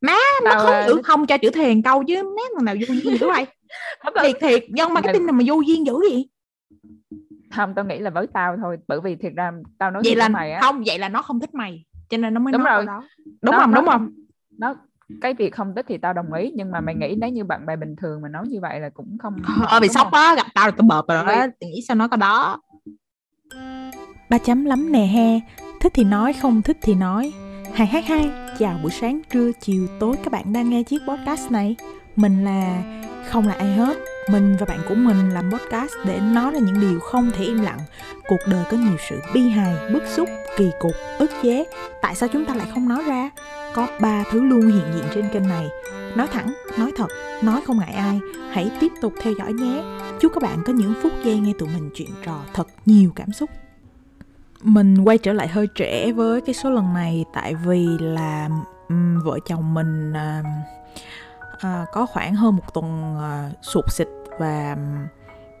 [0.00, 2.94] má nó không à, chữ không cho chữ thiền câu chứ má thằng nào vô
[2.94, 3.46] duyên dữ vậy
[4.22, 6.28] thiệt thiệt dân marketing nào mà vô duyên dữ vậy.
[7.56, 10.24] Không tao nghĩ là với tao thôi bởi vì thiệt ra tao nói vậy là
[10.24, 10.60] với mày á.
[10.60, 12.86] không vậy là nó không thích mày cho nên nó mới Đúng nói rồi.
[12.86, 13.02] câu đó
[13.42, 13.70] đúng Nó- không?
[13.70, 14.10] nó đúng không?
[14.58, 14.74] nó
[15.20, 17.66] cái việc không thích thì tao đồng ý nhưng mà mày nghĩ nếu như bạn
[17.66, 19.36] bè bình thường mà nói như vậy là cũng không
[19.68, 22.16] ờ bị sốc á gặp tao là tao bợp rồi đó nghĩ sao nói câu
[22.18, 22.60] đó.
[24.30, 25.40] Ba chấm lắm nè he
[25.80, 27.32] Thích thì nói, không thích thì nói.
[27.74, 28.30] Hai hát hai
[28.60, 31.76] Chào buổi sáng, trưa, chiều, tối Các bạn đang nghe chiếc podcast này.
[32.16, 32.82] Mình là
[33.28, 33.98] không là ai hết.
[34.30, 37.60] Mình và bạn của mình làm podcast Để nói ra những điều không thể im
[37.62, 37.78] lặng.
[38.28, 41.64] Cuộc đời có nhiều sự bi hài, bức xúc, kỳ cục, ức chế.
[42.02, 43.30] Tại sao chúng ta lại không nói ra?
[43.74, 45.68] Có ba thứ luôn hiện diện trên kênh này.
[46.16, 47.08] Nói thẳng, nói thật,
[47.42, 48.20] nói không ngại ai.
[48.50, 49.82] Hãy tiếp tục theo dõi nhé.
[50.20, 53.32] Chúc các bạn có những phút giây nghe tụi mình chuyện trò thật nhiều cảm
[53.32, 53.50] xúc
[54.62, 58.48] mình quay trở lại hơi trễ với cái số lần này tại vì là
[58.88, 60.46] um, vợ chồng mình uh,
[61.54, 64.76] uh, có khoảng hơn một tuần uh, sụt xịt và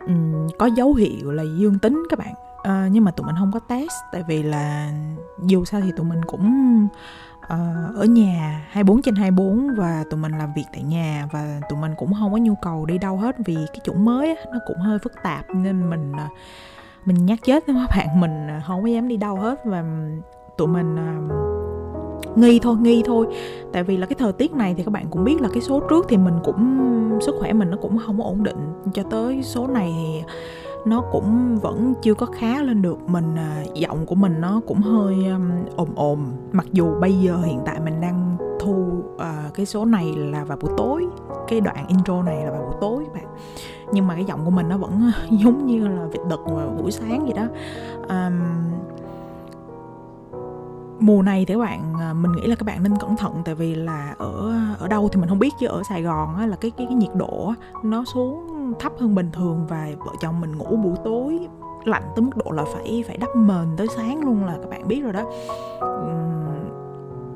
[0.06, 2.34] um, có dấu hiệu là dương tính các bạn.
[2.60, 4.92] Uh, nhưng mà tụi mình không có test tại vì là
[5.46, 6.86] dù sao thì tụi mình cũng
[7.44, 11.78] uh, ở nhà 24 trên 24 và tụi mình làm việc tại nhà và tụi
[11.78, 14.58] mình cũng không có nhu cầu đi đâu hết vì cái chủng mới á, nó
[14.66, 16.32] cũng hơi phức tạp nên mình uh,
[17.04, 19.84] mình nhắc chết với các bạn mình à, không có dám đi đâu hết và
[20.56, 23.26] tụi mình uh, nghi thôi nghi thôi.
[23.72, 25.80] Tại vì là cái thời tiết này thì các bạn cũng biết là cái số
[25.90, 26.88] trước thì mình cũng
[27.20, 28.72] sức khỏe mình nó cũng không có ổn định.
[28.94, 30.22] Cho tới số này thì
[30.84, 32.98] nó cũng vẫn chưa có khá lên được.
[33.08, 36.32] Mình à, giọng của mình nó cũng hơi um, ồm ồm.
[36.52, 38.74] Mặc dù bây giờ hiện tại mình đang thu
[39.14, 41.06] uh, cái số này là vào buổi tối
[41.48, 43.34] cái đoạn intro này là vào buổi tối các bạn
[43.92, 46.76] nhưng mà cái giọng của mình nó vẫn ờ, giống như là vịt đực vào
[46.80, 47.46] buổi sáng vậy đó.
[48.08, 48.34] Um,
[51.00, 53.32] mùa này thì các bạn ờ, mình nghĩ là các bạn nên cẩn thận.
[53.44, 55.66] Tại vì là ở ở đâu thì mình không biết chứ.
[55.66, 58.46] Ở Sài Gòn á, là cái cái, cái nhiệt độ á, nó xuống
[58.78, 61.48] thấp hơn bình thường và vợ chồng mình ngủ buổi tối
[61.84, 64.88] lạnh tới mức độ là phải phải đắp mền tới sáng luôn là các bạn
[64.88, 65.22] biết rồi đó.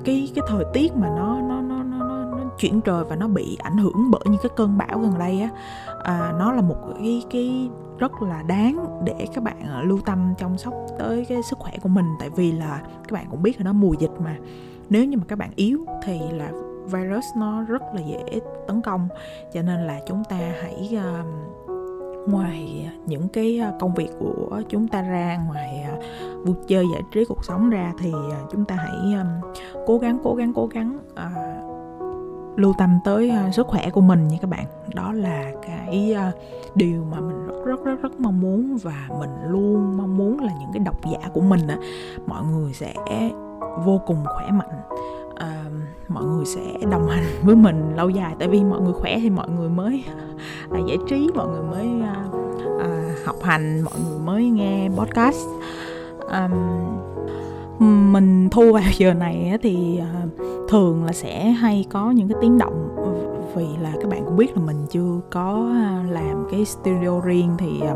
[0.04, 2.13] Cái cái thời tiết mà nó nó nó nó, nó
[2.58, 5.48] chuyển trời và nó bị ảnh hưởng bởi những cái cơn bão gần đây á.
[6.02, 10.34] À, nó là một cái cái rất là đáng để các bạn à, lưu tâm
[10.38, 12.06] chăm sóc tới cái sức khỏe của mình.
[12.20, 14.36] Tại vì là các bạn cũng biết là nó mùa dịch mà.
[14.88, 16.52] Nếu như mà các bạn yếu thì là
[16.86, 19.08] virus nó rất là dễ tấn công.
[19.54, 24.88] Cho nên là chúng ta hãy uh, ngoài những cái à, công việc của chúng
[24.88, 25.86] ta ra ngoài
[26.44, 28.12] vui chơi giải trí cuộc sống ra thì
[28.52, 29.52] chúng ta hãy um,
[29.86, 31.73] cố gắng cố gắng cố gắng uh,
[32.56, 34.64] lưu tâm tới uh, sức khỏe của mình nha các bạn.
[34.94, 36.34] Đó là cái uh,
[36.76, 40.52] điều mà mình rất rất rất rất mong muốn và mình luôn mong muốn là
[40.60, 41.76] những cái độc giả của mình á
[42.26, 42.94] mọi người sẽ
[43.84, 44.80] vô cùng khỏe mạnh.
[45.36, 45.64] À,
[46.08, 46.60] mọi người sẽ
[46.90, 50.04] đồng hành với mình lâu dài tại vì mọi người khỏe thì mọi người mới
[50.70, 52.24] à, giải trí mọi người mới à,
[52.80, 55.46] à, học hành mọi người mới nghe podcast.
[56.20, 56.52] Um,
[57.80, 60.26] mình thu vào giờ này thì à,
[60.68, 62.88] thường là sẽ hay có những cái tiếng động.
[63.56, 65.70] Vì là các bạn cũng biết là mình chưa có
[66.08, 67.94] làm cái studio riêng thì à,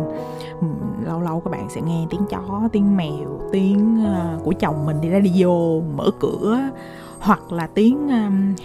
[1.06, 5.00] lâu lâu các bạn sẽ nghe tiếng chó, tiếng mèo, tiếng à, của chồng mình
[5.00, 6.58] đi radio mở cửa
[7.20, 8.08] hoặc là tiếng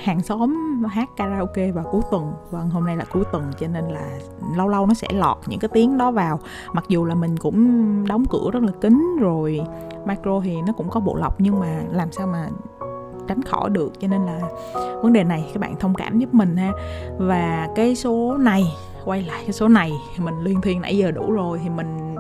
[0.04, 3.86] hàng xóm hát karaoke vào cuối tuần vâng hôm nay là cuối tuần cho nên
[3.86, 4.10] là
[4.56, 6.40] lâu lâu nó sẽ lọt những cái tiếng đó vào.
[6.74, 9.62] Mặc dù là mình cũng đóng cửa rất là kín rồi,
[10.06, 12.50] micro thì nó cũng có bộ lọc nhưng mà làm sao mà
[13.28, 13.92] tránh khỏi được.
[14.00, 14.42] Cho nên là
[15.02, 16.72] vấn đề này các bạn thông cảm giúp mình ha.
[17.18, 18.64] Và cái số này,
[19.06, 22.16] quay lại cái số này mình liên thiên nãy giờ đủ rồi thì mình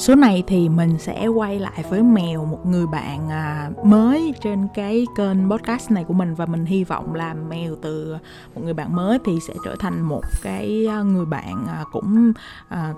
[0.00, 4.68] số này thì mình sẽ quay lại với mèo một người bạn à, mới trên
[4.74, 6.34] cái kênh podcast này của mình.
[6.34, 8.16] Và mình hy vọng là mèo từ
[8.54, 12.32] một người bạn mới thì sẽ trở thành một cái à, người bạn à, cũng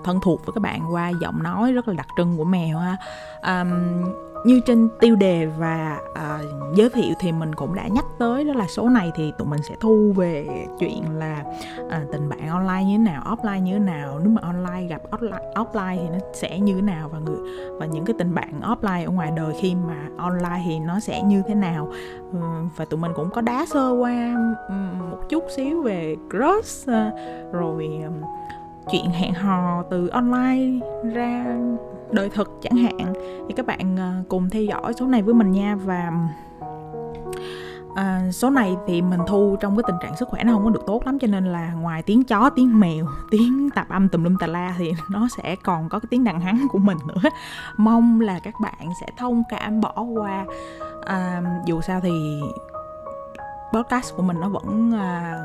[0.03, 2.97] thân thuộc với các bạn qua giọng nói rất là đặc trưng của mèo ha.
[3.43, 4.03] Um,
[4.43, 6.39] như trên tiêu đề và à,
[6.75, 9.59] giới thiệu thì mình cũng đã nhắc tới đó là số này thì tụi mình
[9.69, 11.43] sẽ thu về chuyện là
[11.89, 14.19] à, tình bạn online như thế nào offline như thế nào.
[14.19, 17.37] Nếu mà online gặp offline, offline thì nó sẽ như thế nào và người
[17.79, 21.23] và những cái tình bạn offline ở ngoài đời khi mà online thì nó sẽ
[21.23, 21.91] như thế nào.
[22.31, 22.39] Ừ,
[22.75, 24.35] và tụi mình cũng có đá sơ qua
[24.67, 27.11] ừ, một chút xíu về crush à,
[27.51, 28.11] rồi ừ,
[28.91, 30.79] chuyện hẹn hò từ online
[31.13, 31.57] ra
[32.13, 33.13] đời thực chẳng hạn.
[33.47, 35.75] Thì các bạn à, cùng theo dõi số này với mình nha.
[35.75, 36.11] Và
[37.95, 40.69] à, số này thì mình thu trong cái tình trạng sức khỏe nó không có
[40.69, 44.23] được tốt lắm cho nên là ngoài tiếng chó tiếng mèo tiếng tạp âm tùm
[44.23, 47.29] lum tà la thì nó sẽ còn có cái tiếng đằng hắng của mình nữa.
[47.77, 50.45] Mong là các bạn sẽ thông cảm bỏ qua.
[51.05, 52.41] À, dù sao thì
[53.73, 55.43] podcast của mình nó vẫn à,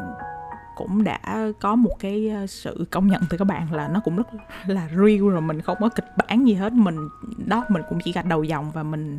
[0.78, 1.18] cũng đã
[1.60, 4.26] có một cái ờ, sự công nhận từ các bạn là nó cũng rất
[4.66, 6.72] là real rồi, mình không có kịch bản gì hết.
[6.72, 7.08] Mình,
[7.46, 9.18] đó, mình cũng chỉ gạch đầu dòng và mình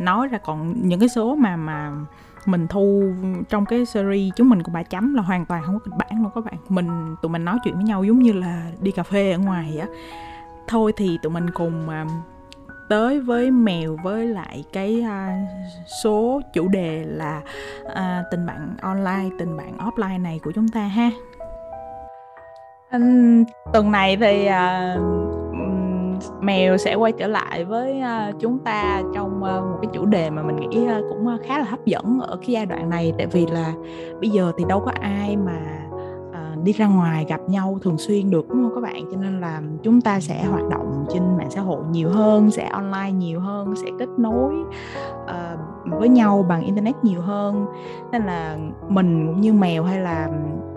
[0.00, 0.38] nói ra.
[0.38, 1.92] Còn những cái số mà mà
[2.46, 3.12] mình thu
[3.48, 6.22] trong cái series chúng mình cũng ba chấm là hoàn toàn không có kịch bản
[6.22, 6.56] luôn các bạn.
[6.68, 9.78] Mình, tụi mình nói chuyện với nhau giống như là đi cà phê ở ngoài
[9.78, 9.86] á.
[10.68, 12.04] Thôi thì tụi mình cùng ờ,
[12.92, 15.08] tới với mèo với lại cái uh,
[16.02, 17.42] số chủ đề là
[17.82, 21.10] uh, tình bạn online tình bạn offline này của chúng ta ha.
[22.92, 25.02] Um, tuần này thì uh,
[26.40, 30.30] mèo sẽ quay trở lại với uh, chúng ta trong uh, một cái chủ đề
[30.30, 33.12] mà mình nghĩ uh, cũng khá là hấp dẫn ở cái giai đoạn này.
[33.18, 33.72] Tại vì là
[34.20, 35.81] bây giờ thì đâu có ai mà
[36.62, 39.04] đi ra ngoài gặp nhau thường xuyên được đúng không các bạn?
[39.10, 42.68] Cho nên là chúng ta sẽ hoạt động trên mạng xã hội nhiều hơn sẽ
[42.68, 44.54] online nhiều hơn sẽ kết nối
[45.24, 45.60] uh,
[45.98, 47.66] với nhau bằng internet nhiều hơn.
[48.12, 48.56] Nên là
[48.88, 50.28] mình cũng như mèo hay là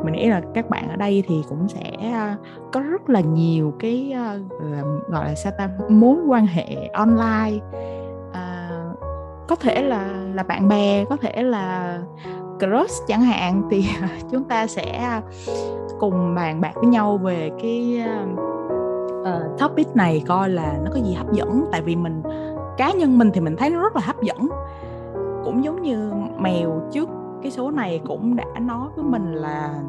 [0.03, 2.35] mình nghĩ là các bạn ở đây thì cũng sẽ ờ,
[2.71, 7.59] có rất là nhiều cái uh, gọi là sao ta mối quan hệ online.
[8.29, 8.99] Uh,
[9.47, 11.97] có thể là là bạn bè có thể là
[12.59, 13.85] crush chẳng hạn thì
[14.31, 15.21] chúng ta sẽ
[15.99, 18.03] cùng bàn bạc với nhau về cái
[19.21, 21.65] uh, topic này coi là nó có gì hấp dẫn.
[21.71, 22.21] Tại vì mình
[22.77, 24.49] cá nhân mình thì mình thấy nó rất là hấp dẫn.
[25.43, 27.09] Cũng giống như mèo trước
[27.41, 29.79] cái số này cũng đã nói với mình là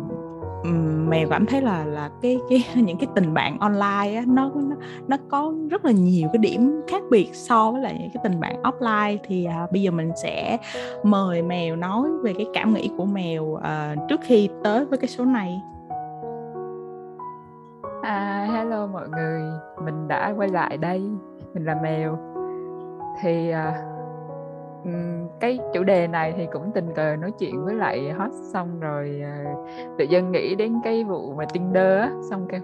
[1.09, 4.77] mèo cảm thấy là là cái cái những cái tình bạn online á nó nó
[5.09, 8.41] nó có rất là nhiều cái điểm khác biệt so với lại những cái tình
[8.41, 10.59] bạn offline thì à, bây giờ mình sẽ
[11.03, 15.09] mời mèo nói về cái cảm nghĩ của mèo à, trước khi tới với cái
[15.09, 15.61] số này
[18.03, 19.43] À, hello mọi người,
[19.85, 21.03] mình đã quay lại đây,
[21.55, 22.19] mình là Mèo.
[23.21, 23.96] Thì à,
[25.41, 29.21] cái chủ đề này thì cũng tình cờ nói chuyện với lại hot xong rồi
[29.25, 29.45] à,
[29.99, 32.61] tự dưng nghĩ đến cái vụ mà Tinder á, xong kêu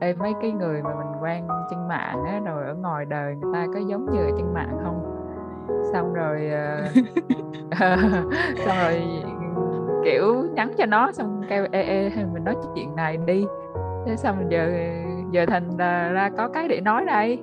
[0.00, 3.52] Ê, mấy cái người mà mình quen trên mạng á, rồi ở ngoài đời người
[3.54, 5.10] ta có giống như ở trên mạng không?
[5.92, 7.06] Xong rồi uh,
[8.64, 9.02] xong rồi
[10.04, 13.46] kiểu nhắn cho nó xong kêu ê ê mình nói chuyện này đi
[14.06, 14.72] thế xong giờ
[15.30, 17.38] giờ thành ra, ra có cái để nói đây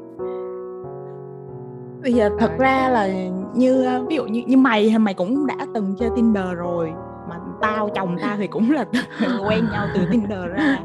[2.02, 3.08] bây giờ thật ra là
[3.54, 6.94] như ví dụ như như mày hay mày cũng đã từng chơi Tinder rồi
[7.30, 8.86] mà tao chồng tao thì cũng là
[9.48, 10.80] quen nhau từ Tinder ra.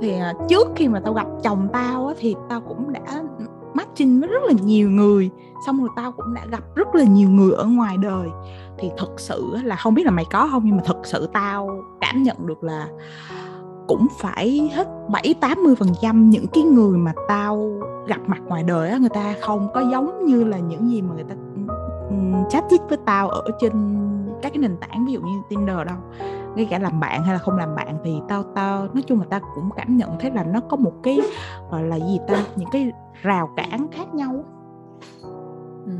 [0.00, 3.22] Thì à, trước khi mà tao gặp chồng tao á, thì tao cũng đã
[3.74, 5.30] matching với rất là nhiều người
[5.66, 8.28] xong rồi tao cũng đã gặp rất là nhiều người ở ngoài đời.
[8.78, 11.84] Thì thật sự là không biết là mày có không nhưng mà thật sự tao
[12.00, 12.88] cảm nhận được là
[13.90, 17.70] cũng phải hết 7 80 phần trăm những cái người mà tao
[18.06, 21.14] gặp mặt ngoài đời á người ta không có giống như là những gì mà
[21.14, 21.34] người ta
[22.50, 23.72] chat chít với tao ở trên
[24.42, 25.96] các cái nền tảng ví dụ như Tinder đâu
[26.54, 29.26] ngay cả làm bạn hay là không làm bạn thì tao tao nói chung là
[29.30, 31.20] tao cũng cảm nhận thấy là nó có một cái
[31.70, 32.92] gọi là gì ta những cái
[33.22, 34.44] rào cản khác nhau
[35.86, 35.92] ừ.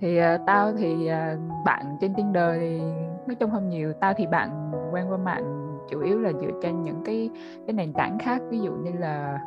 [0.00, 2.80] thì uh, tao thì uh, bạn trên Tinder thì
[3.26, 6.82] nói chung không nhiều tao thì bạn quen qua mạng chủ yếu là dựa trên
[6.82, 7.30] những cái
[7.66, 9.40] cái nền tảng khác ví dụ như là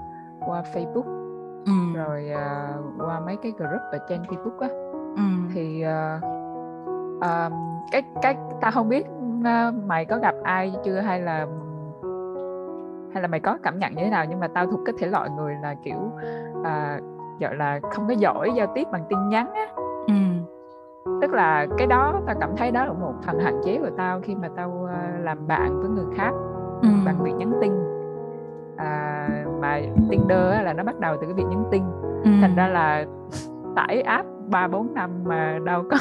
[0.47, 1.17] qua Facebook
[1.65, 1.95] ừ.
[1.95, 4.86] rồi uh, qua mấy cái group ở trên Facebook á
[5.17, 5.23] ừ.
[5.53, 6.23] thì uh,
[7.17, 7.53] uh,
[7.91, 9.05] cái cái ta không biết
[9.39, 11.47] uh, mày có gặp ai chưa hay là
[13.13, 15.07] hay là mày có cảm nhận như thế nào nhưng mà tao thuộc cái thể
[15.07, 16.11] loại người là kiểu
[16.59, 17.03] uh,
[17.39, 19.67] gọi là không có giỏi giao tiếp bằng tin nhắn á
[20.07, 20.13] ừ
[21.21, 24.19] tức là cái đó tao cảm thấy đó là một phần hạn chế của tao
[24.23, 26.31] khi mà tao uh, làm bạn với người khác
[26.81, 26.89] ừ.
[27.05, 27.73] bằng việc nhắn tin
[28.77, 29.27] à,
[29.61, 31.83] mà Tinder là nó bắt đầu từ cái việc nhắn tin
[32.23, 32.31] ừ.
[32.41, 33.05] thành ra là
[33.75, 35.97] tải app ba bốn năm mà đâu có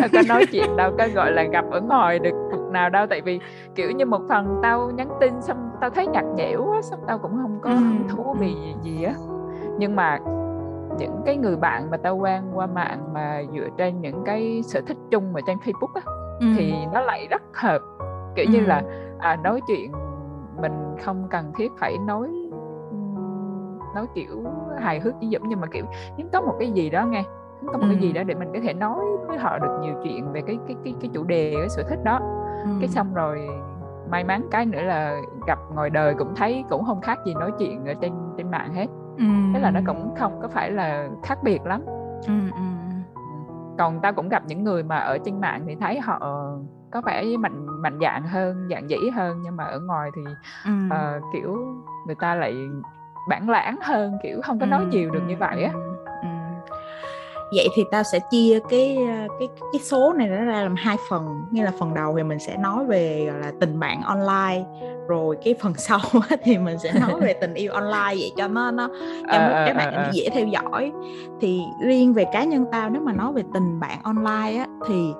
[0.00, 3.06] đâu có nói chuyện đâu có gọi là gặp ở ngoài được cuộc nào đâu.
[3.10, 3.40] Tại vì
[3.74, 7.18] kiểu như một phần tao nhắn tin xong tao thấy nhạt nhẽo á xong tao
[7.18, 7.70] cũng không có
[8.08, 9.14] thú vì gì, gì á.
[9.78, 10.18] Nhưng mà
[10.98, 14.80] những cái người bạn mà tao quen qua mạng mà dựa trên những cái sở
[14.86, 16.02] thích chung ở trên Facebook á
[16.40, 16.46] ừ.
[16.56, 17.78] thì nó lại rất hợp.
[18.34, 18.52] Kiểu ừ.
[18.52, 18.82] như là
[19.18, 19.92] à, nói chuyện
[20.60, 22.28] mình không cần thiết phải nói
[23.94, 24.44] nói kiểu
[24.80, 25.84] hài hước chỉ dũng nhưng mà kiểu
[26.16, 27.24] nhưng có một cái gì đó nghe
[27.66, 27.88] có một ừ.
[27.88, 30.58] cái gì đó để mình có thể nói với họ được nhiều chuyện về cái
[30.68, 32.18] cái cái cái chủ đề cái sở thích đó
[32.64, 32.70] ừ.
[32.80, 33.48] cái xong rồi
[34.10, 37.52] may mắn cái nữa là gặp ngoài đời cũng thấy cũng không khác gì nói
[37.58, 38.86] chuyện ở trên trên mạng hết
[39.18, 39.24] ừ.
[39.54, 41.82] thế là nó cũng không có phải là khác biệt lắm
[42.26, 42.62] ừ, ừ.
[43.78, 46.18] còn tao cũng gặp những người mà ở trên mạng thì thấy họ
[46.90, 50.22] có vẻ mạnh mạnh dạng hơn dạng dĩ hơn nhưng mà ở ngoài thì
[50.64, 50.70] ừ.
[50.86, 51.56] uh, kiểu
[52.06, 52.54] người ta lại
[53.28, 55.72] bản lãng hơn kiểu không có nói nhiều được như vậy á
[57.52, 58.98] vậy thì tao sẽ chia cái
[59.38, 61.44] cái cái số này nó ra làm hai phần.
[61.50, 64.64] Như là phần đầu thì mình sẽ nói về gọi là tình bạn online
[65.08, 66.00] rồi cái phần sau
[66.42, 68.88] thì mình sẽ nói về tình yêu online vậy cho nó nó
[69.22, 70.92] cho à, các bạn à, dễ theo dõi.
[71.40, 75.12] Thì riêng về cá nhân tao nếu mà nói về tình bạn online á thì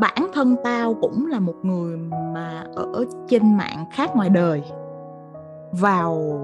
[0.00, 1.98] bản thân tao cũng là một người
[2.34, 4.62] mà ở trên mạng khác ngoài đời.
[5.72, 6.38] Vào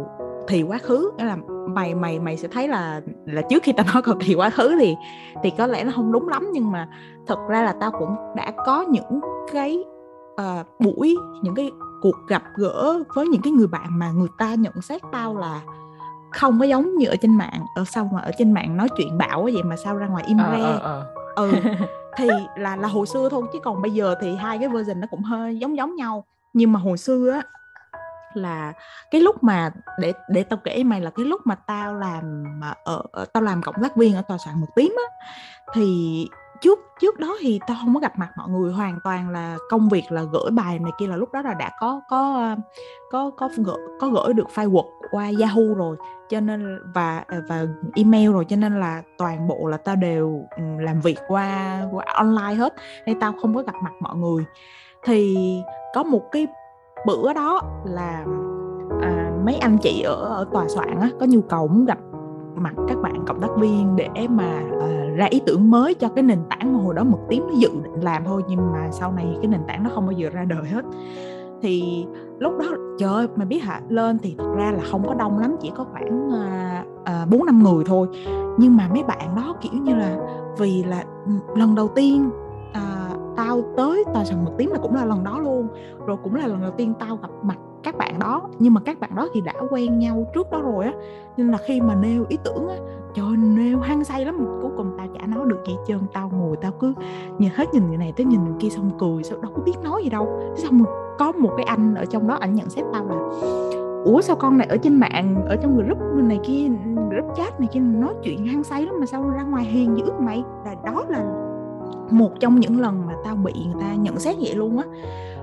[0.49, 1.37] thì quá khứ nghĩa là
[1.69, 4.77] mày mày mày sẽ thấy là là trước khi tao nói câu thì quá khứ
[4.81, 4.97] thì
[5.43, 6.89] thì có lẽ nó không đúng lắm nhưng mà
[7.27, 9.21] thật ra là tao cũng đã có những
[9.53, 9.85] cái
[10.33, 11.71] uh, buổi những cái
[12.03, 15.61] cuộc gặp gỡ với những cái người bạn mà người ta nhận xét tao là
[16.31, 19.19] không có giống như ở trên mạng ở sau mà ở trên mạng nói chuyện
[19.19, 21.07] bạo vậy mà sao ra ngoài im re ờ, ờ, ờ.
[21.37, 21.53] ừ
[22.17, 25.07] thì là là hồi xưa thôi chứ còn bây giờ thì hai cái version nó
[25.11, 27.43] cũng hơi giống giống nhau nhưng mà hồi xưa á
[28.35, 28.73] là
[29.11, 32.75] cái lúc mà để để tao kể mày là cái lúc mà tao làm à,
[32.85, 35.27] ở, ở tao làm cộng tác viên ở tòa soạn một tím á.
[35.75, 36.27] Thì
[36.61, 39.89] trước trước đó thì tao không có gặp mặt mọi người hoàn toàn là công
[39.89, 42.57] việc là gửi bài này kia là lúc đó là đã có có à,
[43.11, 45.97] có có gửi có gửi được file Word qua Yahoo rồi
[46.29, 50.45] cho nên và à, và email rồi cho nên là toàn bộ là tao đều
[50.57, 52.75] ừ, làm việc qua qua online hết
[53.07, 54.45] nên tao không có gặp mặt mọi người.
[55.05, 55.37] Thì
[55.95, 56.47] có một cái
[57.07, 58.25] bữa đó là
[59.03, 61.99] à, mấy anh chị ở ở tòa soạn á, có nhu cầu muốn gặp
[62.55, 66.23] mặt các bạn cộng tác viên để mà uh, ra ý tưởng mới cho cái
[66.23, 69.13] nền tảng mà hồi đó mực tím nó dự định làm thôi nhưng mà sau
[69.13, 70.85] này cái nền tảng nó không bao giờ ra đời hết.
[71.63, 72.07] Thì
[72.39, 72.67] lúc đó
[72.99, 75.73] trời ơi mày biết hả lên thì thật ra là không có đông lắm chỉ
[75.77, 78.07] có khoảng à, à, bốn uh, năm người thôi.
[78.59, 80.19] Nhưng mà mấy bạn đó kiểu như là
[80.59, 82.31] vì là ừ, lần đầu tiên
[83.45, 85.69] tao tới tòa sàn mực tím là cũng là lần đó luôn.
[86.07, 88.43] Rồi cũng là lần đầu tiên tao gặp mặt các bạn đó.
[88.59, 90.93] Nhưng mà các bạn đó thì đã quen nhau trước đó rồi á.
[91.37, 92.77] Nên là khi mà nêu ý tưởng á,
[93.15, 94.47] trời nêu hăng say lắm.
[94.63, 95.99] Cuối cùng tao chả nói được gì trơn.
[96.13, 96.95] Tao ngồi tao cứ
[97.39, 99.75] nhìn hết nhìn người này tới nhìn người kia xong cười sao đâu có biết
[99.85, 100.29] nói gì đâu.
[100.57, 100.85] Xong
[101.19, 103.17] có một cái anh ở trong đó anh nhận xét tao là,
[104.05, 106.69] ủa, sao con này ở trên mạng, ở trong group này kia,
[107.11, 110.05] group chat này kia, nói chuyện hăng say lắm mà sao ra ngoài hiền dữ
[110.21, 111.40] mày là đó là
[112.11, 114.85] một trong những lần mà tao bị người ta nhận xét vậy luôn á.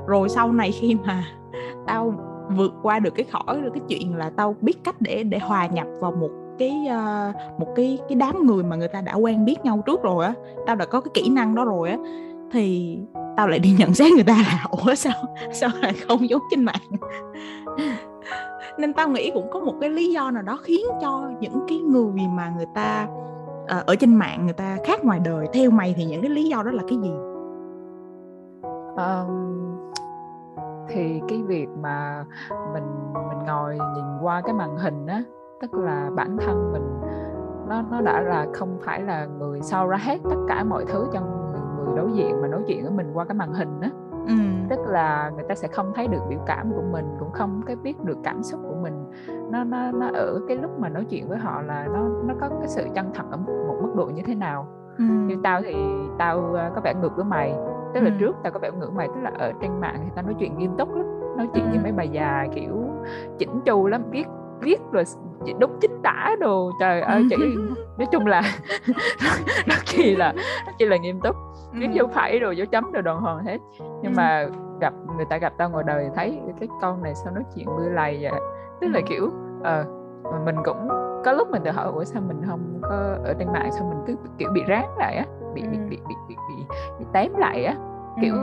[0.08, 1.24] Rồi sau này khi mà
[1.88, 2.14] tao
[2.56, 5.68] vượt qua được cái khỏi được cái chuyện là tao biết cách để để hòa
[5.68, 9.46] nhập vào một cái uh, một cái cái đám người mà người ta đã quen
[9.46, 10.34] biết nhau trước rồi á
[10.66, 11.98] tao đã có cái kỹ năng đó rồi á
[12.52, 12.98] thì
[13.38, 15.14] tao lại đi nhận xét người ta là ủa sao
[15.54, 16.82] sao lại không giống trên mạng?
[18.78, 21.78] Nên tao nghĩ cũng có một cái lý do nào đó khiến cho những cái
[21.78, 23.08] người mà người ta
[23.80, 26.44] uh, ở trên mạng người ta khác ngoài đời theo mày thì những cái lý
[26.44, 27.12] do đó là cái gì
[28.96, 29.48] um,
[30.90, 32.26] thì cái việc mà
[32.74, 32.84] mình
[33.14, 35.24] mình ngồi nhìn qua cái màn hình á
[35.62, 37.02] tức là bản thân mình
[37.70, 41.08] nó nó đã là không phải là người sau ra hết tất cả mọi thứ
[41.14, 43.90] cho người, người đối diện mà nói chuyện với mình qua cái màn hình á
[44.28, 44.34] ừ.
[44.70, 47.76] tức là người ta sẽ không thấy được biểu cảm của mình cũng không cái
[47.76, 48.60] biết được cảm xúc
[48.90, 49.06] mình
[49.52, 52.50] nó nó nó ở cái lúc mà nói chuyện với họ là nó nó có
[52.60, 54.68] cái sự chân thật ở một, một mức độ như thế nào
[54.98, 55.04] ừ.
[55.04, 55.76] như tao thì
[56.18, 57.54] tao ờ, có vẻ ngược với mày
[57.94, 58.16] tức là ừ.
[58.20, 60.58] trước tao có vẻ ngược mày tức là ở trên mạng thì tao nói chuyện
[60.58, 61.06] nghiêm túc lắm
[61.38, 61.70] nói chuyện ừ.
[61.74, 62.74] như mấy bài già kiểu
[63.38, 64.28] chỉnh chu lắm viết
[64.62, 65.04] viết rồi
[65.60, 67.36] đúng chính tả đồ trời ơi chỉ
[67.98, 68.42] nói chung là
[69.68, 70.34] nó chỉ là
[70.66, 71.36] nó chỉ là nghiêm túc
[71.74, 73.58] viết dấu phẩy rồi dấu chấm rồi đàng hoàng hết
[74.02, 74.46] nhưng mà
[74.82, 77.90] gặp người ta gặp tao ngoài đời thấy cái con này sao nói chuyện mưa
[77.90, 78.32] lầy vậy
[78.82, 79.26] tức là kiểu
[79.60, 80.88] uh, mình cũng
[81.26, 84.04] có lúc mình tự hỏi ủa sao mình không có ở trên mạng sao mình
[84.08, 86.64] cứ kiểu bị ráng lại á bị bị bị bị bị bị,
[87.00, 87.76] bị tém lại á?
[88.22, 88.36] Kiểu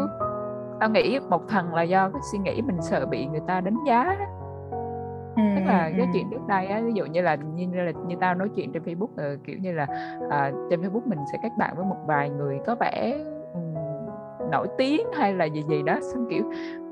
[0.80, 3.76] tao nghĩ một phần là do cái suy nghĩ mình sợ bị người ta đánh
[3.86, 4.16] giá
[5.36, 8.16] Ừ, tức là cái chuyện trước đây á ví dụ như là như là như
[8.20, 9.86] tao nói chuyện trên Facebook uh, kiểu như là
[10.26, 13.18] uh, trên Facebook mình sẽ kết bạn với một vài người có vẻ
[14.50, 16.42] nổi tiếng hay là gì gì đó xong kiểu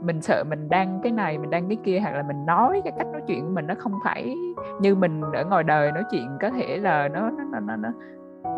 [0.03, 2.93] mình sợ mình đăng cái này mình đăng cái kia hoặc là mình nói cái
[2.99, 4.35] cách nói chuyện của mình nó không phải
[4.81, 7.89] như mình ở ngoài đời nói chuyện có thể là nó nó nó nó,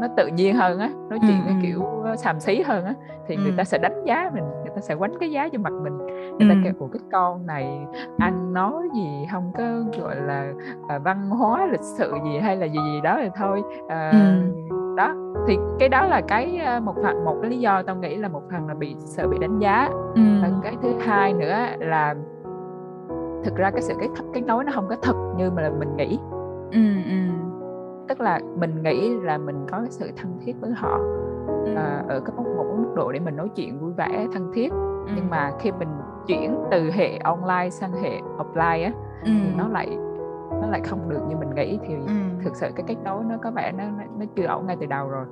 [0.00, 1.82] nó tự nhiên hơn á nói chuyện ừ, kiểu
[2.16, 2.94] xàm xí hơn á
[3.26, 3.40] thì ừ.
[3.42, 5.98] người ta sẽ đánh giá mình người ta sẽ quánh cái giá cho mặt mình
[6.38, 7.86] người ta kêu của cái con này
[8.18, 9.64] ăn nói gì không có
[9.98, 10.52] gọi là
[10.88, 14.83] à, văn hóa lịch sự gì hay là gì gì đó thì thôi à, ừ.
[14.96, 15.14] Đó
[15.46, 18.42] thì cái đó là cái một phần một cái lý do tao nghĩ là một
[18.50, 20.22] phần là bị sợ bị đánh giá ừ.
[20.42, 22.14] và cái thứ hai nữa là
[23.44, 25.96] thực ra cái sự kết kết nối nó không có thật như mà là mình
[25.96, 26.18] nghĩ
[26.72, 27.44] ừ, ừ
[28.08, 30.98] tức là mình nghĩ là mình có cái sự thân thiết với họ
[31.64, 31.74] ừ.
[31.76, 34.72] à, ở cái một, một mức độ để mình nói chuyện vui vẻ thân thiết
[35.06, 35.12] ừ.
[35.16, 35.88] nhưng mà khi mình
[36.26, 38.92] chuyển từ hệ online sang hệ offline á
[39.24, 39.30] ừ.
[39.44, 39.98] thì nó lại
[40.60, 42.12] nó lại không được như mình nghĩ thì ừ.
[42.44, 44.86] thực sự cái kết nối nó có vẻ nó nó, nó chưa ổn ngay từ
[44.86, 45.26] đầu rồi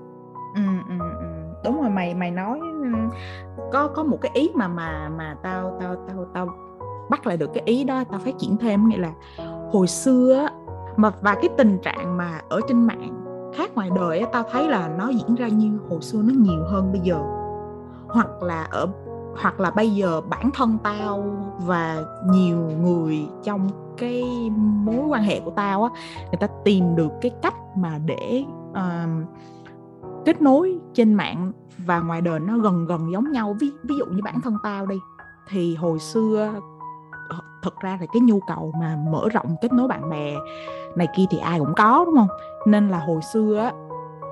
[0.54, 1.26] ừ, ừ, ừ.
[1.64, 2.60] đúng rồi mày mày nói
[3.72, 6.48] có có một cái ý mà mà mà tao tao tao tao
[7.10, 9.12] bắt lại được cái ý đó tao phát triển thêm nghĩa là
[9.72, 10.48] hồi xưa
[10.96, 13.22] mà và cái tình trạng mà ở trên mạng
[13.56, 16.92] khác ngoài đời tao thấy là nó diễn ra như hồi xưa nó nhiều hơn
[16.92, 17.20] bây giờ
[18.08, 18.86] hoặc là ở
[19.42, 21.24] hoặc là bây giờ bản thân tao
[21.58, 23.68] và nhiều người trong
[24.02, 24.50] cái
[24.84, 25.90] mối quan hệ của tao á
[26.30, 29.28] người ta tìm được cái cách mà để uh,
[30.24, 33.56] kết nối trên mạng và ngoài đời nó gần gần giống nhau.
[33.60, 34.96] Ví ví dụ như bản thân tao đi
[35.48, 36.52] thì hồi xưa
[37.28, 40.36] ờ, thực ra là cái nhu cầu mà mở rộng kết nối bạn bè
[40.96, 42.38] này kia thì ai cũng có đúng không?
[42.66, 43.72] Nên là hồi xưa á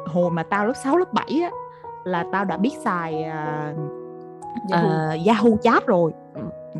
[0.06, 1.50] hồi mà tao lớp 6, lớp 7 á
[2.04, 3.76] là tao đã biết xài uh,
[4.70, 5.14] Yahoo.
[5.14, 6.12] Uh, Yahoo chat rồi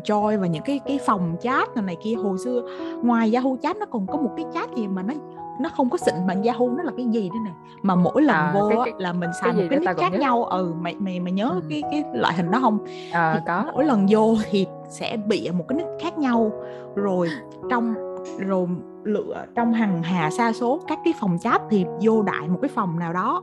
[0.03, 2.13] join vào những cái cái phòng chat này kia.
[2.13, 2.61] Hồi xưa
[3.03, 5.13] ngoài Yahoo chat nó còn có một cái chat gì mà nó
[5.59, 8.35] nó không có xịn bằng Yahoo nó là cái gì thế này mà mỗi lần
[8.35, 10.43] à, vô cái, cái, là mình xài một cái nick khác nhau.
[10.43, 11.61] Ừ mày mày mày nhớ ừ.
[11.69, 12.79] cái cái loại hình đó không?
[13.11, 13.65] À, có.
[13.73, 16.51] mỗi lần vô thì sẽ bị một cái nick khác nhau.
[16.95, 17.29] Rồi
[17.69, 17.93] trong
[18.37, 18.67] rồi
[19.03, 22.69] lựa trong hàng hà sa số các cái phòng chat thì vô đại một cái
[22.69, 23.41] phòng nào đó.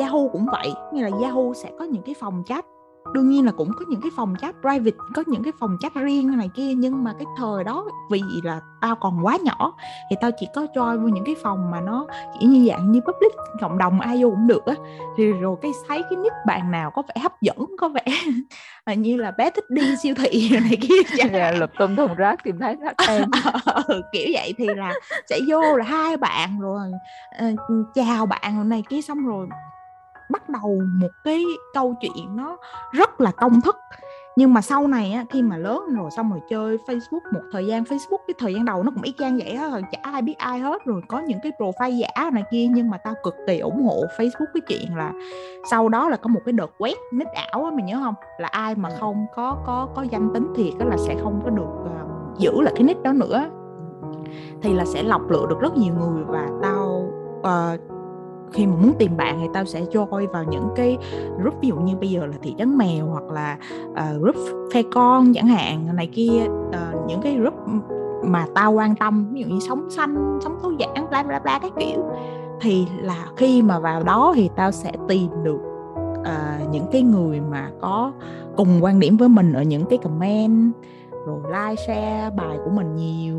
[0.00, 2.64] Yahoo cũng vậy như là Yahoo sẽ có những cái phòng chat
[3.16, 5.94] đương nhiên là cũng có những cái phòng chat private có những cái phòng chat
[5.94, 9.72] riêng này kia nhưng mà cái thời đó vì là tao còn quá nhỏ
[10.10, 12.06] thì tao chỉ có join vô những cái phòng mà nó
[12.40, 14.74] chỉ như dạng như public cộng đồng ai vô cũng được á.
[15.16, 18.04] Thì rồi cái thấy cái nick bạn nào có vẻ hấp dẫn có vẻ
[18.86, 22.14] là như là bé thích đi siêu thị này kia chẳng yeah, lục tung thùng
[22.14, 23.30] rác tìm thấy rất em.
[23.86, 24.94] ừ, kiểu vậy thì là
[25.30, 26.90] sẽ vô là hai bạn rồi
[27.52, 29.48] uh, chào bạn này kia xong rồi
[30.30, 32.56] bắt đầu một cái câu chuyện nó
[32.92, 33.76] rất là công thức.
[34.36, 37.66] Nhưng mà sau này á, khi mà lớn rồi xong rồi chơi Facebook một thời
[37.66, 40.38] gian Facebook cái thời gian đầu nó cũng y chang vậy á chả ai biết
[40.38, 43.58] ai hết rồi có những cái profile giả này kia nhưng mà tao cực kỳ
[43.58, 45.12] ủng hộ Facebook cái chuyện là
[45.70, 48.14] sau đó là có một cái đợt quét nick ảo á mày nhớ không?
[48.38, 51.50] Là ai mà không có có có danh tính thiệt á là sẽ không có
[51.50, 53.50] được uh, giữ lại cái nick đó nữa.
[54.62, 57.95] Thì là sẽ lọc lựa được rất nhiều người và tao uh,
[58.52, 60.98] khi mà muốn tìm bạn thì tao sẽ join vào những cái
[61.40, 63.58] group ví dụ như bây giờ là thị trấn mèo hoặc là
[63.90, 64.36] uh, group
[64.74, 66.42] phe con chẳng hạn này kia.
[66.68, 67.54] Uh, những cái group
[68.24, 71.58] mà tao quan tâm ví dụ như sống xanh sống tối giãn bla bla bla
[71.58, 72.04] các kiểu
[72.60, 75.60] thì là khi mà vào đó thì tao sẽ tìm được
[76.20, 78.12] uh, những cái người mà có
[78.56, 80.72] cùng quan điểm với mình ở những cái comment
[81.26, 83.36] rồi like share bài của mình nhiều.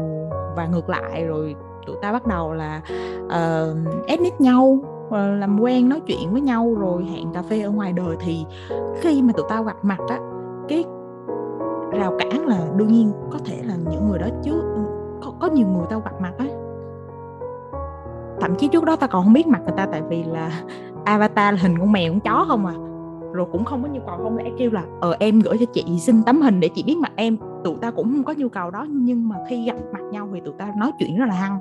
[0.56, 1.56] Và ngược lại rồi
[1.88, 2.82] tụi ta bắt đầu là
[3.26, 4.80] uh, edit nhau.
[5.10, 8.46] Ờ, làm quen nói chuyện với nhau rồi hẹn cà phê ở ngoài đời thì
[9.02, 10.20] khi mà tụi tao gặp mặt á
[10.68, 10.84] cái
[11.92, 14.80] rào cản là đương nhiên có thể là những người đó chứ ừ,
[15.22, 16.46] có, có nhiều người tao gặp mặt á.
[18.42, 20.64] Thậm chí trước đó tao còn không biết mặt người ta tại vì là
[21.06, 22.74] avatar là hình con mèo con chó không à.
[23.34, 26.00] Rồi cũng không có nhu cầu không lẽ kêu là ờ em gửi cho chị
[26.00, 27.38] xin tấm hình để chị biết mặt em.
[27.64, 30.40] Tụi tao cũng không có nhu cầu đó nhưng mà khi gặp mặt nhau thì
[30.40, 31.60] tụi tao nói chuyện rất là hăng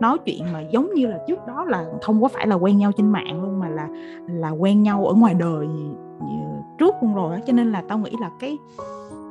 [0.00, 2.92] nói chuyện mà giống như là trước đó là không có phải là quen nhau
[2.92, 3.88] trên mạng luôn mà là
[4.26, 5.68] là quen nhau ở ngoài đời
[6.78, 7.42] trước luôn rồi đó.
[7.46, 8.58] cho nên là tao nghĩ là cái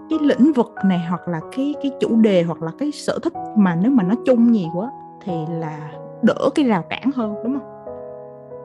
[0.10, 3.34] cái lĩnh vực này hoặc là cái cái chủ đề hoặc là cái sở thích
[3.58, 4.92] mà nếu mà nó chung nhiều quá
[5.24, 7.86] thì là đỡ cái rào cản hơn đúng không?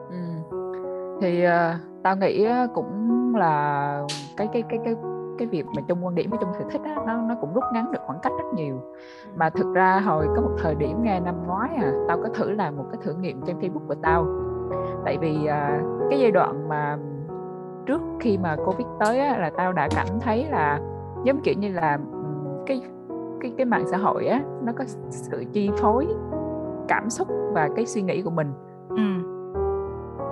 [0.09, 0.15] Ừ.
[1.21, 1.51] Thì uh,
[2.03, 4.01] tao nghĩ cũng là
[4.37, 4.95] cái cái cái cái
[5.37, 7.63] cái việc mà trong quan điểm với trong sở thích á, nó nó cũng rút
[7.73, 8.81] ngắn được khoảng cách rất nhiều.
[9.35, 12.51] Mà thực ra hồi có một thời điểm nghe năm ngoái à tao có thử
[12.51, 14.25] làm một cái thử nghiệm trên Facebook của tao.
[15.05, 16.97] Tại vì à, cái giai đoạn mà
[17.85, 20.79] trước khi mà covid tới á, là tao đã cảm thấy là
[21.23, 21.99] giống kiểu như là
[22.65, 22.81] cái
[23.41, 26.07] cái cái mạng xã hội á nó có sự chi phối
[26.87, 28.53] cảm xúc và cái suy nghĩ của mình.
[28.89, 29.35] Ừ.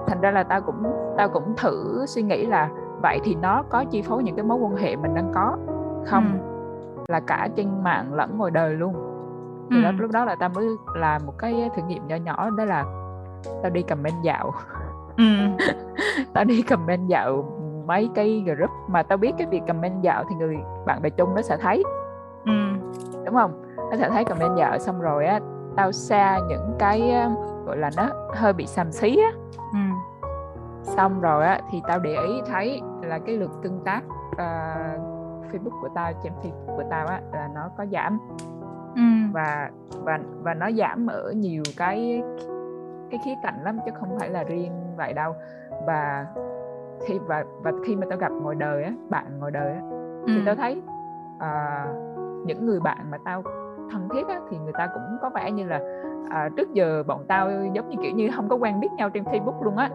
[0.07, 0.83] thành ra là tao cũng
[1.17, 2.69] tao cũng thử suy nghĩ là
[3.03, 5.57] vậy thì nó có chi phối những cái mối quan hệ mình đang có
[6.05, 6.39] không
[6.95, 7.03] ừ.
[7.07, 8.93] là cả trên mạng lẫn ngoài đời luôn
[9.71, 9.91] thì ừ.
[9.91, 12.83] lúc đó là tao mới làm một cái thử nghiệm nhỏ nhỏ đó là
[13.63, 14.51] tao đi comment dạo
[15.17, 15.23] ừ.
[16.33, 20.35] tao đi comment dạo mấy cái group mà tao biết cái việc comment dạo thì
[20.35, 21.83] người bạn bè chung nó sẽ thấy
[22.45, 22.51] ừ.
[23.25, 25.39] đúng không nó sẽ thấy comment dạo xong rồi á
[25.75, 27.13] tao share những cái
[27.65, 29.42] gọi là nó hơi bị xàm xí á
[30.83, 35.01] xong rồi á thì tao để ý thấy là cái lượt tương tác uh,
[35.51, 38.19] Facebook của tao trên Facebook của tao á là nó có giảm
[38.95, 39.01] ừ.
[39.33, 39.69] và
[40.03, 42.23] và và nó giảm ở nhiều cái
[43.11, 45.35] cái khía cạnh lắm chứ không phải là riêng vậy đâu
[45.85, 46.25] và
[47.07, 49.81] khi và và khi mà tao gặp ngoài đời á bạn ngoài đời á
[50.27, 50.41] thì ừ.
[50.45, 50.81] tao thấy
[51.35, 52.13] uh,
[52.45, 53.43] những người bạn mà tao
[53.91, 55.79] thân thiết á, thì người ta cũng có vẻ như là
[56.29, 59.23] à, trước giờ bọn tao giống như kiểu như không có quen biết nhau trên
[59.23, 59.89] Facebook luôn á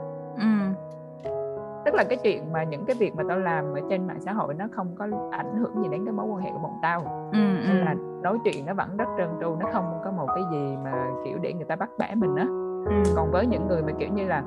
[1.88, 4.33] tức là cái chuyện mà những cái việc mà tao làm ở trên mạng xã
[4.33, 7.01] hội nó không có ảnh hưởng gì đến cái mối quan hệ của bọn tao
[7.33, 7.85] ừ, nên ừ.
[7.85, 11.11] là nói chuyện nó vẫn rất trơn tru nó không có một cái gì mà
[11.24, 12.46] kiểu để người ta bắt bẻ mình á
[12.87, 13.12] ừ.
[13.16, 14.42] còn với những người mà kiểu như là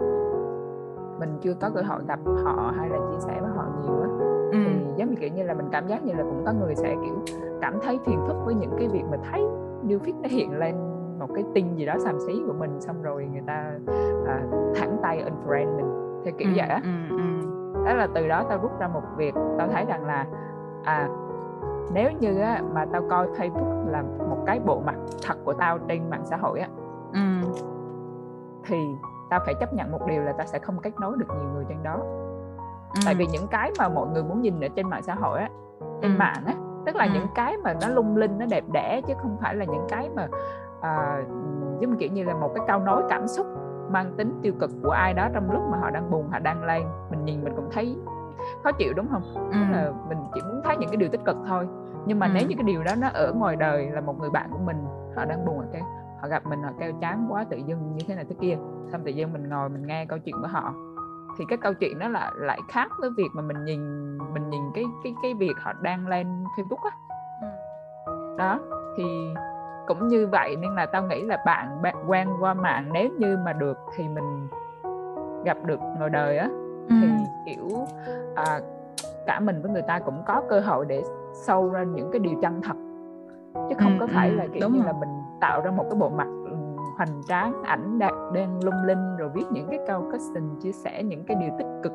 [1.19, 4.09] mình chưa có cơ hội gặp họ hay là chia sẻ với họ nhiều á
[4.51, 4.57] ừ.
[4.65, 6.95] thì giống như kiểu như là mình cảm giác như là cũng có người sẽ
[7.03, 7.15] kiểu
[7.61, 9.41] cảm thấy phiền phức với những cái việc mà thấy
[9.87, 10.75] new feed nó hiện lên
[11.19, 13.71] một cái tin gì đó xàm xí của mình xong rồi người ta
[14.27, 14.43] à,
[14.75, 17.23] thẳng tay unfriend mình theo kiểu ừ, vậy á ừ, ừ.
[17.85, 20.25] đó là từ đó tao rút ra một việc tao thấy rằng là
[20.83, 21.09] à
[21.93, 24.95] nếu như á, mà tao coi Facebook là một cái bộ mặt
[25.27, 26.67] thật của tao trên mạng xã hội á
[27.13, 27.19] ừ.
[28.63, 28.77] thì
[29.29, 31.65] tao phải chấp nhận một điều là tao sẽ không kết nối được nhiều người
[31.69, 31.97] trên đó
[32.93, 32.99] ừ.
[33.05, 35.49] tại vì những cái mà mọi người muốn nhìn ở trên mạng xã hội á
[36.01, 36.17] trên Ừ.
[36.19, 36.53] mạng á
[36.85, 37.09] tức là Ừ.
[37.13, 40.09] những cái mà nó lung linh nó đẹp đẽ chứ không phải là những cái
[40.15, 40.27] mà
[40.81, 41.21] à,
[41.79, 43.47] giống kiểu như là một cái câu nói cảm xúc
[43.91, 46.63] mang tính tiêu cực của ai đó trong lúc mà họ đang buồn họ đang
[46.63, 47.97] lên mình nhìn mình cũng thấy
[48.63, 49.41] khó chịu đúng không ừ.
[49.51, 51.67] Tức là mình chỉ muốn thấy những cái điều tích cực thôi
[52.05, 52.31] nhưng mà Ừ.
[52.35, 54.77] nếu như cái điều đó nó ở ngoài đời là một người bạn của mình
[55.15, 55.81] họ đang buồn kêu
[56.21, 58.57] họ gặp mình họ kêu chán quá tự dưng như thế này thế kia
[58.91, 60.73] xong tự dưng mình ngồi mình nghe câu chuyện của họ
[61.37, 63.81] thì cái câu chuyện đó là lại khác với việc mà mình nhìn
[64.33, 66.91] mình nhìn cái cái cái việc họ đang lên Facebook á
[67.41, 67.47] Ừ.
[68.37, 68.59] đó
[68.97, 69.33] thì
[69.87, 73.37] cũng như vậy nên là tao nghĩ là bạn bạn quen qua mạng nếu như
[73.45, 74.47] mà được thì mình
[75.45, 76.49] gặp được ngoài đời á
[76.89, 76.95] Ừ.
[77.01, 77.07] thì
[77.45, 77.67] kiểu
[78.35, 78.59] à,
[79.27, 82.33] cả mình với người ta cũng có cơ hội để sâu ra những cái điều
[82.41, 82.73] chân thật
[83.69, 84.85] chứ không Ừ, có phải ừ, là kiểu như rồi.
[84.85, 85.09] là mình
[85.41, 86.55] tạo ra một cái bộ mặt ừ,
[86.97, 91.03] hoành tráng ảnh đạt đen lung linh rồi viết những cái câu caption chia sẻ
[91.03, 91.93] những cái điều tích cực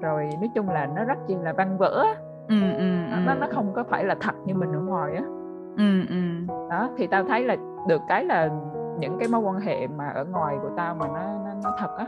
[0.00, 2.04] rồi nói chung là nó rất chi là văn vỡ
[2.48, 2.60] ừ.
[2.76, 2.84] ừ.
[3.10, 5.22] nó, nó nó không có phải là thật như mình ở ngoài á
[5.76, 6.00] ừ.
[6.08, 6.16] ừ.
[6.70, 7.56] đó thì tao thấy là
[7.88, 8.48] được cái là
[8.98, 11.96] những cái mối quan hệ mà ở ngoài của tao mà nó nó, nó thật
[11.98, 12.06] á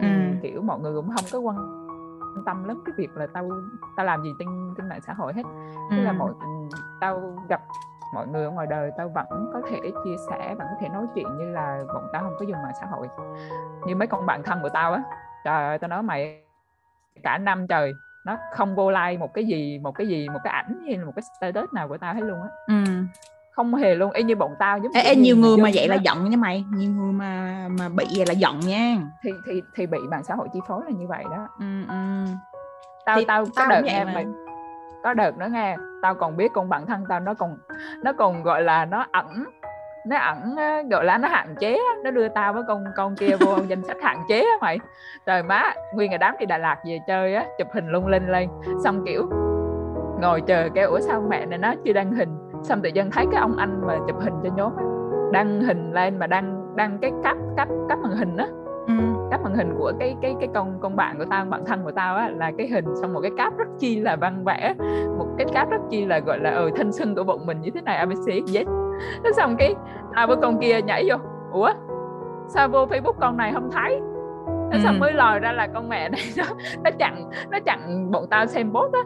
[0.00, 0.36] thì Ừ.
[0.42, 1.56] kiểu mọi người cũng không có quan
[2.46, 3.48] tâm lắm cái việc là tao
[3.96, 5.42] tao làm gì trên trên mạng xã hội hết
[5.90, 6.16] tức là Ừ.
[6.18, 6.32] mọi
[7.00, 7.60] tao gặp
[8.14, 11.06] mọi người ở ngoài đời tao vẫn có thể chia sẻ vẫn có thể nói
[11.14, 13.08] chuyện như là bọn tao không có dùng mạng xã hội
[13.86, 15.02] như mấy con bạn thân của tao á
[15.44, 16.42] trời ơi tao nói mày
[17.22, 17.92] cả năm trời
[18.24, 21.04] nó không vô like một cái gì một cái gì một cái ảnh hay là
[21.04, 22.84] một cái status nào của tao hết luôn á ừ.
[23.50, 25.94] không hề luôn y như bọn tao giống Ê, ê, nhiều người mà vậy là
[25.96, 26.00] á.
[26.04, 29.86] giận nha mày nhiều người mà mà bị vậy là giận nha thì thì thì
[29.86, 31.82] bị mạng xã hội chi phối là như vậy đó ừ.
[31.88, 32.24] Ừ.
[33.06, 34.12] tao Thì tao có đợt nghe mà.
[34.14, 34.26] mày
[35.04, 37.58] có đợt nữa nghe tao còn biết con bạn thân tao nó còn
[38.02, 39.44] nó còn gọi là nó ẩn
[40.06, 40.56] nó ẩn
[40.90, 43.96] gọi là nó hạn chế nó đưa tao với con con kia vô danh sách
[44.02, 44.78] hạn chế á mày.
[45.26, 48.28] Trời má nguyên ngày đám đi Đà Lạt về chơi á chụp hình lung linh
[48.28, 48.48] lên.
[48.84, 49.28] Xong kiểu
[50.20, 52.28] ngồi chờ cái ủa sao mẹ này nó chưa đăng hình.
[52.62, 54.84] Xong tự dưng thấy cái ông anh mà chụp hình cho nhóm á
[55.32, 58.46] đăng hình lên mà đăng đăng cái cắp cắp cắp màn hình á.
[58.86, 58.94] Ừ.
[59.30, 61.90] cáp màn hình của cái cái cái con con bạn của tao bạn thân của
[61.90, 64.74] tao á là cái hình xong một cái cáp rất chi là văn vẽ.
[65.18, 67.70] Một cái cáp rất chi là gọi là ờ thanh xuân của bọn mình như
[67.74, 68.79] thế này abc z
[69.24, 69.74] nó xong cái
[70.16, 71.16] tao với con kia nhảy vô.
[71.52, 71.70] Ủa?
[72.48, 74.00] Sao vô facebook con này không thấy?
[74.70, 75.00] Nó xong Ừ.
[75.00, 76.44] mới lòi ra là con mẹ này nó,
[76.84, 79.00] nó chặn nó chặn bọn tao xem post á.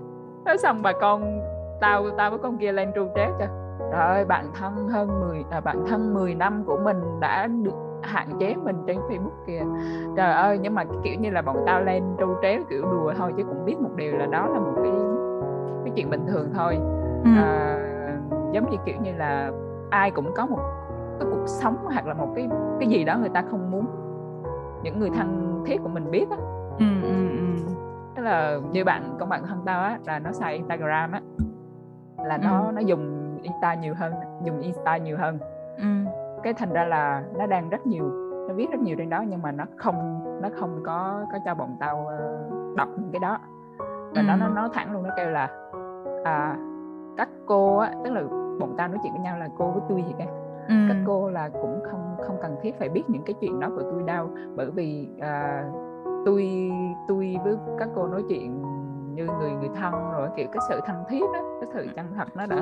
[0.45, 1.41] Nó xong bà con
[1.81, 3.47] tao tao với con kia lên tru trét cho
[3.93, 7.75] trời ơi bạn thân hơn 10 à, bạn thân 10 năm của mình đã được
[8.03, 9.63] hạn chế mình trên Facebook kìa.
[10.17, 13.33] Trời ơi nhưng mà kiểu như là bọn tao lên tru tréo kiểu đùa thôi
[13.37, 14.93] chứ cũng biết một điều là đó là một cái
[15.85, 16.79] cái chuyện bình thường thôi.
[17.25, 17.31] Ừ.
[17.37, 17.77] à,
[18.53, 19.51] giống như kiểu như là
[19.91, 20.59] ai cũng có một
[21.21, 22.49] cái cuộc sống hoặc là một cái
[22.81, 23.87] cái gì đó người ta không muốn
[24.83, 26.37] những người thân thiết của mình biết á
[26.79, 26.85] Ừ.
[27.03, 27.09] Ừ.
[27.31, 27.73] Ừ.
[28.17, 31.21] tức là như bạn con bạn thân tao á là nó xài Instagram á
[32.25, 32.73] là nó Ừ.
[32.73, 34.13] nó dùng Insta nhiều hơn
[34.45, 35.39] dùng Insta nhiều hơn
[35.79, 35.85] Ừ.
[36.43, 38.11] cái thành ra là nó đang rất nhiều
[38.49, 41.55] nó viết rất nhiều trên đó nhưng mà nó không nó không có có cho
[41.55, 43.39] bọn tao ờ, đọc những cái đó
[44.15, 44.53] và nó nó Ừ.
[44.55, 45.49] nói thẳng luôn nó kêu là
[46.25, 46.57] à,
[47.17, 48.23] các cô á tức là
[48.61, 50.25] bọn tao nói chuyện với nhau là cô với tôi gì cả
[50.69, 50.75] Ừ.
[50.89, 53.83] các cô là cũng không không cần thiết phải biết những cái chuyện đó của
[53.91, 55.65] tôi đâu bởi vì à,
[56.27, 56.71] tôi
[57.09, 58.63] tôi với các cô nói chuyện
[59.15, 62.29] như người người thân rồi kiểu cái sự thân thiết đó cái sự chân thật
[62.37, 62.57] nó đã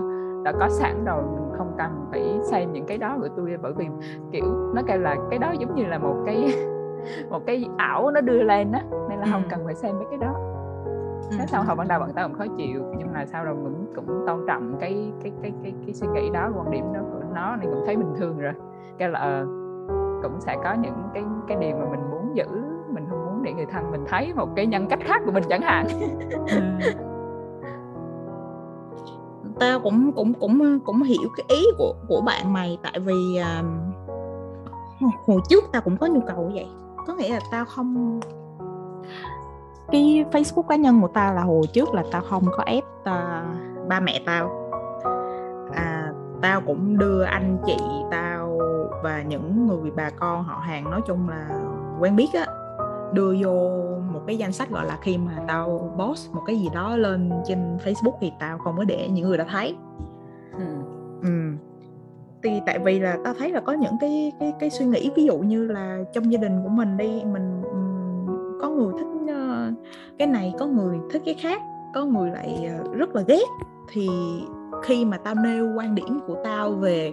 [0.45, 3.73] đã có sẵn rồi mình không cần phải xem những cái đó của tôi bởi
[3.73, 3.89] vì
[4.33, 6.55] kiểu nó kêu là cái đó giống như là một cái
[7.31, 9.49] một cái ảo nó đưa lên á nên là không Ừ.
[9.51, 10.52] cần phải xem mấy cái đó Ừ.
[11.39, 13.87] thế sau hồi ban đầu bọn tao cũng khó chịu nhưng mà sau rồi cũng
[13.95, 17.21] cũng tôn trọng cái cái cái cái cái suy nghĩ đó quan điểm đó của
[17.35, 18.53] nó nên cũng thấy bình thường rồi.
[18.99, 19.47] Cái là ờ,
[20.23, 22.47] cũng sẽ có những cái cái điều mà mình muốn giữ
[22.95, 25.45] mình không muốn để người thân mình thấy một cái nhân cách khác của mình
[25.49, 25.87] chẳng hạn.
[29.61, 33.63] Tao cũng cũng cũng cũng hiểu cái ý của của bạn mày tại vì à,
[35.27, 36.69] hồi trước tao cũng có nhu cầu như vậy.
[37.07, 38.21] Có nghĩa là tao không
[39.93, 43.89] cái Facebook cá nhân của tao là hồi trước là tao không có ép uh,
[43.89, 44.71] ba mẹ tao
[45.75, 47.77] à tao cũng đưa anh chị
[48.11, 48.59] tao
[49.03, 51.49] và những người bà con họ hàng nói chung là
[52.01, 52.47] quen biết á
[53.13, 53.71] đưa vô
[54.13, 57.31] một cái danh sách gọi là khi mà tao post một cái gì đó lên
[57.47, 59.77] trên Facebook thì tao không có để những người đã thấy
[60.53, 60.65] ừ.
[61.23, 61.53] ừ.
[62.43, 65.25] thì tại vì là tao thấy là có những cái cái cái suy nghĩ ví
[65.25, 67.63] dụ như là trong gia đình của mình đi mình
[68.61, 69.12] có người thích
[70.19, 71.63] cái này có người thích cái khác
[71.95, 73.45] có người lại uh, rất là ghét.
[73.89, 74.09] Thì
[74.83, 77.13] khi mà tao nêu quan điểm của tao về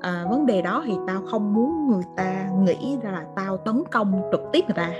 [0.00, 3.82] à, vấn đề đó thì tao không muốn người ta nghĩ ra là tao tấn
[3.90, 4.90] công trực tiếp người ta.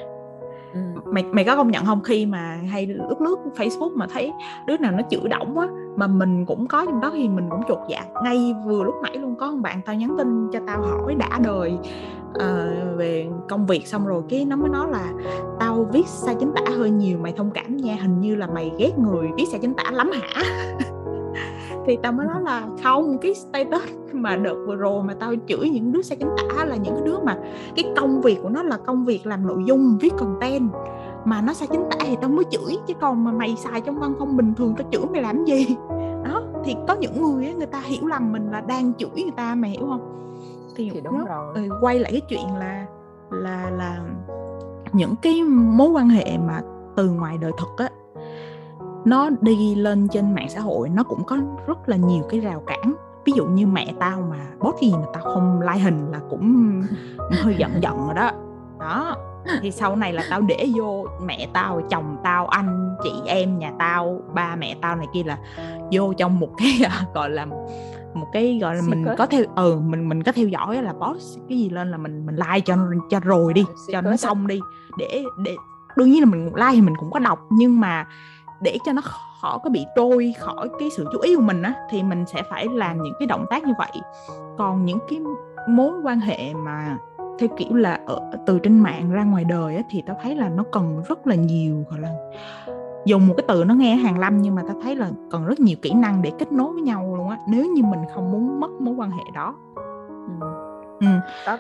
[0.72, 0.81] Ừ.
[1.05, 2.02] mày mày có công nhận không?
[2.02, 4.33] Khi mà hay lướt lướt Facebook mà thấy
[4.66, 7.61] đứa nào nó chửi động á mà mình cũng có trong đó thì mình cũng
[7.68, 8.05] chột dạ.
[8.24, 11.38] Ngay vừa lúc nãy luôn có một bạn tao nhắn tin cho tao hỏi đã
[11.44, 11.78] đời
[12.28, 15.12] uh, về công việc xong rồi cái nó mới nói là
[15.61, 18.72] tao viết sai chính tả hơi nhiều mày thông cảm nha hình như là mày
[18.78, 20.42] ghét người viết sai chính tả lắm hả?
[21.87, 25.68] Thì tao mới nói là không cái status mà đợt vừa rồi mà tao chửi
[25.68, 27.38] những đứa sai chính tả là những cái đứa mà
[27.76, 30.70] cái công việc của nó là công việc làm nội dung viết content
[31.25, 33.99] mà nó sai chính tả thì tao mới chửi chứ còn mà mày xài trong
[33.99, 35.77] văn phong bình thường tao chửi mày làm gì?
[36.25, 39.33] Đó thì có những người ấy, người ta hiểu lầm mình là đang chửi người
[39.37, 40.35] ta mày hiểu không?
[40.77, 41.55] Thì, thì đúng nó, rồi.
[41.55, 42.87] ừ, quay lại cái chuyện là
[43.31, 43.99] là là
[44.93, 46.61] những cái mối quan hệ mà
[46.97, 47.91] từ ngoài đời thực á
[49.05, 52.63] nó đi lên trên mạng xã hội nó cũng có rất là nhiều cái rào
[52.67, 52.95] cản.
[53.25, 56.81] Ví dụ như mẹ tao mà post gì mà tao không like hình là cũng
[57.43, 58.31] hơi giận giận rồi đó.
[58.81, 59.17] Đó
[59.62, 63.72] thì sau này là tao để vô mẹ tao chồng tao anh chị em nhà
[63.78, 65.38] tao ba mẹ tao này kia là
[65.92, 66.81] vô trong một cái
[67.14, 67.46] gọi là
[68.14, 71.38] một cái gọi là mình có theo ừ mình mình có theo dõi là post
[71.48, 72.76] cái gì lên là mình mình like cho
[73.11, 74.61] cho rồi đi cho nó xong đi.
[74.98, 75.57] Để để
[75.96, 78.07] đương nhiên là mình like thì mình cũng có đọc nhưng mà
[78.61, 79.02] để cho nó
[79.40, 82.42] khỏi có bị trôi khỏi cái sự chú ý của mình á thì mình sẽ
[82.50, 83.90] phải làm những cái động tác như vậy.
[84.59, 85.20] Còn những cái
[85.68, 86.96] mối quan hệ mà
[87.38, 90.49] theo kiểu là ở từ trên mạng ra ngoài đời á, thì tao thấy là
[90.49, 92.09] nó cần rất là nhiều gọi là
[93.05, 95.61] dùng một cái từ nó nghe hàng lâm nhưng mà tao thấy là cần rất
[95.61, 98.61] nhiều kỹ năng để kết nối với nhau luôn á nếu như mình không muốn
[98.61, 99.55] mất mối quan hệ đó
[100.07, 100.47] ừ.
[101.01, 101.07] Ừ.
[101.47, 101.59] đó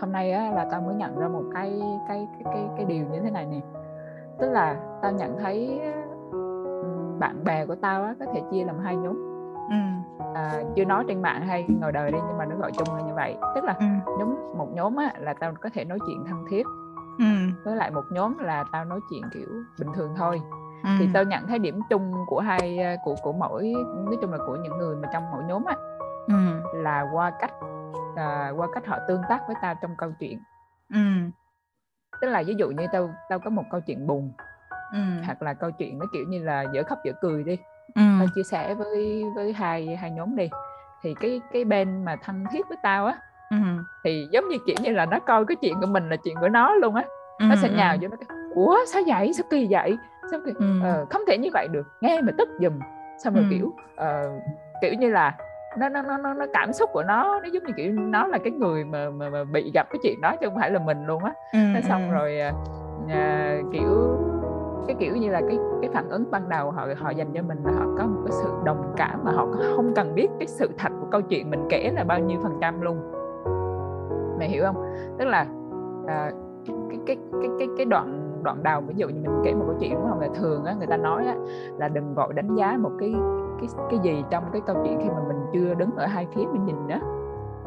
[0.00, 3.04] hôm nay á, là tao mới nhận ra một cái cái cái cái cái điều
[3.12, 3.60] như thế này nè
[4.38, 5.80] tức là tao nhận thấy
[7.18, 9.29] bạn bè của tao á, có thể chia làm hai nhóm
[9.70, 9.76] ừ.
[10.34, 13.02] à, chưa nói trên mạng hay ngồi đời đi nhưng mà nó gọi chung là
[13.02, 13.86] như vậy tức là ừ.
[14.18, 16.66] nhóm một nhóm á, là tao có thể nói chuyện thân thiết
[17.18, 17.24] ừ.
[17.64, 20.42] với lại một nhóm là tao nói chuyện kiểu bình thường thôi
[20.82, 20.90] ừ.
[20.98, 23.72] thì tao nhận thấy điểm chung của hai của của mỗi
[24.04, 25.74] nói chung là của những người mà trong mỗi nhóm á
[26.26, 26.62] ừ.
[26.74, 27.52] là qua cách
[28.16, 30.38] à, qua cách họ tương tác với tao trong câu chuyện
[30.94, 31.00] ừ
[32.20, 34.32] tức là ví dụ như tao tao có một câu chuyện buồn
[34.92, 34.98] ừ.
[35.26, 37.58] hoặc là câu chuyện nó kiểu như là dở khóc dở cười đi
[37.94, 38.26] ừ.
[38.34, 40.50] chia sẻ với với hai hai nhóm đi
[41.02, 43.18] thì cái cái bên mà thân thiết với tao á
[43.50, 43.56] ừ.
[44.04, 46.48] thì giống như kiểu như là nó coi cái chuyện của mình là chuyện của
[46.48, 47.04] nó luôn á
[47.38, 47.44] ừ.
[47.48, 48.16] nó sẽ nhào vô nó
[48.54, 49.98] ủa sao vậy sao kỳ vậy
[50.30, 50.80] sao kỳ ừ.
[50.82, 52.72] ờ, không thể như vậy được nghe mà tức giùm
[53.24, 53.48] xong rồi ừ.
[53.50, 54.42] kiểu uh,
[54.82, 55.36] kiểu như là
[55.78, 58.50] nó nó nó nó cảm xúc của nó nó giống như kiểu nó là cái
[58.50, 61.24] người mà mà, mà bị gặp cái chuyện đó chứ không phải là mình luôn
[61.24, 62.14] á ừ, xong ừ.
[62.14, 62.40] rồi
[63.08, 64.18] à, kiểu
[64.90, 67.58] cái kiểu như là cái cái phản ứng ban đầu họ họ dành cho mình
[67.64, 70.70] là họ có một cái sự đồng cảm mà họ không cần biết cái sự
[70.78, 72.96] thật của câu chuyện mình kể là bao nhiêu phần trăm luôn.
[74.38, 74.76] Mày hiểu không?
[75.18, 75.46] Tức là
[76.06, 76.32] à,
[76.66, 79.76] cái cái cái cái cái đoạn đoạn đầu ví dụ như mình kể một câu
[79.80, 80.20] chuyện đúng không?
[80.20, 81.34] Là thường á người ta nói á,
[81.78, 83.14] là đừng vội đánh giá một cái
[83.60, 86.42] cái cái gì trong cái câu chuyện khi mà mình chưa đứng ở hai phía
[86.52, 87.00] mình nhìn á.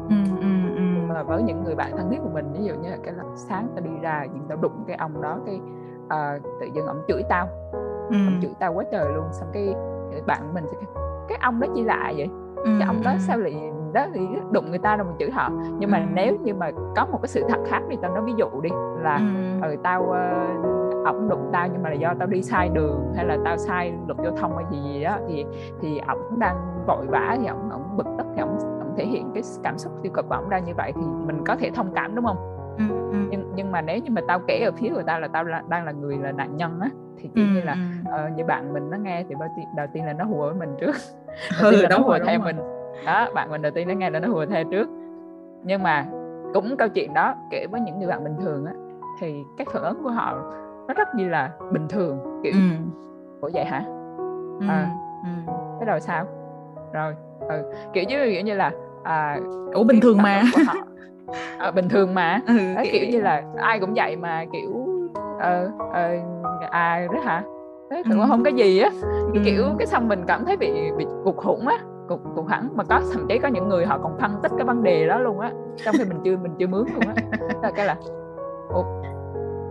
[0.08, 0.82] Ừ, ừ, ừ.
[1.08, 3.68] mà với những người bạn thân thiết của mình ví dụ như là cái sáng
[3.74, 5.60] tao đi ra nhưng tao đụng cái ông đó cái
[6.06, 7.48] uh, tự dưng ông chửi tao
[8.10, 8.16] ừ.
[8.26, 9.74] ông chửi tao quá trời luôn xong cái,
[10.12, 10.76] cái bạn mình sẽ
[11.28, 14.70] cái ông đó chi lạ vậy ừ, cái ông đó sao lại đó thì đụng
[14.70, 16.04] người ta rồi mình chửi họ nhưng mà ừ.
[16.14, 18.70] nếu như mà có một cái sự thật khác thì tao nói ví dụ đi
[19.02, 19.16] là
[19.60, 19.68] ừ.
[19.68, 23.24] ừ tao uh, ổng đụng tao nhưng mà là do tao đi sai đường hay
[23.24, 25.44] là tao sai luật giao thông hay gì gì đó thì
[25.80, 29.30] thì ổng đang vội vã thì ổng ổng bực tức thì ổng ổng thể hiện
[29.34, 31.92] cái cảm xúc tiêu cực của ổng ra như vậy thì mình có thể thông
[31.94, 32.36] cảm đúng không
[32.78, 33.18] ừ, ừ.
[33.30, 33.43] nhưng
[33.74, 35.92] mà nếu như mà tao kể ở phía của tao là tao là, đang là
[35.92, 38.96] người là nạn nhân á thì kiểu ừ, như là uh, như bạn mình nó
[38.96, 40.94] nghe thì đầu tiên, đầu tiên là nó hùa với mình trước
[41.62, 42.56] đầu tiên là nó hùa theo mình
[43.06, 44.88] đó bạn mình đầu tiên nó nghe là nó hùa theo trước
[45.64, 46.06] nhưng mà
[46.54, 48.72] cũng câu chuyện đó kể với những người bạn bình thường á
[49.20, 50.34] thì cái phản ứng của họ
[50.88, 52.58] nó rất như là bình thường kiểu ừ.
[53.40, 53.84] ủa vậy hả
[54.60, 54.66] ừ.
[54.68, 54.90] à,
[55.24, 55.52] ừ.
[55.80, 56.26] cái rồi sao
[56.92, 57.14] rồi
[57.48, 57.72] ừ.
[57.92, 59.38] kiểu như kiểu như là à,
[59.74, 60.42] ủa bình thường mà
[61.58, 62.40] à, bình thường mà.
[62.46, 62.92] Ừ, kiểu...
[62.92, 64.86] kiểu như là ai cũng vậy mà kiểu
[65.40, 66.16] ờ ờ
[66.70, 67.42] à đó hả?
[67.90, 68.26] Thế cũng ừ.
[68.28, 68.90] không có gì á.
[69.34, 69.40] Ừ.
[69.44, 72.68] kiểu cái xong mình cảm thấy bị bị cục hủng á cục cục hẳn.
[72.74, 75.18] Mà có thậm chí có những người họ còn phân tích cái vấn đề đó
[75.18, 75.50] luôn á.
[75.84, 77.14] Trong khi mình chưa mình chưa mướn luôn á.
[77.62, 77.96] Là cái là
[78.68, 78.84] Ủa,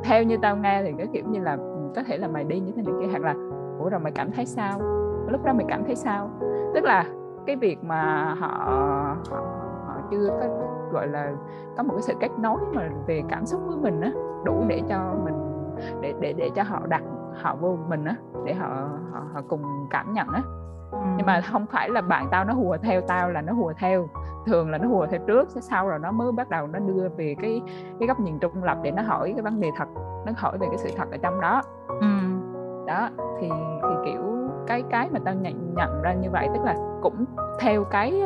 [0.03, 1.57] theo như tao nghe thì cái kiểu như là
[1.95, 3.35] có thể là mày đi như thế này kia hoặc là
[3.79, 4.79] ủa rồi mày cảm thấy sao?
[5.27, 6.29] Lúc đó mày cảm thấy sao?
[6.73, 7.05] Tức là
[7.45, 8.47] cái việc mà họ,
[9.29, 9.62] họ
[10.13, 10.47] chưa có
[10.91, 11.31] gọi là
[11.77, 14.11] có một cái sự kết nối mà về cảm xúc với mình á
[14.43, 15.33] đủ để cho mình
[16.01, 17.01] để để để cho họ đặt
[17.41, 20.41] họ vô mình á để họ họ, họ cùng cảm nhận á
[20.91, 20.97] ừ.
[21.17, 24.07] nhưng mà không phải là bạn tao nó hùa theo tao là nó hùa theo
[24.45, 27.35] thường là nó hùa theo trước sau rồi nó mới bắt đầu nó đưa về
[27.41, 27.61] cái
[27.99, 29.87] cái góc nhìn trung lập để nó hỏi cái vấn đề thật
[30.25, 32.07] nó hỏi về cái sự thật ở trong đó ừ.
[32.87, 33.49] đó thì
[33.81, 34.21] thì kiểu
[34.67, 37.25] cái cái mà tao nhận nhận ra như vậy tức là cũng
[37.59, 38.23] theo cái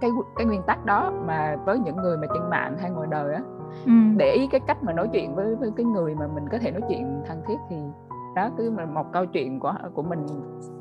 [0.00, 3.34] cái cái nguyên tắc đó mà với những người mà trên mạng hay ngoài đời
[3.34, 3.40] á
[3.86, 3.92] ừ.
[4.16, 6.70] để ý cái cách mà nói chuyện với với cái người mà mình có thể
[6.70, 7.76] nói chuyện thân thiết thì
[8.36, 10.26] đó cứ mà một câu chuyện của của mình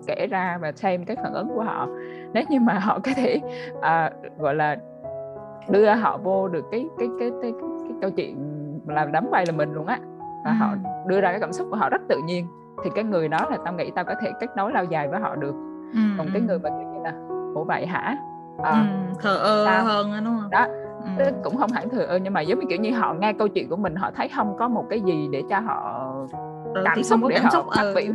[0.07, 1.87] kể ra và xem cái phản ứng của họ
[2.33, 3.41] nếu như mà họ có thể
[3.81, 4.77] à, gọi là
[5.69, 8.37] đưa họ vô được cái cái cái cái, cái, cái câu chuyện
[8.87, 9.99] làm đắm vai là mình luôn á
[10.45, 10.55] và ừ.
[10.59, 10.75] họ
[11.07, 12.47] đưa ra cái cảm xúc của họ rất tự nhiên
[12.83, 15.19] thì cái người đó là tao nghĩ tao có thể kết nối lâu dài với
[15.19, 15.55] họ được
[15.93, 15.99] ừ.
[16.17, 17.13] còn cái người mà kiểu như là
[17.55, 18.17] ủa vậy hả
[18.63, 20.65] à, ừ, thờ ơ tao, hơn đó, đúng không đó
[21.17, 21.25] ừ.
[21.43, 23.69] cũng không hẳn thừa ơ nhưng mà giống như kiểu như họ nghe câu chuyện
[23.69, 26.11] của mình họ thấy không có một cái gì để cho họ
[26.73, 27.93] ừ, cảm xúc để cảm họ phát ừ.
[27.95, 28.13] biểu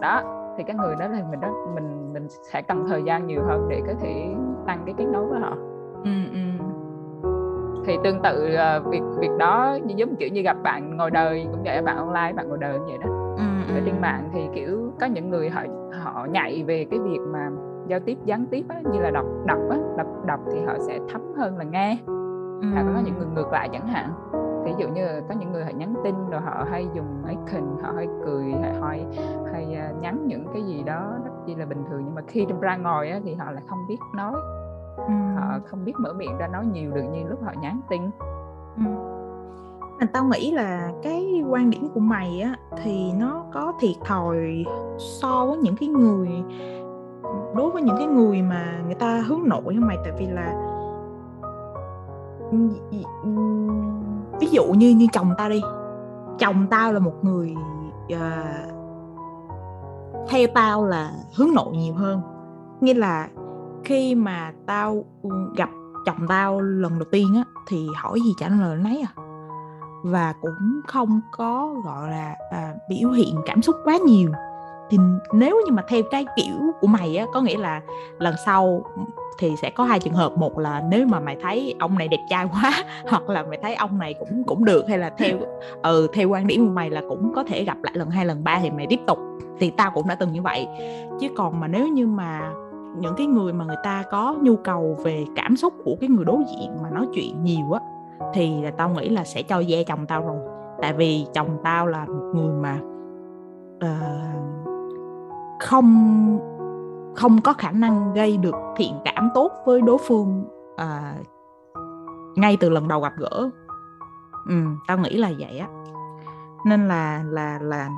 [0.00, 0.22] đó
[0.58, 3.66] thì cái người đó là mình đó mình mình sẽ cần thời gian nhiều hơn
[3.70, 4.34] để có thể
[4.66, 5.56] tăng cái kết nối với họ
[6.04, 6.64] ừ, ừ.
[7.86, 11.46] thì tương tự uh, việc việc đó như giống kiểu như gặp bạn ngồi đời
[11.52, 14.40] cũng vậy bạn online bạn ngồi đời cũng vậy đó ừ, ở trên mạng thì
[14.54, 15.62] kiểu có những người họ
[16.02, 17.48] họ nhạy về cái việc mà
[17.88, 20.98] giao tiếp gián tiếp á, như là đọc đọc á đọc đọc thì họ sẽ
[21.12, 22.68] thấm hơn là nghe ừ.
[22.72, 24.12] hoặc có những người ngược lại chẳng hạn
[24.64, 27.92] ví dụ như có những người họ nhắn tin rồi họ hay dùng icon họ
[27.96, 29.06] hay cười hay hay,
[29.52, 32.46] hay à, nhắn những cái gì đó rất chi là bình thường nhưng mà khi
[32.60, 34.32] ra ngồi á, thì họ lại không biết nói
[34.96, 35.12] ừ.
[35.36, 38.02] họ không biết mở miệng ra nói nhiều được như lúc họ nhắn tin
[38.76, 38.82] ừ.
[40.00, 44.64] Mà tao nghĩ là cái quan điểm của mày á thì nó có thiệt thòi
[44.98, 46.28] so với những cái người
[47.54, 50.74] đối với những cái người mà người ta hướng nội không mày tại vì là
[54.40, 55.62] ví dụ như như chồng tao đi.
[56.38, 57.54] Chồng tao là một người
[58.12, 58.18] uh,
[60.28, 62.20] theo tao là hướng nội nhiều hơn.
[62.80, 63.28] Nghĩa là
[63.84, 65.68] khi mà tao ừ, gặp
[66.06, 69.22] chồng tao lần đầu tiên á thì hỏi gì trả lời nấy à.
[70.04, 74.30] Và cũng không có gọi là à, biểu hiện cảm xúc quá nhiều
[74.90, 74.98] thì
[75.32, 77.80] nếu như mà theo cái kiểu của mày á có nghĩa là
[78.18, 78.84] lần sau
[79.38, 80.36] thì sẽ có hai trường hợp.
[80.36, 82.72] Một là nếu mà mày thấy ông này đẹp trai quá
[83.10, 85.38] hoặc là mày thấy ông này cũng cũng được hay là theo
[85.82, 88.44] ừ theo quan điểm của mày là cũng có thể gặp lại lần hai lần
[88.44, 89.18] ba thì mày tiếp tục
[89.58, 90.68] thì tao cũng đã từng như vậy.
[91.20, 92.52] Chứ còn mà nếu như mà
[92.98, 96.24] những cái người mà người ta có nhu cầu về cảm xúc của cái người
[96.24, 97.80] đối diện mà nói chuyện nhiều á
[98.34, 100.36] thì là tao nghĩ là sẽ cho ve chồng tao rồi.
[100.82, 102.78] Tại vì chồng tao là một người mà
[103.76, 104.57] uh,
[105.60, 106.38] không
[107.16, 110.44] không có khả năng gây được thiện cảm tốt với đối phương
[110.76, 111.14] à,
[112.36, 113.50] ngay từ lần đầu gặp gỡ.
[114.48, 114.54] Ừ,
[114.86, 115.66] tao nghĩ là vậy á.
[116.66, 117.90] Nên là là là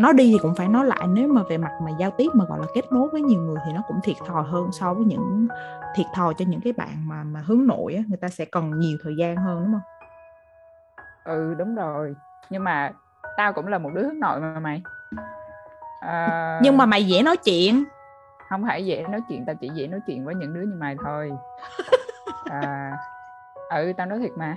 [0.00, 2.44] nó đi thì cũng phải nói lại nếu mà về mặt mà giao tiếp mà
[2.44, 5.04] gọi là kết nối với nhiều người thì nó cũng thiệt thòi hơn so với
[5.04, 5.48] những
[5.94, 8.78] thiệt thòi cho những cái bạn mà mà hướng nội á người ta sẽ cần
[8.78, 9.80] nhiều thời gian hơn đúng không?
[11.24, 12.14] Ừ đúng rồi.
[12.50, 12.92] Nhưng mà
[13.36, 14.82] tao cũng là một đứa hướng nội mà mày
[16.02, 16.58] à...
[16.62, 17.84] nhưng mà mày dễ nói chuyện.
[18.48, 20.96] Không phải dễ nói chuyện tao chỉ dễ nói chuyện với những đứa như mày
[21.04, 21.32] thôi.
[22.50, 22.92] À,
[23.70, 24.56] ừ tao nói thiệt mà.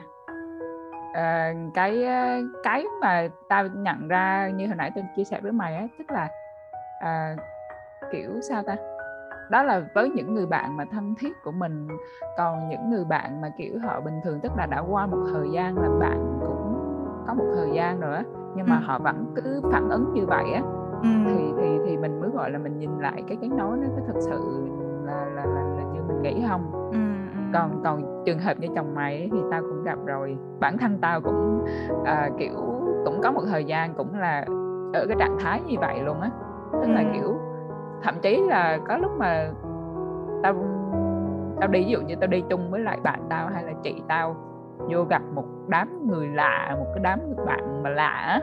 [1.13, 2.03] À, cái
[2.63, 6.11] cái mà tao nhận ra như hồi nãy tao chia sẻ với mày á tức
[6.11, 6.29] là
[6.99, 7.35] à,
[8.11, 8.75] kiểu sao ta?
[9.49, 11.87] Đó là với những người bạn mà thân thiết của mình
[12.37, 15.47] còn những người bạn mà kiểu họ bình thường tức là đã qua một thời
[15.53, 16.75] gian làm bạn cũng
[17.27, 18.23] có một thời gian rồi á
[18.55, 18.83] nhưng mà ừ.
[18.85, 20.61] họ vẫn cứ phản ứng như vậy á
[21.05, 21.31] ừ.
[21.31, 24.01] thì thì thì mình mới gọi là mình nhìn lại cái cái nói nó có
[24.07, 24.67] thật sự
[25.05, 26.99] là là là, là như mình nghĩ không ừ,
[27.53, 30.97] còn còn trường hợp như chồng mày ấy, thì tao cũng gặp rồi bản thân
[31.01, 31.65] tao cũng
[32.05, 32.55] à, kiểu
[33.05, 34.45] cũng có một thời gian cũng là
[34.93, 36.29] ở cái trạng thái như vậy luôn á
[36.71, 36.91] tức ừ.
[36.91, 37.37] là kiểu
[38.03, 39.51] thậm chí là có lúc mà
[40.43, 40.53] tao
[41.59, 44.01] tao đi ví dụ như tao đi chung với lại bạn tao hay là chị
[44.07, 44.35] tao
[44.89, 48.41] vô gặp một đám người lạ một cái đám bạn mà lạ á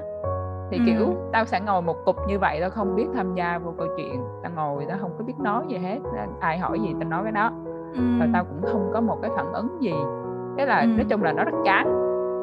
[0.73, 0.85] thì ừ.
[0.87, 3.87] kiểu tao sẽ ngồi một cục như vậy tao không biết tham gia vô câu
[3.97, 5.99] chuyện tao ngồi tao không có biết nói gì hết
[6.41, 7.51] ai hỏi gì tao nói cái đó
[7.95, 8.01] ừ.
[8.21, 9.95] và tao cũng không có một cái phản ứng gì
[10.59, 10.87] thế là ừ.
[10.87, 11.87] nói chung là nó rất chán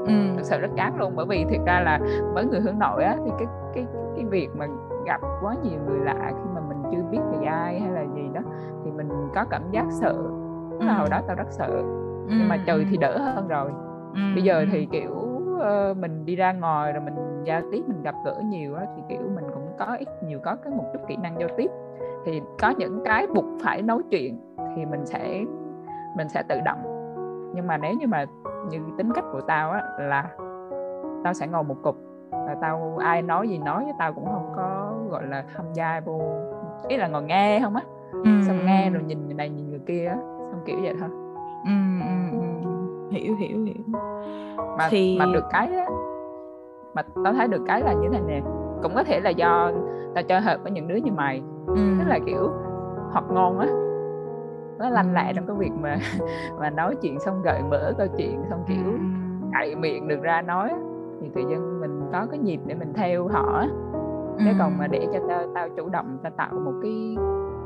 [0.08, 0.14] ừ.
[0.36, 2.00] thực sự rất chán luôn bởi vì thực ra là
[2.34, 4.66] với người hướng nội á thì cái cái cái việc mà
[5.06, 8.30] gặp quá nhiều người lạ khi mà mình chưa biết về ai hay là gì
[8.34, 8.42] đó
[8.86, 10.16] thì mình có cảm giác sợ
[10.80, 10.88] ừ.
[10.98, 11.70] hồi đó tao rất sợ
[12.28, 12.36] ừ.
[12.38, 13.72] nhưng mà trừ thì đỡ hơn rồi
[14.14, 14.22] ừ.
[14.36, 18.16] bây giờ thì kiểu uh, mình đi ra ngoài rồi mình giao tiếp mình gặp
[18.26, 21.18] gỡ nhiều á thì kiểu mình cũng có ít nhiều có cái một chút kỹ
[21.18, 21.72] năng giao tiếp
[22.26, 24.40] thì có những cái buộc phải nói chuyện
[24.76, 25.44] thì mình sẽ
[26.18, 26.80] mình sẽ tự động
[27.56, 28.26] nhưng mà nếu như mà
[28.70, 30.30] như tính cách của tao á là
[31.24, 31.96] tao sẽ ngồi một cục
[32.32, 36.00] và tao ai nói gì nói với tao cũng không có gọi là tham gia
[36.00, 36.22] vô
[36.88, 37.82] ý là ngồi nghe không á
[38.12, 38.42] ừ.
[38.48, 40.18] xong nghe rồi nhìn người này nhìn người kia á
[40.52, 41.10] xong kiểu vậy thôi
[41.66, 42.70] ừ, ừ, ừ.
[43.12, 43.84] hiểu hiểu hiểu
[44.78, 45.86] mà thì mà được cái á
[47.00, 48.42] mà tao thấy được cái là như thế này nè.
[48.84, 49.72] Cũng có thể là do
[50.16, 51.42] tao chơi hợp với những đứa như mày.
[51.68, 51.76] Ừ.
[52.00, 52.52] tức là kiểu
[53.12, 53.68] học ngon á
[54.80, 55.98] nó lanh lẹ trong cái việc mà
[56.60, 58.98] mà nói chuyện xong gợi mở câu chuyện xong kiểu
[59.54, 60.74] cậy miệng được ra nói
[61.22, 63.66] thì tự nhiên mình có cái nhịp để mình theo họ
[64.40, 67.18] chứ còn mà để cho tao tao chủ động tao tạo một cái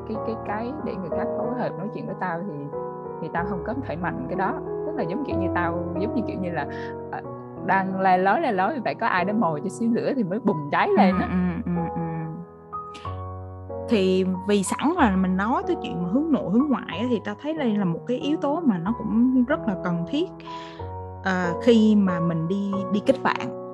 [0.07, 2.53] cái cái cái để người khác phối hợp nói chuyện với tao thì
[3.21, 4.53] thì tao không có phải mạnh cái đó.
[4.85, 6.67] Tức là giống kiểu như tao giống như kiểu như là
[7.07, 7.25] uh,
[7.65, 10.39] đang le lói le lói phải có ai đó mồi cho xíu lửa thì mới
[10.39, 11.27] bùng cháy lên á.
[11.31, 12.01] ừ, ừ, ừ,
[13.89, 17.35] thì vì sẵn là mình nói tới chuyện mà hướng nội hướng ngoại thì ta
[17.41, 20.29] thấy đây là một cái yếu tố mà nó cũng rất là cần thiết
[21.19, 23.69] uh, khi mà mình đi đi kết bạn.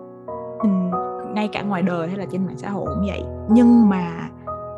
[0.63, 0.91] Mình,
[1.33, 3.23] ngay cả ngoài đời hay là trên mạng xã hội cũng vậy.
[3.49, 4.29] Nhưng mà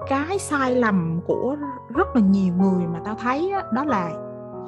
[0.08, 1.56] cái sai lầm của
[1.90, 4.12] rất là nhiều người mà tao thấy đó, đó là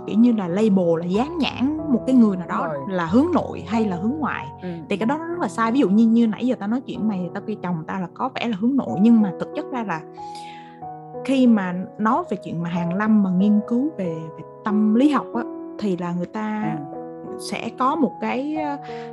[0.08, 2.78] kiểu như là label là dán nhãn một cái người nào đó Rồi.
[2.88, 4.70] là hướng nội hay là hướng ngoại ừ.
[4.90, 7.08] thì cái đó rất là sai ví dụ như như nãy giờ tao nói chuyện
[7.08, 9.66] mày tao kêu chồng tao là có vẻ là hướng nội nhưng mà thực chất
[9.72, 10.02] ra là
[11.26, 15.10] khi mà nói về chuyện mà hàng lâm mà nghiên cứu về, về tâm lý
[15.10, 15.44] học á
[15.80, 17.00] thì là người ta ừ.
[17.40, 18.58] sẽ có một cái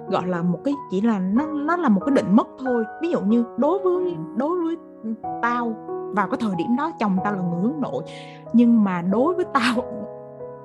[0.08, 3.10] gọi là một cái chỉ là nó nó là một cái định mức thôi ví
[3.10, 4.76] dụ như đối với đối với
[5.42, 5.74] tao
[6.14, 8.02] vào cái thời điểm đó chồng tao là người hướng nội
[8.52, 9.84] nhưng mà đối với tao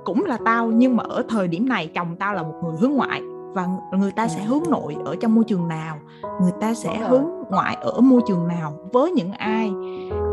[0.05, 2.91] cũng là tao nhưng mà ở thời điểm này chồng tao là một người hướng
[2.91, 3.21] ngoại
[3.53, 5.97] và người ta sẽ hướng nội ở trong môi trường nào
[6.41, 9.71] người ta sẽ hướng ngoại ở môi trường nào với những ai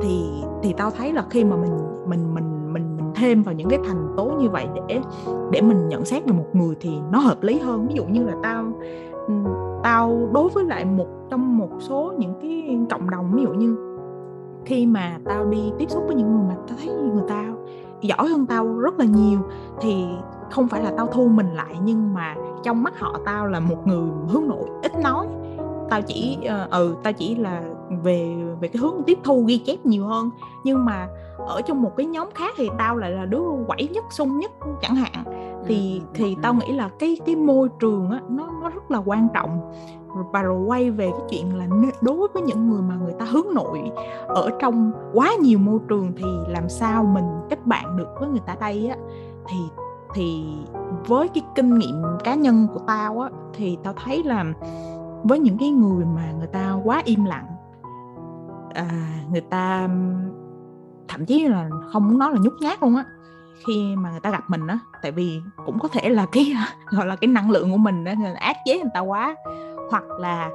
[0.03, 0.25] thì
[0.63, 3.79] thì tao thấy là khi mà mình mình mình mình mình thêm vào những cái
[3.87, 5.01] thành tố như vậy để
[5.53, 7.87] để mình nhận xét về một người thì nó hợp lý hơn.
[7.89, 8.73] Ví dụ như là tao
[9.83, 13.77] tao đối với lại một trong một số những cái cộng đồng ví dụ như
[14.65, 17.52] khi mà tao đi tiếp xúc với những người mà tao thấy người ta
[18.03, 19.39] giỏi hơn tao rất là nhiều.
[19.81, 20.05] Thì
[20.51, 23.87] không phải là tao thu mình lại nhưng mà trong mắt họ tao là một
[23.87, 25.27] người hướng nội ít nói.
[25.91, 27.63] Tao chỉ uh, ừ tao chỉ là
[28.03, 30.31] về về cái hướng tiếp thu ghi chép nhiều hơn.
[30.65, 31.09] Nhưng mà
[31.47, 34.51] ở trong một cái nhóm khác thì tao lại là đứa quẩy nhất sung nhất
[34.83, 35.25] chẳng hạn.
[35.67, 38.99] Thì ừ, thì tao nghĩ là cái cái môi trường á nó nó rất là
[38.99, 39.73] quan trọng
[40.33, 41.67] và rồi quay về cái chuyện là
[42.01, 43.83] đối với những người mà người ta hướng nội
[44.29, 48.43] ở trong quá nhiều môi trường thì làm sao mình kết bạn được với người
[48.47, 48.97] ta đây á?
[49.49, 49.57] Thì
[50.15, 50.45] thì
[51.07, 54.45] với cái kinh nghiệm cá nhân của tao á thì tao thấy là
[55.23, 57.47] với những cái người mà người ta quá im lặng
[58.75, 58.85] à,
[59.31, 59.89] người ta
[61.09, 63.05] thậm chí là không muốn nói là nhút nhát luôn á
[63.67, 66.55] khi mà người ta gặp mình á tại vì cũng có thể là cái
[66.91, 69.35] gọi là cái năng lượng của mình á ác chế người ta quá
[69.93, 70.51] hoặc là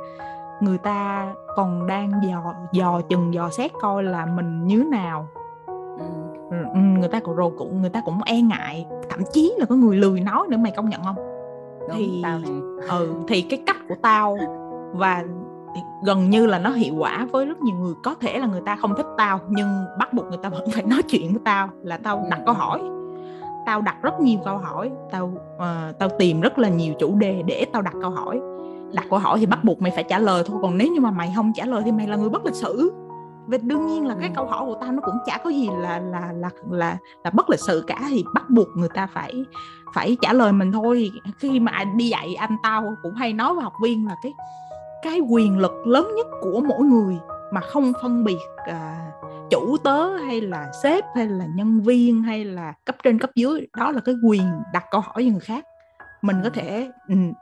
[0.61, 5.27] người ta còn đang dò dò chừng dò xét coi là mình như nào
[6.49, 6.55] ừ.
[6.73, 9.75] Ừ, người ta cũng rồi cũng người ta cũng e ngại thậm chí là có
[9.75, 11.15] người lười nói nữa mày công nhận không
[11.79, 12.51] Đúng, thì tao này.
[12.89, 14.37] ừ thì cái cách của tao
[14.93, 15.23] và
[16.03, 18.75] gần như là nó hiệu quả với rất nhiều người có thể là người ta
[18.75, 21.97] không thích tao nhưng bắt buộc người ta vẫn phải nói chuyện với tao là
[21.97, 22.79] tao đặt câu hỏi
[23.65, 25.25] tao đặt rất nhiều câu hỏi tao
[25.55, 28.39] uh, tao tìm rất là nhiều chủ đề để tao đặt câu hỏi
[28.93, 31.11] đặt câu hỏi thì bắt buộc mày phải trả lời thôi còn nếu như mà
[31.11, 32.91] mày không trả lời thì mày là người bất lịch sự.
[33.47, 35.99] Và đương nhiên là cái câu hỏi của tao nó cũng chả có gì là
[35.99, 39.33] là là là là bất lịch sự cả thì bắt buộc người ta phải
[39.95, 41.11] phải trả lời mình thôi.
[41.37, 44.33] Khi mà đi dạy anh tao cũng hay nói với học viên là cái
[45.03, 47.17] cái quyền lực lớn nhất của mỗi người
[47.51, 49.11] mà không phân biệt à,
[49.49, 53.67] chủ tớ hay là sếp hay là nhân viên hay là cấp trên cấp dưới
[53.77, 55.65] đó là cái quyền đặt câu hỏi cho người khác
[56.21, 56.91] mình có thể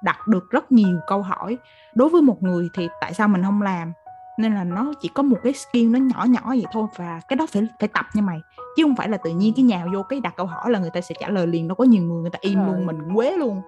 [0.01, 1.57] đặt được rất nhiều câu hỏi.
[1.95, 3.93] Đối với một người thì tại sao mình không làm?
[4.37, 7.37] Nên là nó chỉ có một cái skill nó nhỏ nhỏ vậy thôi và cái
[7.37, 8.41] đó phải phải tập nha mày.
[8.77, 10.89] Chứ không phải là tự nhiên cái nhào vô cái đặt câu hỏi là người
[10.89, 13.31] ta sẽ trả lời liền nó có nhiều người người ta im luôn mình quế
[13.37, 13.61] luôn.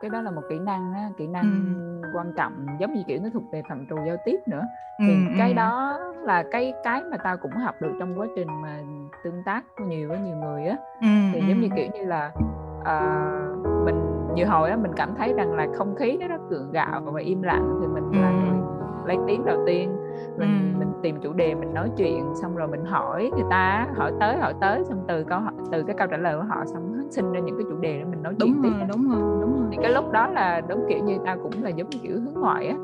[0.00, 2.08] Cái đó là một kỹ năng á, kỹ năng ừ.
[2.14, 4.62] quan trọng giống như kiểu nó thuộc về phạm trù giao tiếp nữa.
[4.98, 5.54] Thì ừ, cái ừ.
[5.54, 8.80] đó là cái cái mà tao cũng học được trong quá trình mà
[9.24, 10.76] tương tác nhiều với nhiều người á.
[11.00, 12.32] Ừ, thì giống như kiểu như là
[12.80, 14.05] uh, mình
[14.36, 17.20] nhiều hồi á mình cảm thấy rằng là không khí nó rất gượng gạo và
[17.20, 18.18] im lặng thì mình ừ.
[18.20, 18.60] là người
[19.06, 19.96] lấy tiếng đầu tiên
[20.38, 20.78] mình ừ.
[20.78, 24.36] mình tìm chủ đề mình nói chuyện xong rồi mình hỏi người ta hỏi tới
[24.36, 27.32] hỏi tới xong từ câu hỏi từ cái câu trả lời của họ xong sinh
[27.32, 29.52] ra những cái chủ đề để mình nói đúng chuyện rồi, tiếp đúng rồi đúng
[29.58, 32.20] rồi thì cái lúc đó là đúng kiểu như tao cũng là giống như kiểu
[32.20, 32.76] hướng ngoại á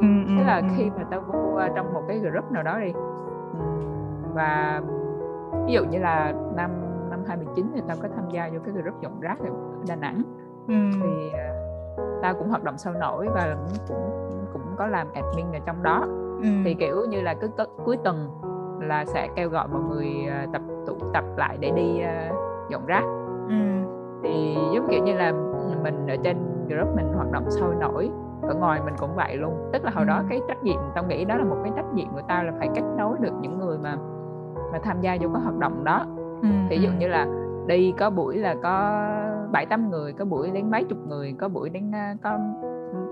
[0.00, 0.62] ừ, tức là ừ.
[0.76, 2.92] khi mà tao vô trong một cái group nào đó đi
[4.34, 4.82] và
[5.66, 6.70] ví dụ như là năm
[7.10, 9.46] năm 2019 thì tao có tham gia vô cái group dọn rác ở
[9.88, 10.22] Đà Nẵng
[10.68, 10.74] ừ.
[11.02, 11.52] thì à,
[12.22, 13.56] tao cũng hoạt động sôi nổi và
[13.88, 14.10] cũng
[14.52, 16.06] cũng có làm admin ở trong đó
[16.42, 16.48] ừ.
[16.64, 17.50] thì kiểu như là cứ
[17.84, 18.30] cuối tuần
[18.80, 22.36] là sẽ kêu gọi mọi người à, tập tụ tập lại để đi uh,
[22.70, 23.04] dọn rác
[23.48, 23.54] ừ.
[24.22, 25.32] thì giống kiểu như là
[25.82, 26.36] mình ở trên
[26.68, 28.10] group mình hoạt động sôi nổi
[28.42, 31.24] ở ngoài mình cũng vậy luôn tức là hồi đó cái trách nhiệm tao nghĩ
[31.24, 33.78] đó là một cái trách nhiệm của tao là phải kết nối được những người
[33.78, 33.96] mà
[34.72, 36.06] mà tham gia vô cái hoạt động đó
[36.42, 36.48] ừ.
[36.70, 37.26] ví dụ như là
[37.66, 39.04] đi có buổi là có
[39.52, 41.92] bảy tám người có buổi đến mấy chục người có buổi đến
[42.22, 42.38] có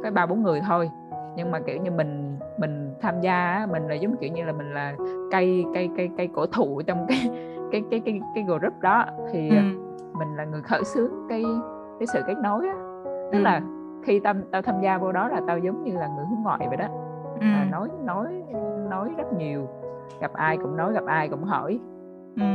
[0.03, 0.91] cái ba bốn người thôi
[1.37, 4.74] nhưng mà kiểu như mình mình tham gia mình là giống kiểu như là mình
[4.74, 4.97] là
[5.30, 7.30] cây cây cây cây cổ thụ trong cái
[7.72, 9.62] cái cái cái cái group đó thì ừ.
[10.18, 11.45] mình là người khởi xướng cái
[12.01, 12.74] cái sự kết nối á
[13.32, 13.43] tức ừ.
[13.43, 13.62] là
[14.05, 16.66] khi tao tao tham gia vô đó là tao giống như là người hướng ngoại
[16.68, 16.87] vậy đó
[17.41, 17.47] ừ.
[17.47, 18.26] à, nói nói
[18.91, 19.68] nói rất nhiều
[20.20, 21.80] gặp ai cũng nói gặp ai cũng hỏi
[22.37, 22.47] ừ.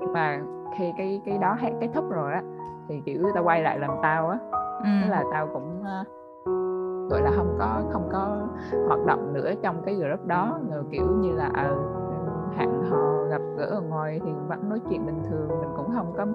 [0.00, 0.40] nhưng mà
[0.78, 2.42] khi cái cái đó hết kết thúc rồi á
[2.88, 4.38] thì kiểu tao quay lại làm tao á.
[4.82, 5.10] Ừ.
[5.10, 8.48] là tao cũng uh, gọi là không có không có
[8.86, 10.58] hoạt động nữa trong cái group đó.
[10.70, 15.06] Rồi kiểu như là uh, hẹn hò gặp gỡ ở ngoài thì vẫn nói chuyện
[15.06, 15.48] bình thường.
[15.48, 16.26] Mình cũng không có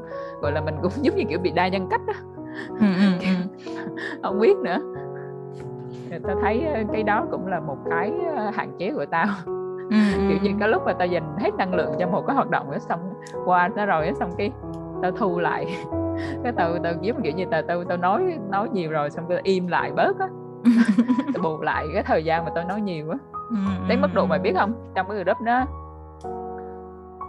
[0.42, 2.14] gọi là mình cũng giống như kiểu bị đa nhân cách đó
[2.80, 2.86] ừ,
[3.20, 3.28] ừ,
[4.24, 4.78] không biết nữa.
[6.24, 8.14] Ta thấy cái đó cũng là một cái
[8.54, 9.28] hạn chế của tao.
[10.30, 12.72] Kiểu như cái lúc mà tao dành hết năng lượng cho một cái hoạt động
[12.72, 13.00] đó xong
[13.46, 14.52] qua nó rồi xong cái
[15.02, 15.66] tao thu lại.
[16.44, 19.38] Cái tao tao giống kiểu như tao tao tao nói nói nhiều rồi xong tao
[19.44, 20.28] im lại bớt á.
[21.34, 23.18] Tao bù lại cái thời gian mà tao nói nhiều á.
[23.88, 24.74] Đến mức độ mày biết không?
[24.96, 25.66] Trong cái group đó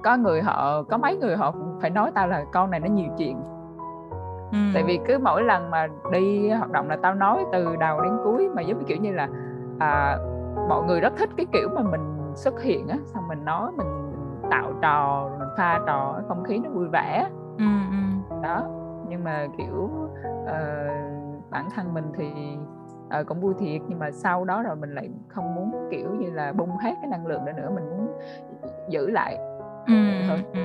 [0.04, 3.08] có người họ có mấy người họ phải nói tao là con này nó nhiều
[3.18, 3.36] chuyện.
[4.52, 4.58] Ừ.
[4.74, 8.12] tại vì cứ mỗi lần mà đi hoạt động là tao nói từ đầu đến
[8.24, 9.28] cuối mà giống như kiểu như là
[9.78, 10.18] à,
[10.68, 13.86] mọi người rất thích cái kiểu mà mình xuất hiện á xong mình nói mình,
[13.86, 17.28] mình tạo trò mình pha trò không khí nó vui vẻ
[17.59, 18.36] ừ, ừ.
[18.42, 18.66] đó
[19.09, 19.90] nhưng mà kiểu
[20.42, 22.32] uh, bản thân mình thì
[23.20, 26.30] uh, cũng vui thiệt nhưng mà sau đó rồi mình lại không muốn kiểu như
[26.30, 28.09] là bung hết cái năng lượng đó nữa mình muốn
[28.88, 29.38] giữ lại
[29.86, 29.94] ừ,
[30.28, 30.61] thôi ừ.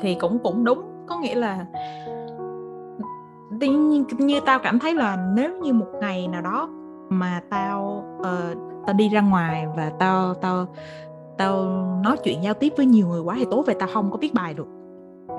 [0.00, 1.66] thì cũng cũng đúng có nghĩa là
[3.60, 6.68] như, như tao cảm thấy là nếu như một ngày nào đó
[7.08, 10.66] mà tao uh, tao đi ra ngoài và tao tao
[11.38, 11.64] tao
[12.04, 14.34] nói chuyện giao tiếp với nhiều người quá thì tối về tao không có viết
[14.34, 14.66] bài được.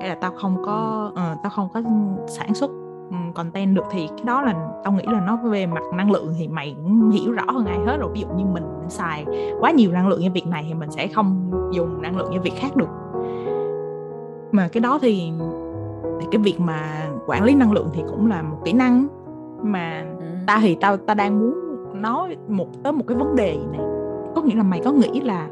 [0.00, 1.82] Hay là tao không có uh, tao không có
[2.26, 2.70] sản xuất
[3.34, 6.48] content được thì cái đó là tao nghĩ là nó về mặt năng lượng thì
[6.48, 8.10] mày cũng hiểu rõ hơn ai hết rồi.
[8.14, 9.26] Ví dụ như mình xài
[9.60, 12.40] quá nhiều năng lượng cho việc này thì mình sẽ không dùng năng lượng cho
[12.40, 12.88] việc khác được.
[14.52, 15.32] Mà cái đó thì
[16.20, 19.06] thì cái việc mà quản lý năng lượng thì cũng là một kỹ năng.
[19.62, 20.24] Mà ừ.
[20.46, 21.54] ta thì tao ta đang muốn
[22.02, 23.80] nói một tới một cái vấn đề này.
[24.34, 25.48] Có nghĩa là mày có nghĩ là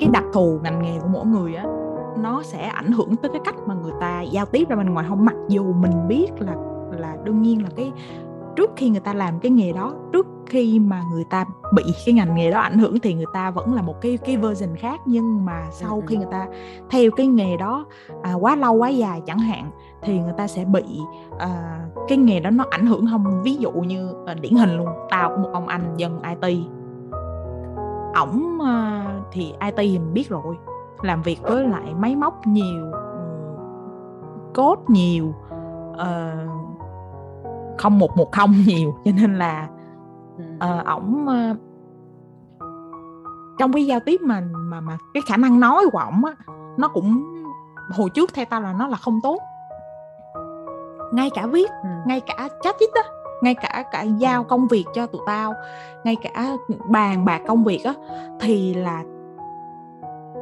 [0.00, 1.64] cái đặc thù ngành nghề của mỗi người á
[2.18, 5.06] nó sẽ ảnh hưởng tới cái cách mà người ta giao tiếp ra bên ngoài
[5.08, 5.24] không?
[5.24, 6.54] Mặc dù mình biết là
[6.90, 7.92] là đương nhiên là cái
[8.56, 11.44] trước khi người ta làm cái nghề đó trước khi mà người ta
[11.74, 14.36] bị cái ngành nghề đó ảnh hưởng thì người ta vẫn là một cái cái
[14.36, 15.00] version khác.
[15.06, 16.18] Nhưng mà sau ừ, khi ừ.
[16.18, 16.46] người ta
[16.90, 17.86] theo cái nghề đó
[18.22, 19.70] à, quá lâu quá dài chẳng hạn
[20.02, 21.00] thì người ta sẽ bị
[21.38, 23.42] à, cái nghề đó nó ảnh hưởng không?
[23.42, 26.58] Ví dụ như à, điển hình luôn tao một ông anh dân IT
[28.14, 30.56] ổng à, thì IT mình biết rồi.
[31.02, 32.92] Làm việc với lại máy móc nhiều
[34.54, 35.34] code nhiều
[35.92, 36.50] uh,
[37.78, 38.94] không một một không nhiều.
[39.04, 39.68] Cho nên là
[40.56, 41.56] uh, ổng uh,
[43.58, 46.32] trong cái giao tiếp mà mà mà cái khả năng nói của ổng á
[46.76, 47.24] nó cũng
[47.90, 49.38] hồi trước theo tao là nó là không tốt.
[51.12, 51.88] Ngay cả viết ừ.
[52.06, 53.02] ngay cả chat chít á
[53.42, 55.54] ngay cả cả giao công việc cho tụi tao
[56.04, 57.94] ngay cả bàn bạc công việc á
[58.40, 59.04] thì là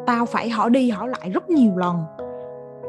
[0.06, 1.96] tao phải hỏi đi hỏi lại rất nhiều lần.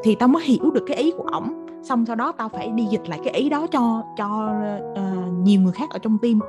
[0.04, 1.66] Thì tao mới hiểu được cái ý của ổng.
[1.82, 4.50] Xong sau đó tao phải đi dịch lại cái ý đó cho cho
[4.92, 6.40] uh, nhiều người khác ở trong team.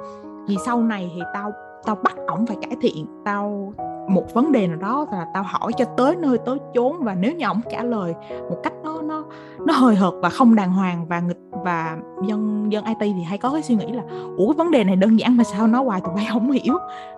[0.47, 1.51] Vì sau này thì tao
[1.85, 3.05] tao bắt ổng phải cải thiện.
[3.25, 3.73] Tao
[4.09, 7.35] một vấn đề nào đó là tao hỏi cho tới nơi tới chốn và nếu
[7.35, 8.15] như ổng trả lời
[8.49, 9.23] một cách nó nó
[9.65, 11.97] nó hời hợt và không đàng hoàng và nghịch và
[12.27, 14.03] dân dân IT thì hay có cái suy nghĩ là
[14.37, 16.73] ủa cái vấn đề này đơn giản mà sao nói hoài tụi bay không hiểu?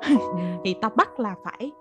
[0.63, 1.71] Thì tao bắt là phải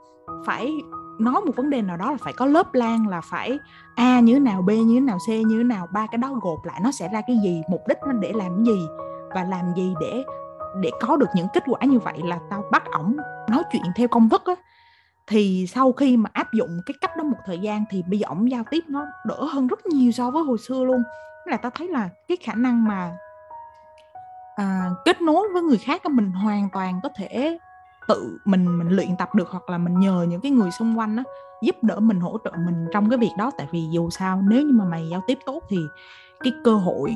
[0.47, 0.73] phải
[1.21, 3.59] nói một vấn đề nào đó là phải có lớp lan là phải
[3.95, 6.39] a như thế nào b như thế nào c như thế nào ba cái đó
[6.43, 8.87] gộp lại nó sẽ ra cái gì mục đích nó để làm cái gì
[9.35, 10.25] và làm gì để
[10.81, 13.17] để có được những kết quả như vậy là tao bắt ổng
[13.51, 14.55] nói chuyện theo công thức á.
[15.27, 18.27] Thì sau khi mà áp dụng cái cách đó một thời gian thì bây giờ
[18.29, 21.03] ổng giao tiếp nó đỡ hơn rất nhiều so với hồi xưa luôn.
[21.45, 23.13] Là tao thấy là cái khả năng mà
[24.57, 27.59] à, kết nối với người khác mình hoàn toàn có thể
[28.11, 31.17] tự mình mình luyện tập được hoặc là mình nhờ những cái người xung quanh
[31.17, 31.23] đó
[31.63, 33.51] giúp đỡ mình hỗ trợ mình trong cái việc đó.
[33.59, 35.79] Tại vì dù sao nếu như mà mày giao tiếp tốt thì
[36.45, 37.15] cái cơ hội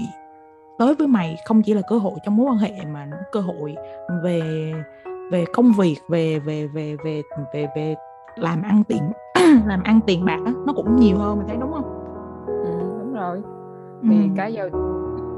[0.79, 3.75] tới với mày không chỉ là cơ hội trong mối quan hệ mà cơ hội
[4.23, 4.73] về
[5.31, 7.23] về công việc về về về về
[7.55, 7.95] về về
[8.37, 9.13] làm ăn tiền
[9.67, 11.85] làm ăn tiền bạc đó, nó cũng nhiều hơn mày thấy đúng không?
[12.47, 13.43] Ừ, đúng rồi.
[14.03, 14.29] Thì ừ.
[14.37, 14.69] cái giao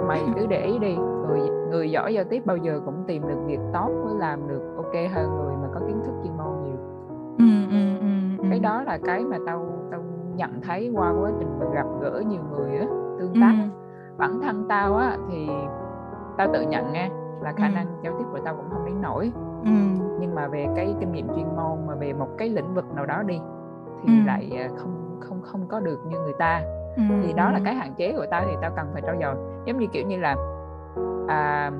[0.09, 0.94] mày cứ để ý đi
[1.28, 1.40] người
[1.70, 4.94] người giỏi giao tiếp bao giờ cũng tìm được việc tốt với làm được ok
[5.14, 6.76] hơn người mà có kiến thức chuyên môn nhiều
[7.38, 7.98] ừ, ừ,
[8.38, 10.00] ừ, cái đó là cái mà tao tao
[10.34, 12.86] nhận thấy qua quá trình mà gặp gỡ nhiều người á
[13.18, 13.68] tương tác ừ.
[14.18, 15.48] bản thân tao á thì
[16.36, 17.08] tao tự nhận nha
[17.42, 19.32] là khả năng giao tiếp của tao cũng không đến nổi
[19.64, 19.70] ừ.
[20.20, 23.06] nhưng mà về cái kinh nghiệm chuyên môn mà về một cái lĩnh vực nào
[23.06, 23.40] đó đi
[24.02, 24.26] thì ừ.
[24.26, 26.62] lại à, không không không có được như người ta
[26.96, 27.02] ừ.
[27.22, 29.78] thì đó là cái hạn chế của tao thì tao cần phải trau dồi giống
[29.78, 30.36] như kiểu như là
[31.28, 31.70] à,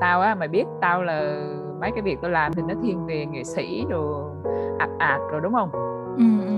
[0.00, 1.46] tao á mày biết tao là
[1.80, 4.30] mấy cái việc tao làm thì nó thiên về nghệ sĩ đồ
[4.78, 5.70] ạt ạt rồi đúng không
[6.16, 6.52] ừ, ừ.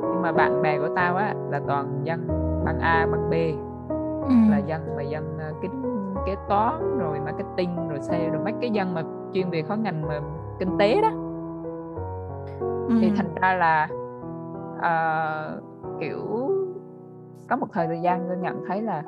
[0.00, 2.28] nhưng mà bạn bè của tao á là toàn dân
[2.64, 3.32] bằng A bằng B
[4.28, 4.34] ừ.
[4.50, 5.82] là dân mà dân uh, kính
[6.26, 9.02] kế toán rồi marketing rồi sale rồi mấy cái dân mà
[9.32, 10.20] chuyên về khối ngành mà
[10.58, 11.10] kinh tế đó
[12.88, 12.98] ừ.
[13.00, 13.88] thì thành ra là
[14.78, 15.62] uh,
[16.00, 16.50] kiểu
[17.48, 19.02] có một thời gian tôi nhận thấy là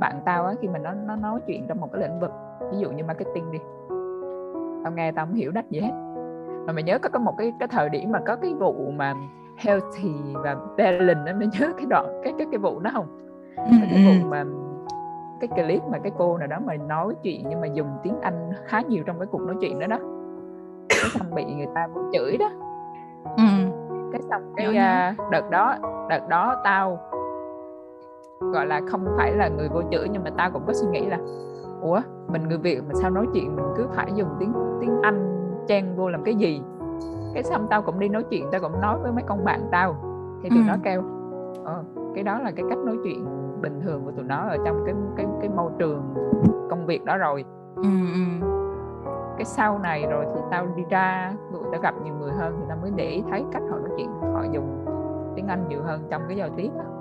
[0.00, 2.30] bạn tao á khi mà nó nó nói chuyện trong một cái lĩnh vực
[2.72, 3.58] ví dụ như marketing đi.
[4.84, 5.92] Tao nghe tao không hiểu đắt gì hết.
[6.66, 9.14] Mà mày nhớ có có một cái cái thời điểm mà có cái vụ mà
[9.56, 13.06] healthy và balance á mày nhớ cái đoạn cái cái cái vụ đó không?
[13.56, 14.28] Ừ, cái vụ ừ.
[14.28, 14.44] mà
[15.40, 18.50] cái clip mà cái cô nào đó mà nói chuyện nhưng mà dùng tiếng Anh
[18.64, 19.98] khá nhiều trong cái cuộc nói chuyện đó đó.
[20.88, 22.50] Cái xong bị người ta chửi đó.
[23.36, 23.44] Ừ.
[24.12, 25.76] cái xong cái uh, đợt đó
[26.08, 26.98] đợt đó tao
[28.40, 31.06] gọi là không phải là người vô chữ nhưng mà tao cũng có suy nghĩ
[31.06, 31.18] là
[31.80, 35.46] ủa mình người việt mà sao nói chuyện mình cứ phải dùng tiếng tiếng anh
[35.68, 36.62] chen vô làm cái gì
[37.34, 39.96] cái xong tao cũng đi nói chuyện tao cũng nói với mấy con bạn tao
[40.42, 40.64] thì tụi ừ.
[40.68, 41.02] nó kêu
[41.64, 41.84] ờ,
[42.14, 43.26] cái đó là cái cách nói chuyện
[43.62, 46.14] bình thường của tụi nó ở trong cái cái cái môi trường
[46.70, 47.44] công việc đó rồi
[47.76, 48.46] ừ, ừ.
[49.36, 52.64] cái sau này rồi thì tao đi ra tụi tao gặp nhiều người hơn thì
[52.68, 54.84] tao mới để ý thấy cách họ nói chuyện họ dùng
[55.36, 56.99] tiếng anh nhiều hơn trong cái giao tiếp đó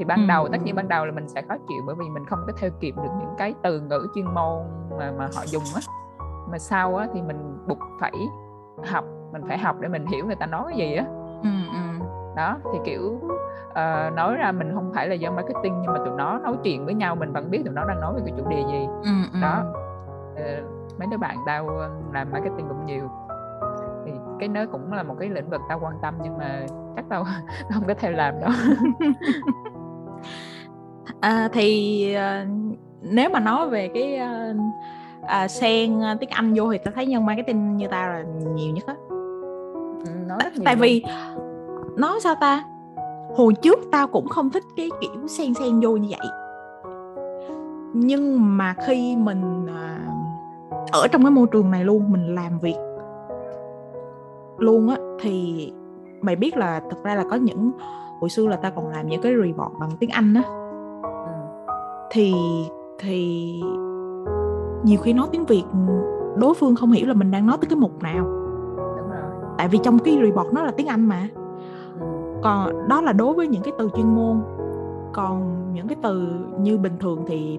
[0.00, 2.24] thì ban đầu tất nhiên ban đầu là mình sẽ khó chịu bởi vì mình
[2.26, 4.62] không có theo kịp được những cái từ ngữ chuyên môn
[4.98, 5.80] mà mà họ dùng á.
[6.50, 8.12] Mà sau á thì mình buộc phải
[8.86, 11.04] học mình phải học để mình hiểu người ta nói cái gì á.
[12.36, 13.20] Đó thì kiểu
[13.70, 16.84] uh, nói ra mình không phải là dân marketing nhưng mà tụi nó nói chuyện
[16.84, 18.86] với nhau mình vẫn biết tụi nó đang nói về cái chủ đề gì.
[19.42, 19.62] Đó.
[20.32, 21.68] Uh, mấy đứa bạn tao
[22.12, 23.10] làm marketing cũng nhiều.
[24.04, 27.04] Thì cái nó cũng là một cái lĩnh vực tao quan tâm nhưng mà chắc
[27.08, 27.24] tao
[27.74, 28.50] không có theo làm đâu
[31.20, 32.48] à, thì uh,
[33.02, 34.56] nếu mà nói về cái uh,
[35.26, 38.74] à, xen uh, tiếng Anh vô thì tao thấy nhân marketing như tao là nhiều
[38.74, 38.94] nhất á.
[39.08, 41.04] Ừ, tại vì
[41.96, 42.64] nói sao ta?
[43.36, 46.28] Hồi trước tao cũng không thích cái kiểu xen xen vô như vậy.
[47.92, 49.98] Nhưng mà khi mình à,
[50.92, 52.76] ở trong cái môi trường này luôn mình làm việc
[54.58, 55.72] luôn á thì
[56.20, 57.70] mày biết là thực ra là có những
[58.20, 60.42] hồi xưa là tao còn làm những cái report bằng tiếng anh á.
[62.10, 62.34] Thì
[62.98, 63.54] thì
[64.84, 65.64] nhiều khi nói tiếng việt
[66.36, 68.26] đối phương không hiểu là mình đang nói tới cái mục nào.
[69.58, 71.28] Tại vì trong cái report nó là tiếng anh mà.
[72.00, 72.06] Ừ.
[72.42, 74.40] còn đó là đối với những cái từ chuyên môn.
[75.12, 76.28] Còn những cái từ
[76.60, 77.58] như bình thường thì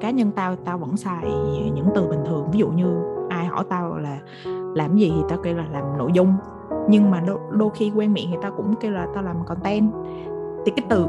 [0.00, 1.32] cá nhân tao tao vẫn xài
[1.74, 2.50] những từ bình thường.
[2.52, 2.86] Ví dụ như
[3.28, 4.18] ai hỏi tao là
[4.74, 5.12] làm gì?
[5.16, 6.34] thì tao kêu là làm nội dung
[6.88, 9.92] nhưng mà đôi, đôi khi quen miệng thì tao cũng kêu là tao làm content.
[10.66, 11.06] Thì cái từ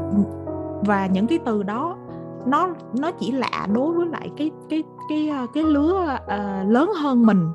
[0.86, 1.96] và những cái từ đó
[2.46, 2.68] nó
[2.98, 7.26] nó chỉ lạ đối với lại cái cái cái ờ, cái lứa uh, lớn hơn
[7.26, 7.52] mình.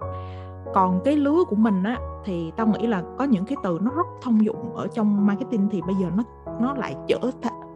[0.74, 3.92] Còn cái lứa của mình á thì tao nghĩ là có những cái từ nó
[3.92, 6.24] rất thông dụng ở trong marketing thì bây giờ nó
[6.62, 7.20] nó lại trở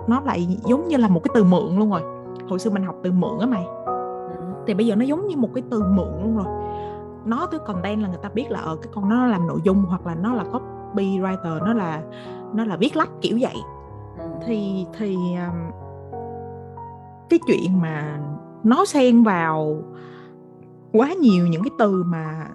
[0.08, 2.02] nó lại giống như là một cái từ mượn luôn rồi.
[2.50, 3.66] Hồi xưa mình học từ mượn á mày.
[4.68, 6.59] Thì bây giờ nó giống như một cái từ mượn luôn rồi
[7.30, 9.59] nó tới content là người ta biết là ở ờ, cái con nó làm nội
[9.63, 12.01] dung hoặc là nó là copywriter nó là
[12.53, 13.55] nó là viết lách kiểu vậy.
[14.45, 15.71] Thì thì um,
[17.30, 18.19] cái chuyện mà
[18.63, 19.82] nó xen vào
[20.91, 22.47] quá nhiều những cái từ mà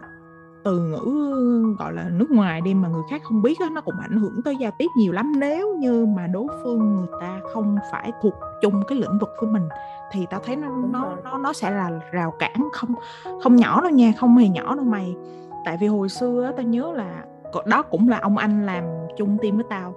[0.64, 3.94] từ ngữ gọi là nước ngoài đi mà người khác không biết á nó cũng
[4.00, 5.32] ảnh hưởng tới giao tiếp nhiều lắm.
[5.36, 9.46] Nếu như mà đối phương người ta không phải thuộc chung cái lĩnh vực của
[9.46, 9.68] mình
[10.14, 12.94] thì tao thấy nó nó nó nó sẽ là rào cản không
[13.42, 15.16] không nhỏ đâu nha không hề nhỏ đâu mày.
[15.64, 17.24] Tại vì hồi xưa tao nhớ là
[17.66, 18.84] đó cũng là ông anh làm
[19.16, 19.94] chung team với tao.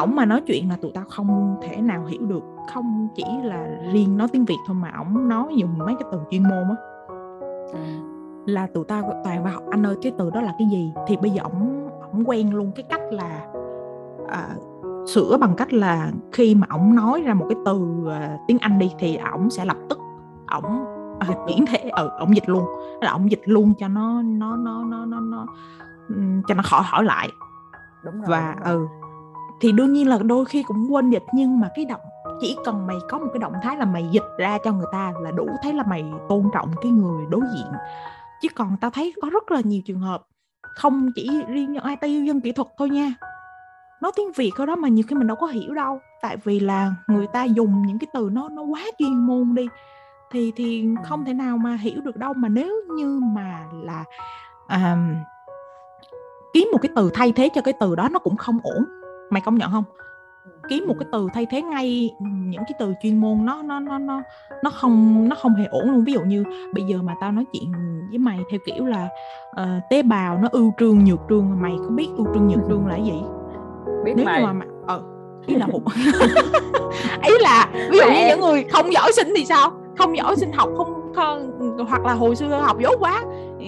[0.00, 2.42] Ổng mà nói chuyện là tụi tao không thể nào hiểu được
[2.74, 6.20] không chỉ là riêng nói tiếng việt thôi mà ổng nói dùng mấy cái từ
[6.30, 6.76] chuyên môn á.
[7.72, 7.78] Ừ.
[8.46, 10.92] là tụi tao toàn vào anh ơi cái từ đó là cái gì?
[11.06, 13.46] Thì bây giờ ổng ổng quen luôn cái cách là
[14.28, 14.48] à,
[15.06, 18.78] sửa bằng cách là khi mà ổng nói ra một cái từ uh, tiếng anh
[18.78, 19.98] đi thì ổng sẽ lập tức
[20.46, 20.84] ổng
[21.20, 22.64] à, diễn thể ừ, ổng dịch luôn.
[23.00, 25.46] Là ổng dịch luôn cho nó nó nó nó nó, nó
[26.48, 27.28] cho nó khỏi hỏi lại.
[28.04, 28.74] Đúng rồi, và đúng rồi.
[28.74, 28.86] ừ
[29.60, 32.00] thì đương nhiên là đôi khi cũng quên dịch nhưng mà cái động
[32.40, 35.12] chỉ cần mày có một cái động thái là mày dịch ra cho người ta
[35.20, 37.72] là đủ thấy là mày tôn trọng cái người đối diện.
[38.42, 40.26] Chứ còn tao thấy có rất là nhiều trường hợp
[40.62, 43.14] không chỉ riêng những IT dân kỹ thuật thôi nha
[44.06, 46.00] nói tiếng việt thôi đó mà nhiều khi mình đâu có hiểu đâu.
[46.22, 49.68] Tại vì là người ta dùng những cái từ nó nó quá chuyên môn đi
[50.30, 52.32] thì thì không thể nào mà hiểu được đâu.
[52.32, 54.04] Mà nếu như mà là
[54.66, 54.96] à,
[56.54, 58.84] kiếm một cái từ thay thế cho cái từ đó nó cũng không ổn.
[59.30, 59.84] Mày công nhận không?
[60.68, 63.98] Kiếm một cái từ thay thế ngay những cái từ chuyên môn nó nó nó
[63.98, 64.22] nó
[64.64, 66.04] nó không nó không hề ổn luôn.
[66.04, 66.44] Ví dụ như
[66.74, 67.72] bây giờ mà tao nói chuyện
[68.08, 69.08] với mày theo kiểu là
[69.50, 72.86] uh, tế bào nó ưu trương nhược trương mày có biết ưu trương nhược trương
[72.86, 73.22] là gì
[74.06, 74.42] biết nếu mày.
[74.42, 75.02] mà ờ
[75.46, 75.82] ý là hụt
[77.26, 80.52] ý là ví dụ như những người không giỏi sinh thì sao không giỏi sinh
[80.52, 81.12] học không,
[81.88, 83.22] hoặc là hồi xưa học dốt quá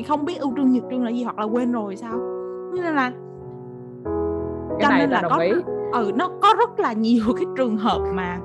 [0.09, 2.19] không biết ưu trương nhược trương là gì hoặc là quên rồi sao
[2.73, 3.13] nên là
[4.81, 5.53] cái này nên là có ý.
[5.93, 8.39] ừ nó có rất là nhiều cái trường hợp mà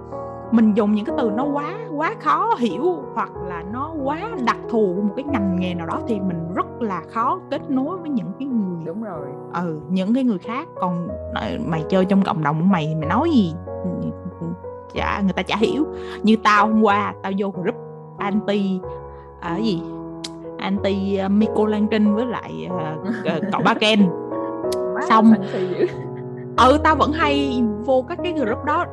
[0.51, 4.57] mình dùng những cái từ nó quá quá khó hiểu hoặc là nó quá đặc
[4.69, 8.09] thù một cái ngành nghề nào đó thì mình rất là khó kết nối với
[8.09, 8.47] những cái
[8.85, 9.27] đúng rồi.
[9.53, 11.07] Ừ những cái người khác còn
[11.65, 13.53] mày chơi trong cộng đồng của mày mày nói gì?
[14.93, 15.85] Chả người ta chả hiểu.
[16.23, 17.75] Như tao hôm qua tao vô group
[18.17, 18.79] anti
[19.41, 19.81] à, gì?
[20.57, 23.99] Anti uh, Miko Lan Trinh với lại uh, uh, cậu ba Ken.
[25.09, 25.33] Xong
[26.57, 28.85] ừ tao vẫn hay vô các cái group đó.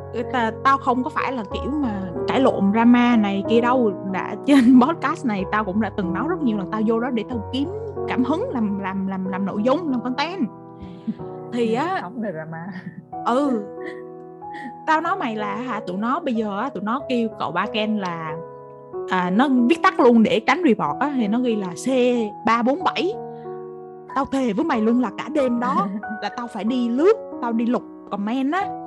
[0.64, 4.80] Tao không có phải là kiểu mà cãi lộn drama này kia đâu đã trên
[4.82, 7.50] podcast này tao cũng đã từng nói rất nhiều lần tao vô đó để tao
[7.52, 7.68] kiếm
[8.08, 10.48] cảm hứng làm làm làm làm nội dung làm content.
[11.52, 12.66] Thì á không drama.
[13.26, 13.62] ừ.
[14.86, 17.66] Tao nói mày là hả tụi nó bây giờ á tụi nó kêu cậu ba
[17.72, 18.36] ken là
[19.10, 21.88] à, nó viết tắt luôn để tránh report á thì nó ghi là c
[22.46, 23.14] 347
[24.14, 25.86] tao thề với mày luôn là cả đêm đó
[26.22, 27.12] là tao phải đi lướt
[27.42, 28.79] tao đi lục comment á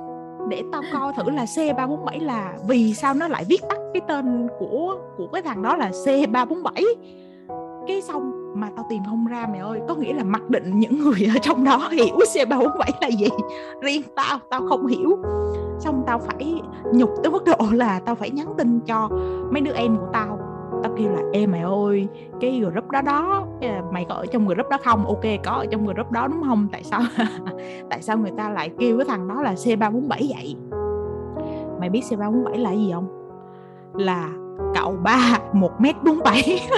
[0.48, 4.48] để tao coi thử là C347 là vì sao nó lại viết tắt cái tên
[4.58, 6.94] của của cái thằng đó là C347
[7.86, 10.98] cái xong mà tao tìm không ra mày ơi, có nghĩa là mặc định những
[10.98, 13.28] người ở trong đó hiểu C347 là gì.
[13.82, 15.18] Riêng tao tao không hiểu.
[15.78, 16.54] Xong tao phải
[16.92, 19.08] nhục tới mức độ là tao phải nhắn tin cho
[19.50, 20.38] mấy đứa em của tao
[20.84, 22.08] tao kêu là em mày ơi
[22.40, 23.46] cái group đó đó
[23.92, 25.06] mày có ở trong group đó không?
[25.06, 26.68] Ok có ở trong group đó đúng không?
[26.72, 27.00] Tại sao
[27.90, 30.56] tại sao người ta lại kêu cái thằng đó là c 347 vậy?
[31.80, 33.08] Mày biết c 347 là gì không?
[33.94, 34.30] Là
[34.74, 36.60] cậu ba một m bốn bảy.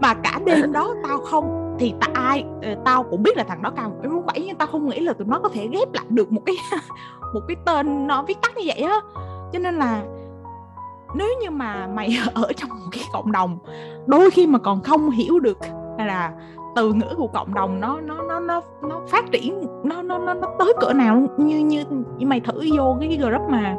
[0.00, 3.62] Mà cả đêm đó tao không thì ta ai ờ, tao cũng biết là thằng
[3.62, 5.92] đó cao một m bảy nhưng tao không nghĩ là tụi nó có thể ghép
[5.92, 6.56] lại được một cái
[7.34, 9.00] một cái tên nó viết tắt như vậy á.
[9.52, 10.02] Cho nên là
[11.16, 13.58] nếu như mà mày ở trong một cái cộng đồng
[14.06, 15.58] đôi khi mà còn không hiểu được
[15.98, 16.32] hay là
[16.76, 20.34] từ ngữ của cộng đồng nó nó nó nó nó phát triển nó nó nó,
[20.34, 21.84] nó tới cỡ nào như như
[22.18, 23.76] như mày thử vô cái, group mà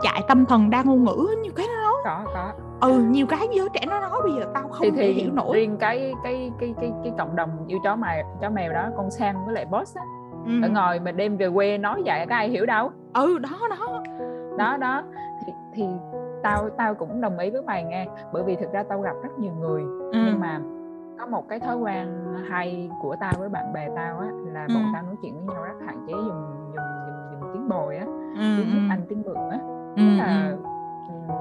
[0.00, 1.94] chạy tâm thần đa ngôn ngữ nhiều cái nó nói.
[2.04, 2.52] Có có.
[2.80, 5.56] Ừ nhiều cái giới trẻ nó nói bây giờ tao không thì, thì hiểu nổi.
[5.56, 9.10] riêng cái cái cái cái cái cộng đồng yêu chó mèo chó mèo đó con
[9.10, 10.02] sang với lại boss á
[10.46, 10.52] ừ.
[10.62, 12.90] ở ngoài mà đêm về quê nói vậy có ai hiểu đâu.
[13.12, 14.02] Ừ đó đó.
[14.58, 15.02] Đó đó.
[15.46, 15.84] Thì, thì
[16.44, 19.38] tao tao cũng đồng ý với mày nghe bởi vì thực ra tao gặp rất
[19.38, 20.18] nhiều người ừ.
[20.26, 20.60] nhưng mà
[21.18, 22.08] có một cái thói quen
[22.50, 24.74] hay của tao với bạn bè tao á là ừ.
[24.74, 27.96] bọn tao nói chuyện với nhau rất hạn chế dùng dùng dùng, dùng tiếng bồi
[27.96, 28.56] á ừ.
[28.58, 29.58] tiếng anh tiếng vượng á
[29.96, 30.16] ừ.
[30.18, 30.56] là
[31.08, 31.34] ừ.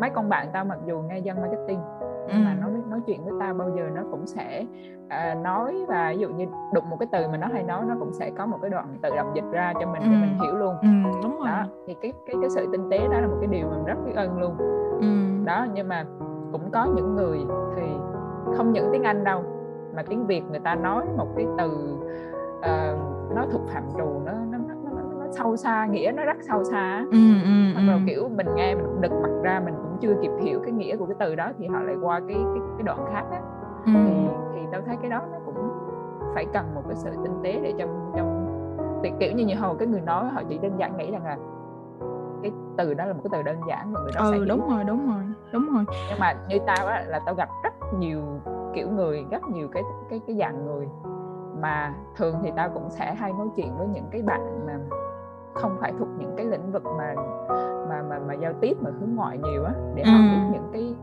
[0.00, 1.80] mấy con bạn tao mặc dù nghe dân marketing
[2.28, 4.64] nhưng mà nó nói chuyện với tao bao giờ nó cũng sẽ
[5.04, 7.94] uh, nói và ví dụ như đụng một cái từ mà nó hay nói nó
[7.98, 10.08] cũng sẽ có một cái đoạn tự động dịch ra cho mình ừ.
[10.10, 10.88] để mình hiểu luôn ừ,
[11.22, 11.46] đúng rồi.
[11.46, 13.96] đó thì cái cái cái sự tinh tế đó là một cái điều mình rất
[14.06, 14.56] biết ơn luôn
[15.00, 15.44] ừ.
[15.44, 16.04] đó nhưng mà
[16.52, 17.38] cũng có những người
[17.76, 17.82] thì
[18.56, 19.44] không những tiếng Anh đâu
[19.96, 21.96] mà tiếng Việt người ta nói một cái từ
[22.58, 26.36] uh, nó thuộc phạm trù nó nó, nó nó nó sâu xa nghĩa nó rất
[26.40, 27.86] sâu xa ừ, ừ, ừ.
[27.86, 30.96] rồi kiểu mình nghe mình đực mặt ra mình cũng chưa kịp hiểu cái nghĩa
[30.96, 33.40] của cái từ đó thì họ lại qua cái cái cái đoạn khác á.
[33.86, 33.92] Ừ.
[33.94, 35.54] thì, thì tao thấy cái đó nó cũng
[36.34, 38.48] phải cần một cái sự tinh tế để trong trong
[39.20, 41.36] kiểu như như hồi cái người nói họ chỉ đơn giản nghĩ rằng là
[42.42, 44.68] cái từ đó là một cái từ đơn giản mà người đó ừ, sẽ đúng
[44.68, 45.22] rồi đúng rồi
[45.52, 45.84] đúng rồi.
[46.08, 48.22] Nhưng mà như tao á là tao gặp rất nhiều
[48.74, 50.88] kiểu người rất nhiều cái cái cái dạng người
[51.60, 54.78] mà thường thì tao cũng sẽ hay nói chuyện với những cái bạn mà
[55.60, 57.14] không phải thuộc những cái lĩnh vực mà
[57.88, 60.10] mà mà mà giao tiếp mà hướng ngoại nhiều á để ừ.
[60.10, 60.94] họ biết những cái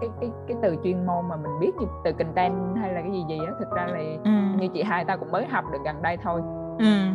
[0.00, 3.12] cái cái cái từ chuyên môn mà mình biết như từ content hay là cái
[3.12, 4.30] gì gì á thực ra là ừ.
[4.60, 6.42] như chị hai tao cũng mới học được gần đây thôi
[6.78, 7.08] ừ.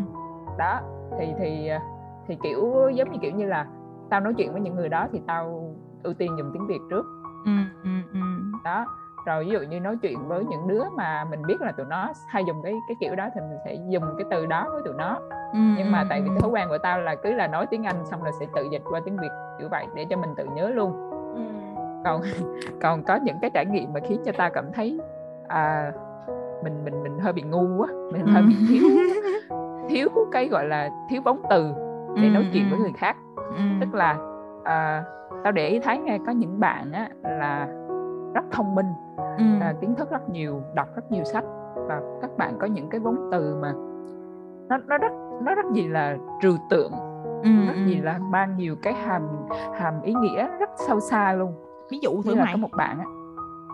[0.58, 0.80] đó
[1.20, 1.70] thì thì
[2.28, 3.68] thì kiểu giống như kiểu như là
[4.10, 5.74] tao nói chuyện với những người đó thì tao
[6.04, 7.06] ưu tiên dùng tiếng việt trước
[7.46, 7.52] ừ,
[7.84, 8.20] ừ, ừ.
[8.64, 8.86] đó
[9.26, 12.08] rồi ví dụ như nói chuyện với những đứa mà mình biết là tụi nó
[12.28, 14.94] hay dùng cái cái kiểu đó thì mình sẽ dùng cái từ đó với tụi
[14.94, 15.20] nó
[15.54, 18.06] ừ, nhưng mà tại vì thói quen của tao là cứ là nói tiếng anh
[18.06, 20.70] xong là sẽ tự dịch qua tiếng việt kiểu vậy để cho mình tự nhớ
[20.70, 21.10] luôn.
[21.36, 21.42] Ừ.
[22.06, 22.22] còn
[22.82, 25.00] còn có những cái trải nghiệm mà khiến cho tao cảm thấy
[25.48, 25.92] à,
[26.64, 28.84] mình mình mình hơi bị ngu á mình hơi bị thiếu
[29.90, 31.74] thiếu cái gọi là thiếu bóng từ
[32.22, 33.16] để nói chuyện với người khác.
[33.82, 34.18] tức là
[34.64, 35.04] à,
[35.44, 37.68] tao để ý thấy nghe có những bạn á là
[38.34, 38.86] rất thông minh
[39.38, 39.44] ừ.
[39.62, 41.44] à, kiến thức rất nhiều đọc rất nhiều sách
[41.76, 43.74] và các bạn có những cái vốn từ mà
[44.70, 45.12] nó nó rất
[45.46, 46.92] nó rất gì là trừu tượng
[47.44, 49.22] ừ, rất gì là mang nhiều cái hàm
[49.80, 51.56] hàm ý nghĩa rất sâu xa luôn
[51.92, 52.54] ví dụ như là mày.
[52.54, 53.06] có một bạn á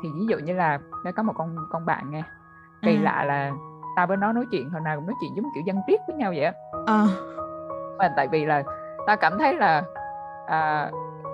[0.03, 2.23] thì ví dụ như là nó có một con con bạn nghe
[2.81, 3.01] kỳ ừ.
[3.01, 3.51] lạ là
[3.95, 6.15] tao với nó nói chuyện hồi nào cũng nói chuyện giống kiểu dân triết với
[6.15, 6.53] nhau vậy á
[6.87, 7.05] à.
[7.97, 8.63] mà tại vì là
[9.07, 9.83] tao cảm thấy là
[10.47, 10.91] à,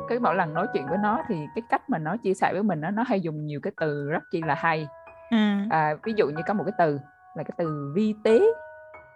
[0.08, 2.64] cái mỗi lần nói chuyện với nó thì cái cách mà nó chia sẻ với
[2.64, 4.88] mình đó, nó hay dùng nhiều cái từ rất chi là hay
[5.32, 5.38] ừ.
[5.70, 7.00] à, ví dụ như có một cái từ
[7.36, 8.42] là cái từ vi tế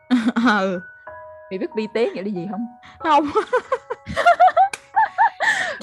[0.50, 0.80] ừ
[1.52, 2.68] mày biết vi tế nghĩa là gì không?
[3.00, 3.26] Không.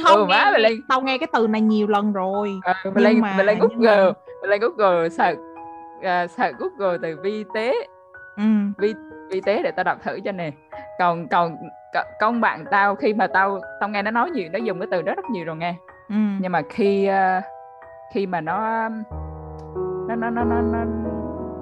[0.05, 0.73] Không ừ, má, mày lên...
[0.89, 2.61] tao nghe cái từ này nhiều lần rồi.
[2.63, 3.35] À, mày lên mà...
[3.37, 4.13] mày lên google
[4.43, 5.39] mày lên google search
[5.99, 7.75] uh, search google từ vi tế.
[8.37, 8.43] Ừ.
[8.79, 8.95] vi
[9.31, 10.51] vi tế để tao đọc thử cho nè.
[10.99, 11.57] Còn còn
[12.21, 15.03] con bạn tao khi mà tao tao nghe nó nói nhiều nó dùng cái từ
[15.03, 15.75] đó rất nhiều rồi nghe.
[16.09, 16.17] Ừ.
[16.41, 17.45] nhưng mà khi uh,
[18.15, 18.89] khi mà nó
[20.09, 20.85] nó nó nó nó nó,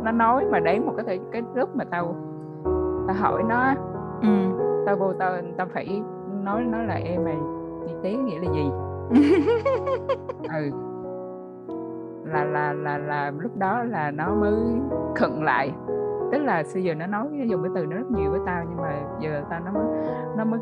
[0.03, 2.17] nó nói mà đến một cái cái lúc mà tao
[3.09, 3.75] tao hỏi nó
[4.23, 4.29] ừ.
[4.87, 6.03] tao vô tao tao phải
[6.43, 7.37] nói nó là em mày
[7.87, 8.71] y tế nghĩa là gì.
[10.55, 10.71] Ừ.
[12.25, 14.55] Là là là là lúc đó là nó mới
[15.15, 15.73] khựng lại.
[16.33, 18.65] Tức là xưa giờ nó nói nó dùng cái từ nó rất nhiều với tao
[18.69, 19.85] nhưng mà giờ tao nó mới
[20.37, 20.61] nó mới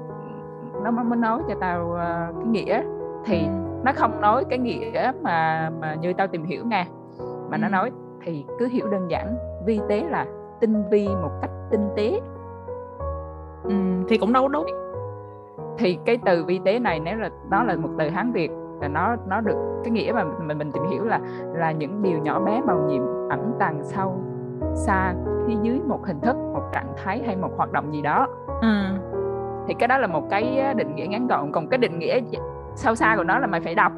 [0.83, 2.83] nó mới nói cho tao uh, cái nghĩa.
[3.25, 3.49] Thì
[3.85, 6.87] nó không nói cái nghĩa mà mà như tao tìm hiểu nha
[7.51, 7.61] mà ừ.
[7.61, 7.91] nó nói
[8.25, 9.37] thì cứ hiểu đơn giản
[9.67, 10.27] vi tế là
[10.61, 12.21] tinh vi một cách tinh tế
[13.65, 13.75] ừ,
[14.09, 14.67] thì cũng đâu đúng.
[15.79, 18.51] Thì cái từ vi tế này nếu là nó là một từ hán việt
[18.81, 21.21] là nó nó được cái nghĩa mà mình mình tìm hiểu là
[21.55, 24.21] là những điều nhỏ bé màu nhiệm ẩn tàng sâu
[24.75, 25.15] xa
[25.47, 28.27] phía dưới một hình thức một trạng thái hay một hoạt động gì đó.
[28.63, 28.85] Ừ.
[29.69, 31.53] thì cái đó là một cái định nghĩa ngắn gọn.
[31.53, 32.21] Còn cái định nghĩa
[32.75, 33.93] sâu xa của nó là mày phải đọc.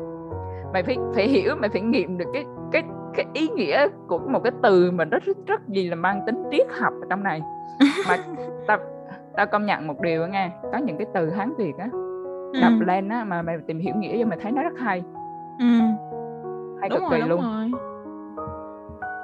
[0.72, 2.82] Mày phải phải hiểu mày phải nghiệm được cái cái
[3.14, 6.44] cái ý nghĩa của một cái từ mà rất rất, rất gì là mang tính
[6.50, 7.42] triết học ở trong này.
[8.08, 8.16] Mà
[8.66, 8.78] tao
[9.36, 11.88] tao công nhận một điều nghe có những cái từ hán việt á
[12.60, 12.84] đọc ừ.
[12.86, 15.02] lên á mà mày tìm hiểu nghĩa cho mày thấy nó rất hay
[15.58, 15.66] ừ.
[16.80, 17.70] hay đúng cực rồi, kỳ luôn rồi.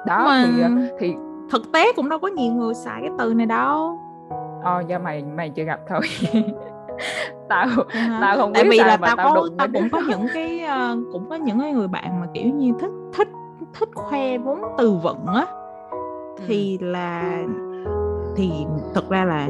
[0.07, 0.45] đó mà...
[0.45, 1.15] thì ờ, thì
[1.51, 3.99] thực tế cũng đâu có nhiều người xài cái từ này đâu
[4.63, 6.01] ờ do mày mày chưa gặp thôi
[7.49, 10.27] tao à, tao không tại biết vì là tao, tao có tao cũng có những
[10.33, 13.27] cái uh, cũng có những cái người bạn mà kiểu như thích thích
[13.79, 15.45] thích khoe vốn từ vựng á
[16.47, 16.85] thì ừ.
[16.85, 17.37] là
[18.39, 18.51] thì
[18.95, 19.47] thực ra là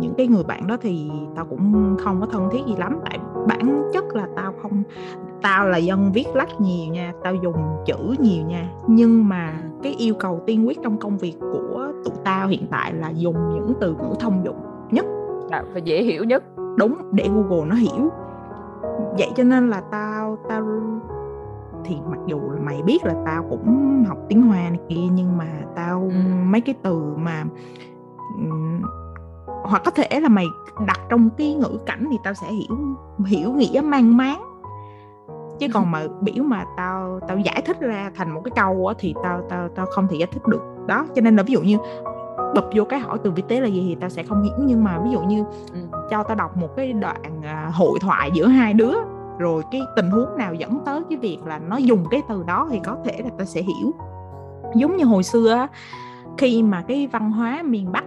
[0.00, 2.98] những cái người bạn đó thì tao cũng không có thân thiết gì lắm.
[3.04, 3.18] Tại
[3.48, 4.82] bản chất là tao không
[5.42, 8.70] tao là dân viết lách nhiều nha tao dùng chữ nhiều nha.
[8.86, 12.92] Nhưng mà cái yêu cầu tiên quyết trong công việc của tụi tao hiện tại
[12.94, 14.56] là dùng những từ ngữ thông dụng
[14.90, 15.06] nhất.
[15.50, 16.44] À, phải dễ hiểu nhất.
[16.76, 18.10] Đúng để google nó hiểu.
[19.18, 20.64] Vậy cho nên là tao tao
[21.84, 25.36] thì mặc dù là mày biết là tao cũng học tiếng hoa này kia nhưng
[25.36, 26.16] mà tao ừ.
[26.44, 27.44] mấy cái từ mà
[29.64, 30.46] hoặc có thể là mày
[30.86, 32.76] đặt trong cái ngữ cảnh thì tao sẽ hiểu
[33.26, 34.44] hiểu nghĩa mang máng.
[35.58, 38.94] Chứ còn mà biểu mà tao tao giải thích ra thành một cái câu á
[38.98, 40.62] thì tao tao tao không thể giải thích được.
[40.86, 41.78] Đó cho nên là ví dụ như
[42.54, 44.52] bập vô cái hỏi từ vi tế là gì thì tao sẽ không hiểu.
[44.58, 45.44] Nhưng mà ví dụ như
[46.10, 48.94] cho tao đọc một cái đoạn à, hội thoại giữa hai đứa
[49.38, 52.68] rồi cái tình huống nào dẫn tới cái việc là nó dùng cái từ đó
[52.70, 53.92] thì có thể là tao sẽ hiểu.
[54.74, 55.66] Giống như hồi xưa
[56.38, 58.04] khi mà cái văn hóa miền bắc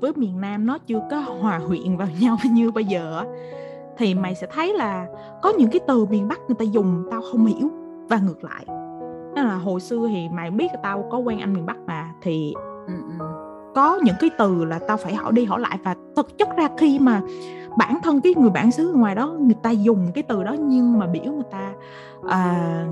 [0.00, 3.24] với miền nam nó chưa có hòa quyện vào nhau như bây giờ
[3.98, 5.06] thì mày sẽ thấy là
[5.42, 7.68] có những cái từ miền bắc người ta dùng tao không hiểu
[8.08, 8.64] và ngược lại
[9.34, 12.54] nên là hồi xưa thì mày biết tao có quen anh miền bắc mà thì
[12.86, 13.24] ừ, ừ.
[13.74, 16.68] có những cái từ là tao phải hỏi đi hỏi lại và thực chất ra
[16.78, 17.20] khi mà
[17.78, 20.98] bản thân cái người bản xứ ngoài đó người ta dùng cái từ đó nhưng
[20.98, 21.72] mà biểu người ta
[22.28, 22.86] à,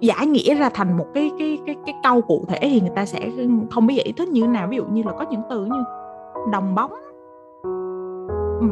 [0.00, 3.06] giải nghĩa ra thành một cái cái cái cái câu cụ thể thì người ta
[3.06, 3.30] sẽ
[3.70, 5.84] không biết giải thích như thế nào ví dụ như là có những từ như
[6.50, 6.92] đồng bóng.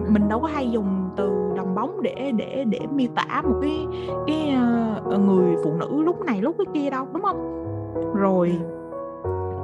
[0.08, 3.86] Mình đâu có hay dùng từ đồng bóng để để để miêu tả một cái
[4.26, 4.56] cái
[5.06, 7.64] uh, người phụ nữ lúc này lúc cái kia đâu đúng không?
[8.14, 8.60] Rồi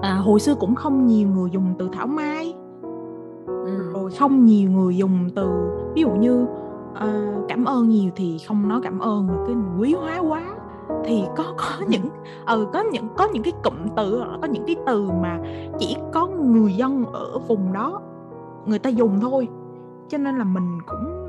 [0.02, 2.54] à, hồi xưa cũng không nhiều người dùng từ thảo mai.
[3.66, 3.92] Ừ.
[3.94, 5.48] rồi không nhiều người dùng từ
[5.94, 6.46] ví dụ như
[6.92, 10.55] uh, cảm ơn nhiều thì không nói cảm ơn mà cái quý hóa quá
[11.04, 12.08] thì có có những
[12.46, 15.38] ừ có những có những cái cụm từ có những cái từ mà
[15.78, 18.00] chỉ có người dân ở vùng đó
[18.66, 19.48] người ta dùng thôi.
[20.08, 21.26] Cho nên là mình cũng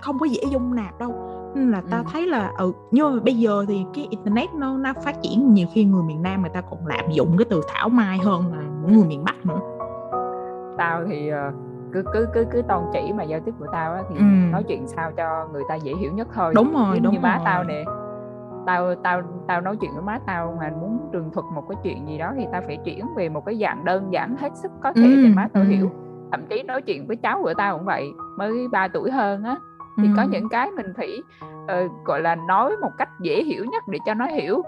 [0.00, 1.14] không có dễ dung nạp đâu.
[1.54, 2.04] Nên là ta ừ.
[2.12, 5.66] thấy là ừ nhưng mà bây giờ thì cái internet nó nó phát triển nhiều
[5.72, 8.90] khi người miền nam người ta còn lạm dụng cái từ thảo mai hơn là
[8.92, 9.60] người miền bắc nữa.
[10.78, 11.54] Tao thì uh,
[11.94, 14.22] cứ cứ cứ cứ toàn chỉ mà giao tiếp của tao á thì ừ.
[14.52, 17.20] nói chuyện sao cho người ta dễ hiểu nhất thôi đúng rồi như, đúng như
[17.20, 17.44] má rồi.
[17.44, 17.84] tao nè
[18.66, 22.08] tao tao tao nói chuyện với má tao mà muốn tường thuật một cái chuyện
[22.08, 24.92] gì đó thì tao phải chuyển về một cái dạng đơn giản hết sức có
[24.92, 25.68] thể ừ, để má tao ừ.
[25.68, 25.90] hiểu
[26.30, 29.56] thậm chí nói chuyện với cháu của tao cũng vậy mới 3 tuổi hơn á
[29.98, 30.14] thì ừ.
[30.16, 31.22] có những cái mình phải
[31.64, 34.62] uh, gọi là nói một cách dễ hiểu nhất để cho nó hiểu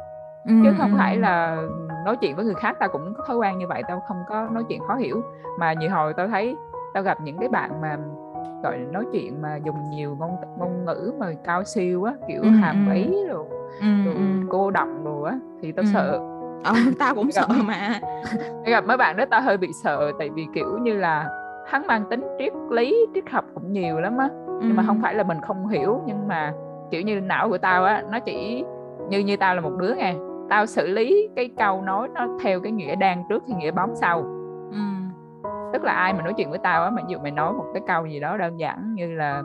[0.49, 0.97] ừ, chứ không ừ.
[0.99, 1.62] phải là
[2.05, 4.49] nói chuyện với người khác tao cũng có thói quen như vậy tao không có
[4.53, 5.22] nói chuyện khó hiểu
[5.59, 6.57] mà nhiều hồi tao thấy
[6.97, 7.97] tao gặp những cái bạn mà
[8.62, 12.42] gọi là nói chuyện mà dùng nhiều ngôn ngôn ngữ mà cao siêu á kiểu
[12.42, 13.44] ừ, hàm ý rồi,
[13.80, 14.14] ừ, rồi
[14.49, 15.90] cô động rồi á thì tao ừ.
[15.92, 16.20] sợ.
[16.64, 18.01] Ờ, tao cũng sợ mà.
[18.66, 21.28] gặp mấy bạn đó tao hơi bị sợ tại vì kiểu như là
[21.66, 24.61] hắn mang tính triết lý triết học cũng nhiều lắm á ừ.
[24.62, 26.53] nhưng mà không phải là mình không hiểu nhưng mà
[26.90, 28.64] kiểu như não của tao á nó chỉ
[29.09, 30.14] như như tao là một đứa nghe.
[30.49, 33.94] Tao xử lý cái câu nói nó theo cái nghĩa đang trước thì nghĩa bóng
[33.94, 34.36] sau
[35.73, 37.64] tức là ai mà nói chuyện với tao á mà ví dụ mày nói một
[37.75, 39.43] cái câu gì đó đơn giản như là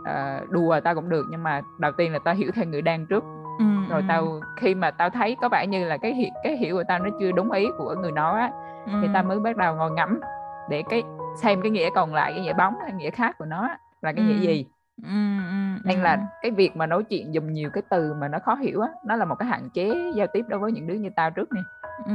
[0.00, 3.06] uh, đùa tao cũng được nhưng mà đầu tiên là tao hiểu theo người đang
[3.06, 3.24] trước
[3.58, 4.04] ừ, rồi ừ.
[4.08, 6.98] tao khi mà tao thấy có vẻ như là cái hiểu cái hiểu của tao
[6.98, 8.50] nó chưa đúng ý của người nói á
[8.86, 8.92] ừ.
[9.02, 10.20] thì tao mới bắt đầu ngồi ngẫm
[10.68, 11.02] để cái
[11.36, 13.68] xem cái nghĩa còn lại cái nghĩa bóng hay nghĩa khác của nó
[14.02, 14.28] là cái ừ.
[14.28, 14.66] nghĩa gì
[15.02, 18.38] ừ, ừ, nên là cái việc mà nói chuyện dùng nhiều cái từ mà nó
[18.38, 20.94] khó hiểu á nó là một cái hạn chế giao tiếp đối với những đứa
[20.94, 21.60] như tao trước nè
[22.06, 22.12] ừ.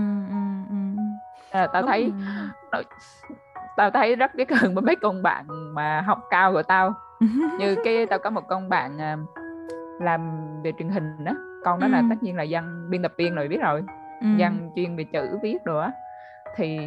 [1.51, 2.13] À, tao thấy
[3.77, 6.93] tao thấy rất biết ơn với mấy con bạn mà học cao của tao.
[7.59, 9.17] Như cái tao có một con bạn à,
[9.99, 11.31] làm về truyền hình đó
[11.63, 11.91] con đó ừ.
[11.91, 13.83] là tất nhiên là dân biên tập viên rồi biết rồi.
[14.21, 14.27] Ừ.
[14.37, 15.91] dân chuyên về chữ viết rồi á.
[16.55, 16.79] Thì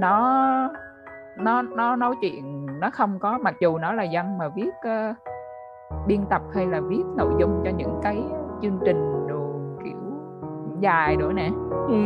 [0.00, 0.42] nó
[1.36, 5.16] nó nó nói chuyện nó không có mặc dù nó là dân mà viết uh,
[6.06, 8.22] biên tập hay là viết nội dung cho những cái
[8.62, 9.98] chương trình đồ kiểu
[10.80, 11.50] dài nữa nè.
[11.88, 11.96] Ừ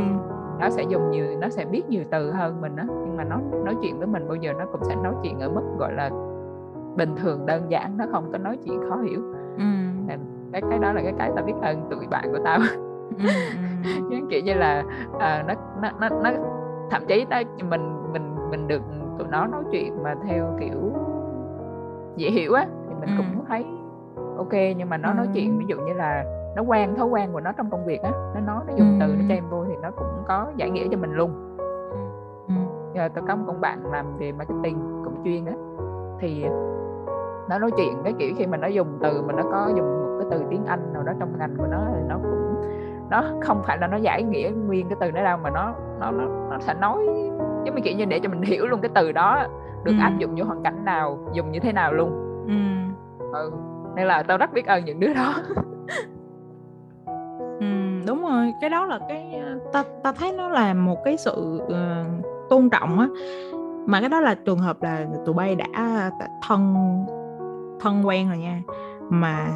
[0.60, 3.36] nó sẽ dùng nhiều nó sẽ biết nhiều từ hơn mình á nhưng mà nó
[3.64, 6.10] nói chuyện với mình bao giờ nó cũng sẽ nói chuyện ở mức gọi là
[6.96, 9.20] bình thường đơn giản nó không có nói chuyện khó hiểu
[9.56, 9.64] ừ.
[10.52, 12.58] cái cái đó là cái cái tao biết ơn tụi bạn của tao
[13.18, 13.28] ừ,
[14.10, 14.16] ừ.
[14.30, 14.84] kiểu như là
[15.18, 16.30] à, nó, nó nó nó
[16.90, 18.82] thậm chí ta mình mình mình được
[19.18, 20.92] tụi nó nói chuyện mà theo kiểu
[22.16, 23.14] dễ hiểu á thì mình ừ.
[23.16, 23.64] cũng thấy
[24.36, 26.24] ok nhưng mà nó nói chuyện ví dụ như là
[26.56, 29.06] nó quen thói quen của nó trong công việc á nó nói nó dùng từ
[29.06, 31.54] nó cho em vô thì nó cũng có giải nghĩa cho mình luôn
[32.94, 35.52] giờ tôi có một con bạn làm về marketing cũng chuyên á
[36.20, 36.44] thì
[37.48, 40.18] nó nói chuyện cái kiểu khi mà nó dùng từ mà nó có dùng một
[40.18, 42.54] cái từ tiếng Anh nào đó trong ngành của nó thì nó cũng
[43.10, 46.10] nó không phải là nó giải nghĩa nguyên cái từ đó đâu mà nó nó
[46.10, 47.06] nó, nó sẽ nói
[47.64, 49.46] giống như kiểu như để cho mình hiểu luôn cái từ đó
[49.84, 50.00] được ừ.
[50.00, 52.10] áp dụng vô hoàn cảnh nào dùng như thế nào luôn
[52.46, 52.54] ừ.
[53.32, 53.52] ừ.
[53.94, 55.34] nên là tao rất biết ơn những đứa đó
[58.06, 59.42] đúng rồi cái đó là cái
[59.72, 63.08] ta ta thấy nó là một cái sự uh, tôn trọng á.
[63.86, 66.10] Mà cái đó là trường hợp là tụi bay đã
[66.48, 66.74] thân
[67.80, 68.62] thân quen rồi nha.
[69.10, 69.48] Mà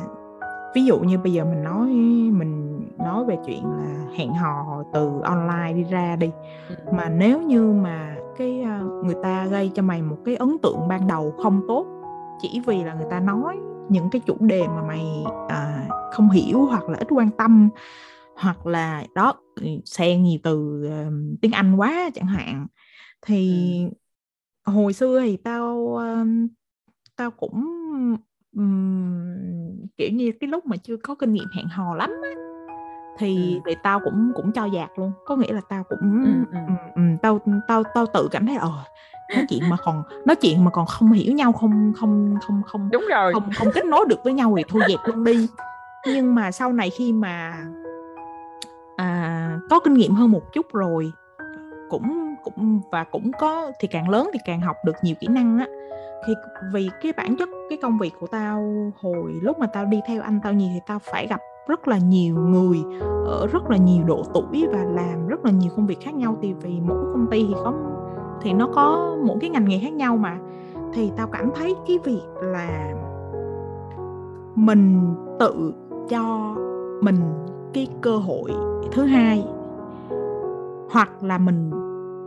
[0.74, 1.86] ví dụ như bây giờ mình nói
[2.32, 6.30] mình nói về chuyện là hẹn hò từ online đi ra đi
[6.92, 8.66] mà nếu như mà cái
[9.04, 11.86] người ta gây cho mày một cái ấn tượng ban đầu không tốt
[12.38, 13.58] chỉ vì là người ta nói
[13.88, 15.04] những cái chủ đề mà mày
[15.48, 17.68] à, không hiểu hoặc là ít quan tâm
[18.36, 19.34] hoặc là đó
[19.84, 22.66] xen nhiều từ uh, tiếng Anh quá chẳng hạn
[23.22, 23.74] thì
[24.64, 24.72] ừ.
[24.72, 26.50] hồi xưa thì tao uh,
[27.16, 27.64] tao cũng
[28.56, 32.30] um, kiểu như cái lúc mà chưa có kinh nghiệm hẹn hò lắm á
[33.18, 33.60] thì ừ.
[33.66, 36.74] thì tao cũng cũng cho dạt luôn có nghĩa là tao cũng ừ, ừ.
[36.94, 38.84] Um, tao tao tao tự cảm thấy ờ
[39.36, 42.88] nói chuyện mà còn nói chuyện mà còn không hiểu nhau không không không không
[42.92, 43.32] đúng rồi.
[43.32, 45.46] không không kết nối được với nhau thì thôi dẹp luôn đi.
[46.06, 47.56] Nhưng mà sau này khi mà
[48.96, 51.12] à, có kinh nghiệm hơn một chút rồi
[51.90, 55.58] cũng cũng và cũng có thì càng lớn thì càng học được nhiều kỹ năng
[55.58, 55.66] á.
[56.26, 56.34] Thì
[56.72, 60.22] vì cái bản chất cái công việc của tao hồi lúc mà tao đi theo
[60.22, 62.78] anh tao nhiều thì tao phải gặp rất là nhiều người
[63.26, 66.36] ở rất là nhiều độ tuổi và làm rất là nhiều công việc khác nhau.
[66.42, 67.72] Thì vì mỗi công ty thì có
[68.42, 70.38] thì nó có mỗi cái ngành nghề khác nhau mà.
[70.92, 72.94] Thì tao cảm thấy cái việc là
[74.54, 75.74] mình tự
[76.08, 76.54] cho
[77.00, 77.16] mình
[77.72, 78.50] cái cơ hội
[78.92, 79.46] thứ hai
[80.90, 81.70] hoặc là mình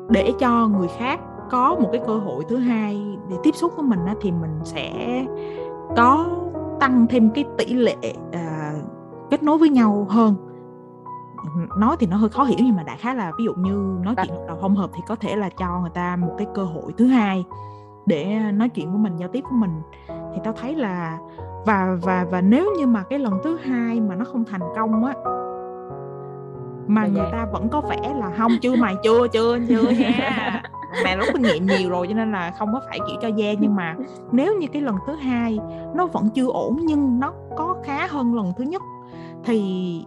[0.10, 3.86] để cho người khác có một cái cơ hội thứ hai để tiếp xúc với
[3.86, 5.26] mình á, thì mình sẽ
[5.98, 6.26] có
[6.80, 7.96] tăng thêm cái tỷ lệ
[8.32, 8.74] à,
[9.30, 10.36] kết nối với nhau hơn
[11.78, 14.16] nói thì nó hơi khó hiểu nhưng mà đại khái là ví dụ như nói
[14.16, 16.94] chuyện đầu không hợp thì có thể là cho người ta một cái cơ hội
[16.98, 17.46] thứ hai
[18.06, 19.82] để nói chuyện với mình giao tiếp với mình.
[20.08, 21.18] Thì tao thấy là
[21.66, 25.06] và và và nếu như mà cái lần thứ hai mà nó không thành công
[25.06, 25.14] á
[26.88, 30.64] mà người ta vẫn có vẻ là không chưa mày chưa chưa chưa nha.
[31.04, 33.54] Mày lúc kinh nghiệm nhiều rồi cho nên là không có phải kiểu cho da
[33.60, 33.96] nhưng mà
[34.32, 35.60] nếu như cái lần thứ hai
[35.96, 38.82] nó vẫn chưa ổn nhưng nó có khá hơn lần thứ nhất
[39.44, 40.06] thì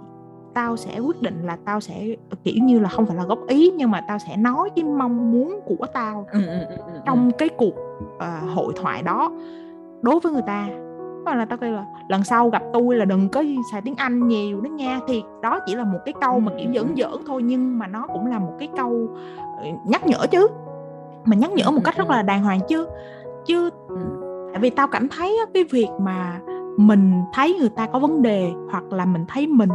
[0.55, 2.07] tao sẽ quyết định là tao sẽ
[2.45, 5.33] kiểu như là không phải là góp ý nhưng mà tao sẽ nói cái mong
[5.33, 6.77] muốn của tao ừ, ừ, ừ,
[7.07, 7.75] trong cái cuộc
[8.17, 9.31] uh, hội thoại đó
[10.03, 10.69] đối với người ta.
[11.25, 13.43] Mà là tao kêu là lần sau gặp tôi là đừng có
[13.73, 15.01] xài tiếng Anh nhiều đó nha.
[15.09, 18.07] Thì đó chỉ là một cái câu mà kiểu giỡn giỡn thôi nhưng mà nó
[18.13, 19.09] cũng là một cái câu
[19.59, 20.49] ờ, nhắc nhở chứ.
[21.25, 22.87] Mà nhắc nhở một cách rất là đàng hoàng chứ.
[23.47, 23.71] Chứ
[24.53, 26.41] tại vì tao cảm thấy cái việc mà
[26.77, 29.71] mình thấy người ta có vấn đề hoặc là mình thấy mình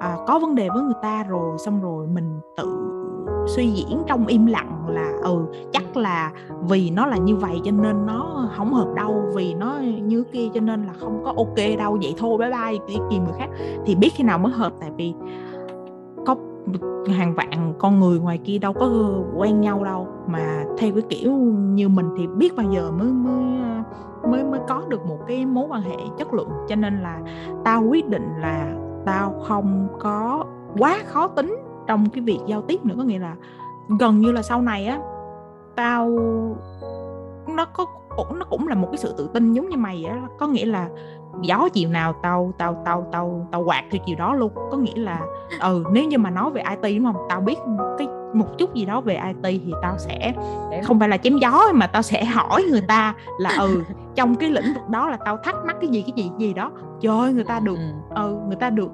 [0.00, 2.90] à, có vấn đề với người ta rồi xong rồi mình tự
[3.46, 7.70] suy diễn trong im lặng là ừ chắc là vì nó là như vậy cho
[7.70, 11.78] nên nó không hợp đâu vì nó như kia cho nên là không có ok
[11.78, 13.48] đâu vậy thôi bye bye đi tìm người khác.
[13.84, 15.14] Thì biết khi nào mới hợp tại vì
[16.26, 16.36] có
[17.08, 18.88] hàng vạn con người ngoài kia đâu có
[19.36, 20.08] quen nhau đâu.
[20.26, 23.44] Mà theo cái kiểu như mình thì biết bao giờ mới mới
[24.30, 26.50] mới mới có được một cái mối quan hệ chất lượng.
[26.68, 27.20] Cho nên là
[27.64, 28.74] tao quyết định là
[29.06, 30.44] tao không có
[30.78, 32.94] quá khó tính trong cái việc giao tiếp nữa.
[32.98, 33.34] Có nghĩa là
[34.00, 35.00] gần như là sau này á,
[35.76, 36.08] tao,
[37.48, 37.86] nó có,
[38.38, 40.22] nó cũng là một cái sự tự tin giống như mày á.
[40.38, 40.88] Có nghĩa là
[41.42, 44.52] gió chiều nào tao tao tao tao tao quạt theo chiều đó luôn.
[44.70, 45.20] Có nghĩa là
[45.60, 47.26] ừ nếu như mà nói về IT đúng không?
[47.28, 47.56] Tao biết
[47.98, 50.32] cái một chút gì đó về IT thì tao sẽ
[50.84, 53.82] không phải là chém gió mà tao sẽ hỏi người ta là ừ
[54.14, 56.70] trong cái lĩnh vực đó là tao thắc mắc cái gì cái gì gì đó.
[57.00, 57.78] Trời ơi người ta được
[58.14, 58.36] ừ.
[58.46, 58.90] người ta được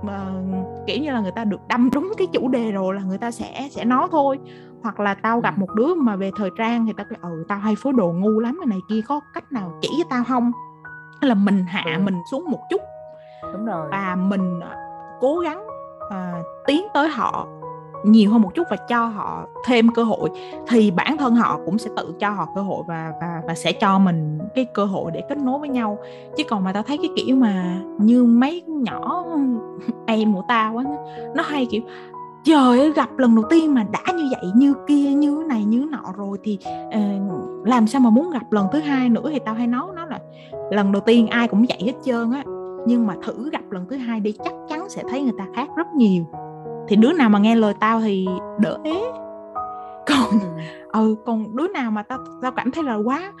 [0.00, 3.18] uh, kiểu như là người ta được đâm đúng cái chủ đề rồi là người
[3.18, 4.38] ta sẽ sẽ nói thôi.
[4.82, 7.58] Hoặc là tao gặp một đứa mà về thời trang thì tao kêu ừ tao
[7.58, 10.52] hay phối đồ ngu lắm cái này kia có cách nào chỉ cho tao không?
[11.20, 12.02] Là mình hạ ừ.
[12.04, 12.80] mình xuống một chút
[13.52, 13.88] đúng rồi.
[13.90, 14.76] và mình ờ,
[15.20, 15.66] cố gắng
[16.06, 17.46] uh, tiến tới họ
[18.04, 20.30] nhiều hơn một chút và cho họ thêm cơ hội
[20.68, 23.72] thì bản thân họ cũng sẽ tự cho họ cơ hội và và và sẽ
[23.72, 25.98] cho mình cái cơ hội để kết nối với nhau.
[26.36, 29.24] Chứ còn mà tao thấy cái kiểu mà như mấy nhỏ
[30.06, 30.84] em của tao á
[31.34, 31.82] nó hay kiểu
[32.44, 35.86] trời ơi gặp lần đầu tiên mà đã như vậy như kia như này như
[35.90, 39.28] nọ rồi thì uh, làm sao mà muốn gặp lần thứ hai nữa?
[39.32, 40.18] Thì tao hay nói nó là
[40.70, 42.44] lần đầu tiên ai cũng vậy hết trơn á
[42.86, 45.68] nhưng mà thử gặp lần thứ hai đi chắc chắn sẽ thấy người ta khác
[45.76, 46.24] rất nhiều
[46.88, 48.26] thì đứa nào mà nghe lời tao thì
[48.60, 49.02] đỡ ế
[50.06, 50.48] còn ừ.
[50.92, 53.32] ừ còn đứa nào mà tao tao cảm thấy là quá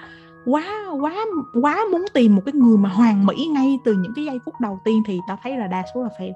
[0.44, 0.64] quá
[1.00, 1.14] quá
[1.62, 4.54] quá muốn tìm một cái người mà hoàn mỹ ngay từ những cái giây phút
[4.60, 6.32] đầu tiên thì tao thấy là đa số là fail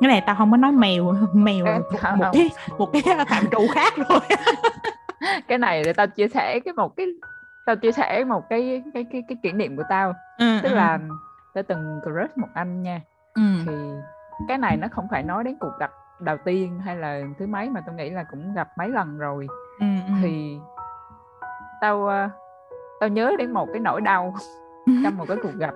[0.00, 1.82] cái này tao không có nói mèo mèo một,
[2.16, 4.20] một cái một cái phạm trụ khác rồi
[5.48, 7.06] cái này để tao chia sẻ cái một cái
[7.66, 10.74] tao chia sẻ một cái cái cái cái kỷ niệm của tao ừ, tức ừ.
[10.74, 10.98] là
[11.54, 13.00] tao từng crush một anh nha
[13.34, 13.42] ừ.
[13.66, 13.72] thì
[14.48, 15.90] cái này nó không phải nói đến cuộc gặp
[16.20, 19.46] đầu tiên hay là thứ mấy mà tôi nghĩ là cũng gặp mấy lần rồi
[19.80, 20.12] ừ, ừ.
[20.22, 20.58] thì
[21.80, 22.28] tao ờ,
[23.00, 24.34] tao nhớ đến một cái nỗi đau
[25.04, 25.74] trong một cái cuộc gặp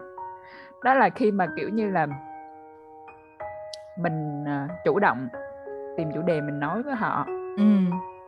[0.85, 2.07] đó là khi mà kiểu như là
[3.99, 5.29] mình uh, chủ động
[5.97, 7.27] tìm chủ đề mình nói với họ
[7.57, 7.65] ừ.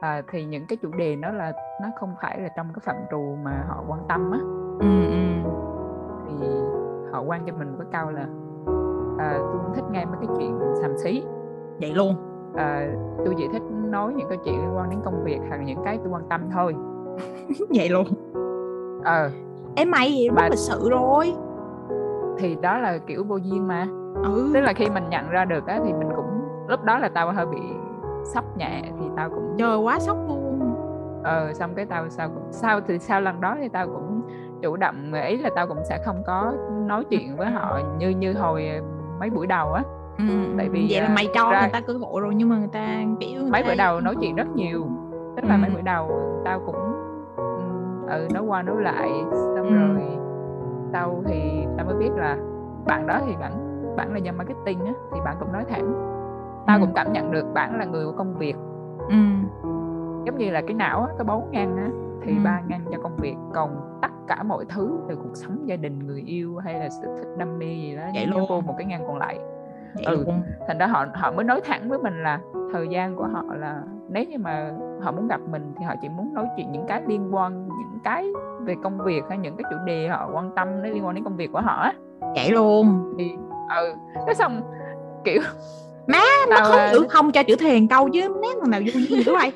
[0.00, 1.52] à, thì những cái chủ đề nó là
[1.82, 4.38] nó không phải là trong cái phạm trù mà họ quan tâm á
[4.80, 5.50] ừ, ừ.
[6.28, 6.46] thì
[7.12, 8.26] họ quan cho mình với câu là
[9.18, 11.22] à, tôi không thích nghe mấy cái chuyện xàm xí.
[11.80, 12.14] Vậy luôn?
[12.56, 12.88] À,
[13.24, 15.98] tôi chỉ thích nói những cái chuyện liên quan đến công việc hoặc những cái
[15.98, 16.74] tôi quan tâm thôi.
[17.76, 18.06] Vậy luôn?
[19.04, 19.30] Ờ.
[19.76, 20.28] Em mày gì?
[20.28, 21.34] Rất lịch sự rồi.
[22.38, 23.86] Thì đó là kiểu vô duyên mà.
[24.24, 24.50] Ừ.
[24.54, 27.32] tức là khi mình nhận ra được á thì mình cũng lúc đó là tao
[27.32, 27.58] hơi bị
[28.24, 30.74] sốc nhẹ thì tao cũng trời quá sốc luôn.
[31.24, 34.22] Ờ xong cái tao sao cũng sau thì sau lần đó thì tao cũng
[34.62, 36.52] chủ động ý là tao cũng sẽ không có
[36.86, 38.80] nói chuyện với họ như như hồi
[39.20, 39.82] mấy buổi đầu á
[40.18, 40.24] ừ,
[40.58, 42.68] tại vì vậy là mày cho ra, người ta cơ hội rồi nhưng mà người
[42.72, 43.68] ta kiểu mấy ta...
[43.68, 44.86] bữa đầu nói chuyện rất nhiều
[45.36, 45.58] tức là ừ.
[45.60, 46.10] mấy bữa đầu
[46.44, 46.76] tao cũng
[48.08, 49.74] ừ nói qua nói lại xong ừ.
[49.74, 50.02] rồi
[50.92, 52.36] sau thì tao mới biết là
[52.86, 53.52] bạn đó thì bạn
[53.96, 55.94] bạn là dân marketing á thì bạn cũng nói thẳng
[56.66, 56.80] tao ừ.
[56.80, 58.56] cũng cảm nhận được bạn là người của công việc
[59.08, 59.16] ừ.
[60.24, 61.88] giống như là cái não á cái bốn ngăn á
[62.22, 62.38] thì ừ.
[62.44, 66.06] ba ngăn cho công việc còn tất cả mọi thứ từ cuộc sống gia đình
[66.06, 68.86] người yêu hay là sở thích đam mê gì đó vậy luôn vô một cái
[68.86, 69.38] ngăn còn lại.
[69.94, 70.42] Vậy ừ luôn.
[70.68, 72.40] thành ra họ họ mới nói thẳng với mình là
[72.72, 74.72] thời gian của họ là nếu như mà
[75.02, 77.98] họ muốn gặp mình thì họ chỉ muốn nói chuyện những cái liên quan những
[78.04, 78.26] cái
[78.60, 81.24] về công việc hay những cái chủ đề họ quan tâm nó liên quan đến
[81.24, 81.92] công việc của họ á.
[82.20, 83.14] Vậy luôn.
[83.18, 83.32] Thì
[83.76, 83.94] ừ
[84.26, 84.62] cái xong
[85.24, 85.42] kiểu
[86.06, 89.24] má nó không chữ không cho chữ thiền câu chứ nét thằng nào vô duyên
[89.24, 89.52] dữ vậy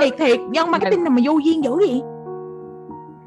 [0.00, 0.40] thiệt thiệt.
[0.52, 2.02] Dân marketing nào mà vô duyên dữ gì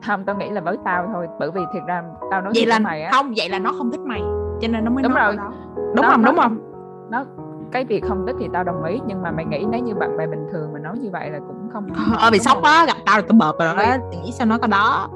[0.07, 1.27] không tao nghĩ là với tao thôi.
[1.39, 3.11] Bởi vì thiệt ra tao nói vậy là mày á.
[3.13, 4.21] không vậy là nó không thích mày.
[4.61, 5.35] Cho nên nó mới đúng nói rồi.
[5.37, 5.51] đó.
[5.75, 6.57] đúng nó, không đúng không?
[7.09, 7.25] nó
[7.71, 8.99] cái việc không thích thì tao đồng ý.
[9.05, 11.39] Nhưng mà mày nghĩ nếu như bạn bè bình thường mà nói như vậy là
[11.39, 11.87] cũng không
[12.17, 13.95] ờ bị sốc á gặp tao là tao bợp rồi đó.
[14.11, 15.09] Nghĩ sao nó có đó.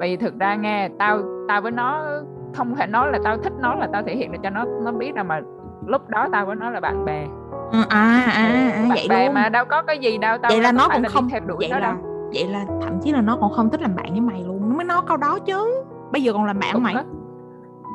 [0.00, 1.18] Vì thực ra nghe tao
[1.48, 2.06] tao với nó
[2.54, 4.92] không thể nói là tao thích nó là tao thể hiện được cho nó nó
[4.92, 5.40] biết rằng mà
[5.86, 7.26] lúc đó tao với nó là bạn bè
[7.72, 9.34] à à, à bạn vậy bè luôn.
[9.34, 11.68] mà đâu có cái gì đâu tao vậy là nó cũng không theo đuổi vậy
[11.70, 12.28] nó là đâu.
[12.34, 14.68] vậy là thậm chí là nó còn không thích làm bạn với mày luôn.
[14.68, 15.84] Nó mới nói câu đó chứ.
[16.12, 16.94] Bây giờ còn làm bạn mày.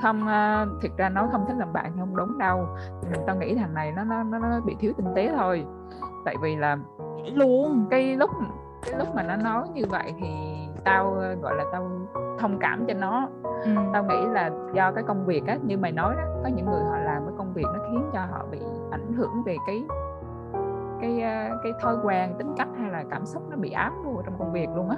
[0.02, 2.68] không uh, thực ra nói không thích làm bạn không đúng đâu.
[3.28, 5.66] Tao nghĩ thằng này nó nó nó, nó bị thiếu tinh tế thôi.
[6.26, 6.78] Tại vì là
[7.22, 7.88] vậy luôn.
[7.90, 8.30] cái lúc
[8.86, 10.28] cái lúc mà nó nói như vậy thì
[10.84, 11.90] tao ờ, gọi là tao
[12.40, 13.28] thông cảm cho nó.
[13.64, 13.72] Ừ.
[13.94, 16.84] tao nghĩ là do cái công việc á như mày nói đó có những người
[16.84, 16.98] họ
[17.52, 18.60] công việc nó khiến cho họ bị
[18.92, 19.84] ảnh hưởng về cái
[21.02, 24.22] cái ờ, cái thói quen tính cách hay là cảm xúc nó bị ám vô
[24.26, 24.98] trong công việc luôn á.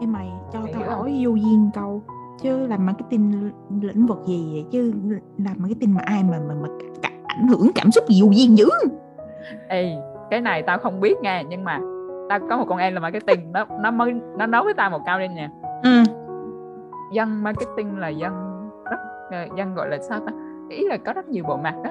[0.00, 2.02] Ê mày cho mày tao hỏi vô duyên câu
[2.40, 3.50] chứ làm marketing
[3.80, 4.66] lĩnh vực gì vậy?
[4.70, 4.92] Chứ
[5.38, 6.68] làm marketing mà ai mà mà, mà
[7.02, 8.68] cả, ảnh hưởng cảm xúc gì vô duyên dữ?
[9.68, 9.96] Ê
[10.30, 11.80] cái này tao không biết nha nhưng mà
[12.28, 15.00] tao có một con em là marketing nó nó mới nó nói với tao một
[15.06, 15.50] câu đây nè.
[15.82, 16.02] Ừ.
[17.12, 18.32] dân marketing là dân
[18.90, 18.98] rất
[19.30, 20.32] ờ, dân gọi là sao ta
[20.68, 21.90] ý là có rất nhiều bộ mặt đó.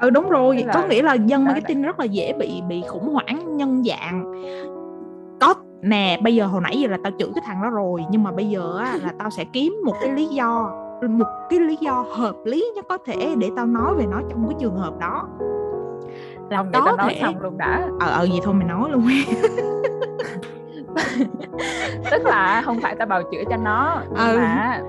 [0.00, 0.64] Ừ đúng rồi.
[0.66, 4.32] Là, có nghĩa là dân marketing rất là dễ bị bị khủng hoảng nhân dạng.
[5.40, 8.22] Có nè bây giờ hồi nãy giờ là tao chửi cái thằng đó rồi nhưng
[8.22, 10.70] mà bây giờ á, là tao sẽ kiếm một cái lý do
[11.08, 14.48] một cái lý do hợp lý nhất có thể để tao nói về nó trong
[14.48, 15.28] cái trường hợp đó.
[16.50, 17.20] Là không có nói thể...
[17.22, 17.88] xong luôn đã.
[18.00, 19.08] Ờ ờ gì thôi mày nói luôn.
[22.10, 24.38] Tức là không phải tao bào chữa cho nó ừ.
[24.38, 24.80] mà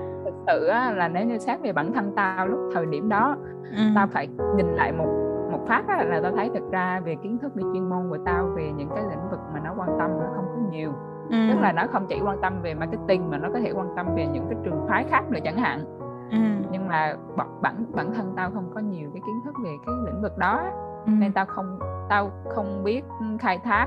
[0.46, 0.66] thực sự
[0.96, 3.36] là nếu như xét về bản thân tao lúc thời điểm đó
[3.76, 3.82] ừ.
[3.94, 5.06] tao phải nhìn lại một
[5.52, 8.18] một phát á, là tao thấy thực ra về kiến thức về chuyên môn của
[8.24, 10.92] tao về những cái lĩnh vực mà nó quan tâm nó không có nhiều
[11.30, 11.36] ừ.
[11.50, 14.06] tức là nó không chỉ quan tâm về marketing mà nó có thể quan tâm
[14.16, 15.84] về những cái trường phái khác nữa chẳng hạn
[16.30, 16.38] ừ.
[16.70, 17.16] nhưng mà
[17.62, 20.62] bản bản thân tao không có nhiều cái kiến thức về cái lĩnh vực đó
[21.06, 21.12] ừ.
[21.18, 23.04] nên tao không tao không biết
[23.38, 23.86] khai thác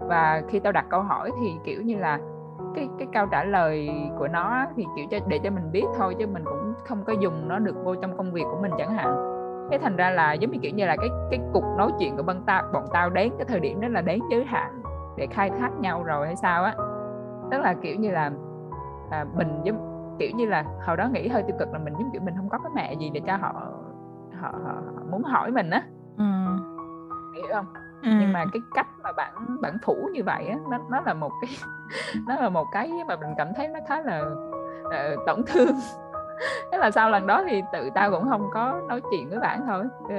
[0.00, 2.18] và khi tao đặt câu hỏi thì kiểu như là
[2.76, 6.16] cái cái câu trả lời của nó thì kiểu cho để cho mình biết thôi
[6.18, 8.94] chứ mình cũng không có dùng nó được vô trong công việc của mình chẳng
[8.94, 9.16] hạn.
[9.70, 12.22] Cái thành ra là giống như kiểu như là cái cái cuộc nói chuyện của
[12.22, 14.82] bọn tao bọn tao đến cái thời điểm đó là đến giới hạn
[15.16, 16.74] để khai thác nhau rồi hay sao á.
[17.50, 18.30] Tức là kiểu như là
[19.10, 19.76] à, mình giống
[20.18, 22.48] kiểu như là hồi đó nghĩ hơi tiêu cực là mình giống kiểu mình không
[22.48, 23.52] có cái mẹ gì để cho họ
[24.40, 25.82] họ, họ, họ muốn hỏi mình á.
[26.18, 26.24] Ừ.
[27.34, 27.66] hiểu không
[28.06, 28.10] ừ.
[28.20, 31.32] nhưng mà cái cách mà bạn bạn thủ như vậy á nó nó là một
[31.40, 31.50] cái
[32.26, 34.22] nó là một cái mà mình cảm thấy nó khá là
[34.86, 35.74] uh, tổn thương.
[36.72, 39.64] Thế là sau lần đó thì tự tao cũng không có nói chuyện với bạn
[39.66, 39.84] thôi.
[40.08, 40.14] Ừ,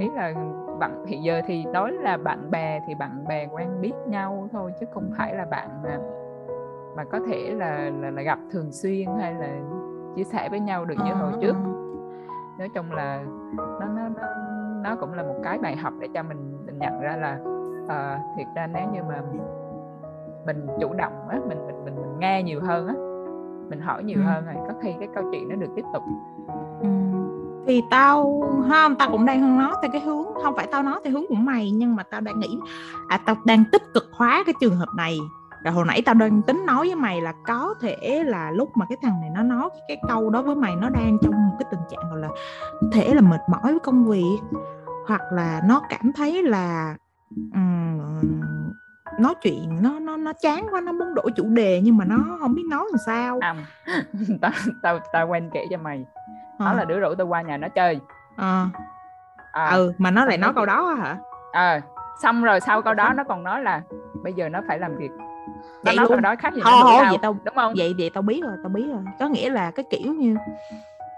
[0.00, 0.32] ý là
[0.78, 4.72] bạn thì giờ thì nói là bạn bè thì bạn bè quen biết nhau thôi
[4.80, 5.98] chứ không phải là bạn mà
[6.96, 9.48] mà có thể là là, là gặp thường xuyên hay là
[10.16, 11.56] chia sẻ với nhau được như hồi trước.
[12.58, 13.22] nói chung là
[13.80, 14.28] nó nó nó
[14.82, 17.38] nó cũng là một cái bài học để cho mình nhận ra là
[17.84, 19.22] uh, thiệt ra nếu như mà
[20.46, 22.94] mình chủ động á mình mình mình, mình nghe nhiều hơn á
[23.70, 24.22] mình hỏi nhiều ừ.
[24.22, 26.02] hơn rồi có khi cái câu chuyện nó được tiếp tục
[26.82, 26.88] ừ.
[27.66, 31.12] thì tao không tao cũng đang nói theo cái hướng không phải tao nói theo
[31.12, 32.58] hướng của mày nhưng mà tao đang nghĩ
[33.08, 35.18] à tao đang tích cực hóa cái trường hợp này
[35.64, 38.86] rồi hồi nãy tao đang tính nói với mày là có thể là lúc mà
[38.88, 41.68] cái thằng này nó nói cái câu đó với mày nó đang trong một cái
[41.70, 42.28] tình trạng gọi là
[42.92, 44.38] thể là mệt mỏi với công việc
[45.06, 46.96] hoặc là nó cảm thấy là
[47.54, 48.40] um,
[49.18, 52.16] nói chuyện nó nó nó chán quá nó muốn đổi chủ đề nhưng mà nó
[52.40, 53.38] không biết nói làm sao.
[53.40, 53.54] À,
[54.40, 54.52] tao
[54.82, 56.04] tao tao quen kể cho mày.
[56.58, 56.66] À.
[56.66, 58.00] nó là đứa rủ tao qua nhà nó chơi.
[58.36, 58.68] À.
[59.52, 61.16] À, ừ mà nó lại nói câu đó hả?
[61.52, 61.60] Ờ.
[61.60, 61.80] À,
[62.22, 63.82] xong rồi sau câu đó nó còn nói là
[64.22, 65.10] bây giờ nó phải làm việc.
[65.82, 66.22] Vậy nói luôn.
[66.22, 67.74] đó khác gì thôi thôi vậy tao đúng không?
[67.76, 69.02] vậy vậy tao biết rồi tao biết rồi.
[69.18, 70.36] Có nghĩa là cái kiểu như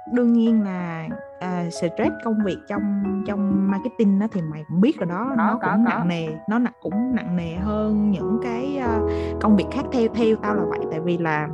[0.06, 1.08] đương nhiên là
[1.40, 5.36] à, stress công việc trong trong marketing đó thì mày cũng biết rồi đó có,
[5.36, 5.90] nó có, cũng có.
[5.90, 9.10] nặng nề nó nặng cũng nặng nề hơn những cái uh,
[9.40, 11.48] công việc khác theo theo tao là vậy tại vì là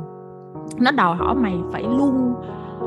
[0.79, 2.35] nó đòi hỏi mày phải luôn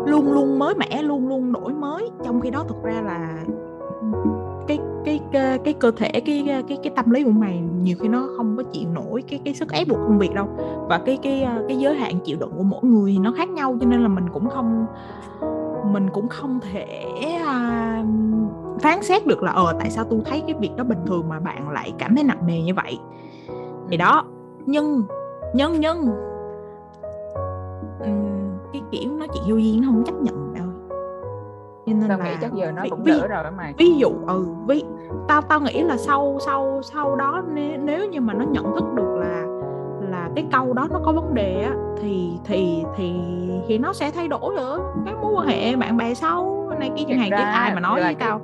[0.07, 3.45] luôn luôn mới mẻ luôn luôn đổi mới trong khi đó thực ra là
[5.05, 5.21] cái
[5.65, 8.63] cái cơ thể cái cái cái tâm lý của mày nhiều khi nó không có
[8.63, 10.49] chịu nổi cái cái sức ép của công việc đâu.
[10.89, 13.87] Và cái cái cái giới hạn chịu đựng của mỗi người nó khác nhau cho
[13.87, 14.87] nên là mình cũng không
[15.93, 17.05] mình cũng không thể
[17.37, 18.07] uh,
[18.81, 21.41] phán xét được là ờ tại sao tôi thấy cái việc đó bình thường mà
[21.41, 22.99] bạn lại cảm thấy nặng nề như vậy.
[23.91, 24.25] Thì đó
[24.67, 25.03] nhưng
[25.55, 26.11] nhưng nhưng
[28.73, 30.52] cái kiểu nói chuyện vô duyên nó không chấp nhận
[31.87, 33.75] cho nên tao là nghĩ chắc giờ nó cũng ví, đỡ rồi mày.
[33.79, 34.85] ví dụ ừ ví
[35.29, 38.85] tao tao nghĩ là sau sau sau đó nếu, nếu như mà nó nhận thức
[38.95, 39.45] được là
[40.11, 43.15] là cái câu đó nó có vấn đề á thì thì thì
[43.69, 47.05] thì nó sẽ thay đổi nữa cái mối quan hệ bạn bè sau này kia
[47.09, 47.31] chẳng hạn.
[47.31, 48.29] Chứ ai mà nói với cái...
[48.29, 48.41] tao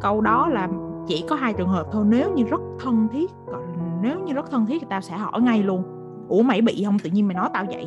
[0.00, 0.68] câu đó là
[1.06, 3.62] chỉ có hai trường hợp thôi nếu như rất thân thiết còn
[4.02, 5.82] nếu như rất thân thiết thì tao sẽ hỏi ngay luôn.
[6.28, 6.98] Ủa mày bị không?
[6.98, 7.86] Tự nhiên mày nói tao vậy.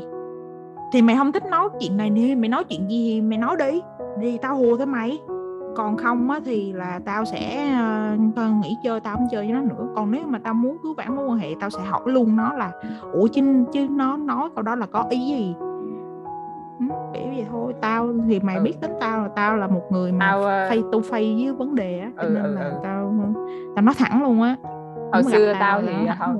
[0.94, 3.56] Thì mày không thích nói chuyện này nè mày nói chuyện gì thì mày nói
[3.60, 3.82] đi
[4.20, 5.22] đi tao hùa thôi mày
[5.76, 7.74] còn không á thì là tao sẽ
[8.14, 9.88] uh, nghỉ chơi tao không chơi với nó nữa.
[9.96, 12.54] Còn nếu mà tao muốn cứu vãn mối quan hệ tao sẽ hỏi luôn nó
[12.54, 12.72] là
[13.14, 15.56] ủa chứ chứ nó nói câu đó là có ý gì?
[17.14, 17.74] Kiểu vậy thôi.
[17.82, 18.64] Tao thì mày ừ.
[18.64, 20.70] biết tính tao là tao là một người mà tao, uh...
[20.70, 22.74] phay tu phay với vấn đề á cho ừ, nên ừ, là ừ.
[22.84, 23.14] tao
[23.76, 24.56] tao nói thẳng luôn á.
[25.14, 26.36] Hồi xưa tao thì hồi,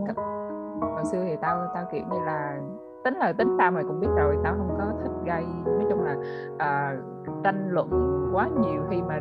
[0.82, 2.58] hồi xưa thì tao tao kiểu như là
[3.04, 6.04] tính là tính tao mày cũng biết rồi tao không có thích gây nói chung
[6.04, 6.16] là
[6.58, 6.96] à,
[7.44, 7.90] tranh luận
[8.34, 9.20] quá nhiều khi mà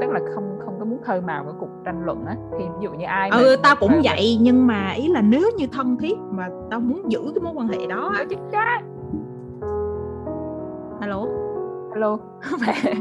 [0.00, 2.36] tức là không không có muốn khơi mào cái cuộc tranh luận á.
[2.58, 4.00] Thì ví dụ như ai ừ tao cũng mà...
[4.04, 7.52] vậy nhưng mà ý là nếu như thân thiết mà tao muốn giữ cái mối
[7.56, 8.24] quan hệ đó á.
[8.52, 8.84] Chắn
[11.00, 11.26] alo?
[11.92, 12.16] Alo
[12.66, 12.94] mẹ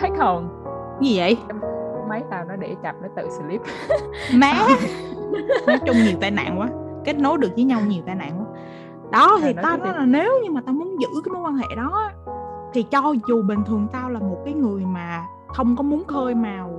[0.00, 0.64] thấy không?
[1.00, 1.36] Gì vậy?
[2.08, 3.60] Máy tao nó để chập nó tự slip.
[4.34, 4.52] Má
[5.66, 6.68] nói chung nhiều tai nạn quá
[7.04, 8.46] kết nối được với nhau nhiều tai nạn quá.
[9.10, 11.66] Đó thì tao nói là nếu như mà tao muốn giữ cái mối quan hệ
[11.76, 12.10] đó
[12.72, 16.34] thì cho dù bình thường tao là một cái người mà không có muốn khơi
[16.34, 16.70] màu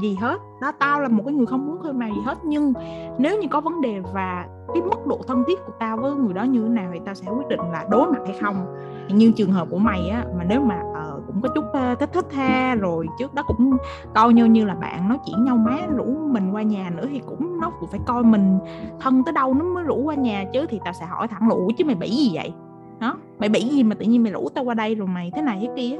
[0.00, 2.38] gì hết đó tao là một cái người không muốn khơi màu gì hết.
[2.44, 2.72] Nhưng
[3.18, 6.34] nếu như có vấn đề và cái mức độ thân thiết của tao với người
[6.34, 8.76] đó như thế nào thì tao sẽ quyết định là đối mặt hay không.
[9.08, 12.10] Như trường hợp của mày á mà nếu mà uh, cũng có chút uh, thích
[12.12, 13.76] thích ha rồi trước đó cũng
[14.14, 17.22] coi như như là bạn nói chuyện nhau má rủ mình qua nhà nữa thì
[17.26, 18.58] cũng nó cũng phải coi mình
[19.00, 21.70] thân tới đâu nó mới rủ qua nhà chứ thì tao sẽ hỏi thẳng lũ
[21.78, 22.52] chứ mày bị gì vậy?
[23.00, 25.42] Đó mày bị gì mà tự nhiên mày rủ tao qua đây rồi mày thế
[25.42, 25.96] này thế kia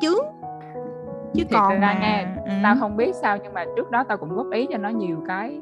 [0.00, 0.22] chứ
[1.34, 1.98] chứ Thiệt còn ra mà...
[2.00, 2.52] nghe ừ.
[2.62, 5.16] tao không biết sao nhưng mà trước đó tao cũng góp ý cho nó nhiều
[5.26, 5.60] cái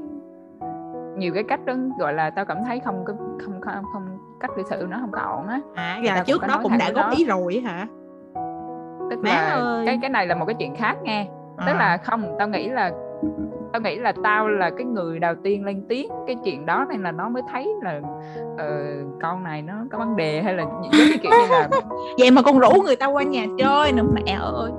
[1.16, 3.14] nhiều cái cách đó gọi là tao cảm thấy không có
[3.44, 6.78] không không không cách cư xử nó không có ổn á à trước đó cũng
[6.78, 7.14] đã góp đó.
[7.16, 7.86] ý rồi hả
[9.10, 9.86] tức Má là ơi.
[9.86, 11.66] cái cái này là một cái chuyện khác nghe à.
[11.66, 12.90] tức là không tao nghĩ là
[13.72, 17.02] tao nghĩ là tao là cái người đầu tiên lên tiếng cái chuyện đó nên
[17.02, 18.01] là nó mới thấy là
[18.52, 21.68] uh, con này nó có vấn đề hay là giống như kiểu như là
[22.18, 24.70] vậy mà con rủ người ta qua nhà chơi nữa mẹ ơi.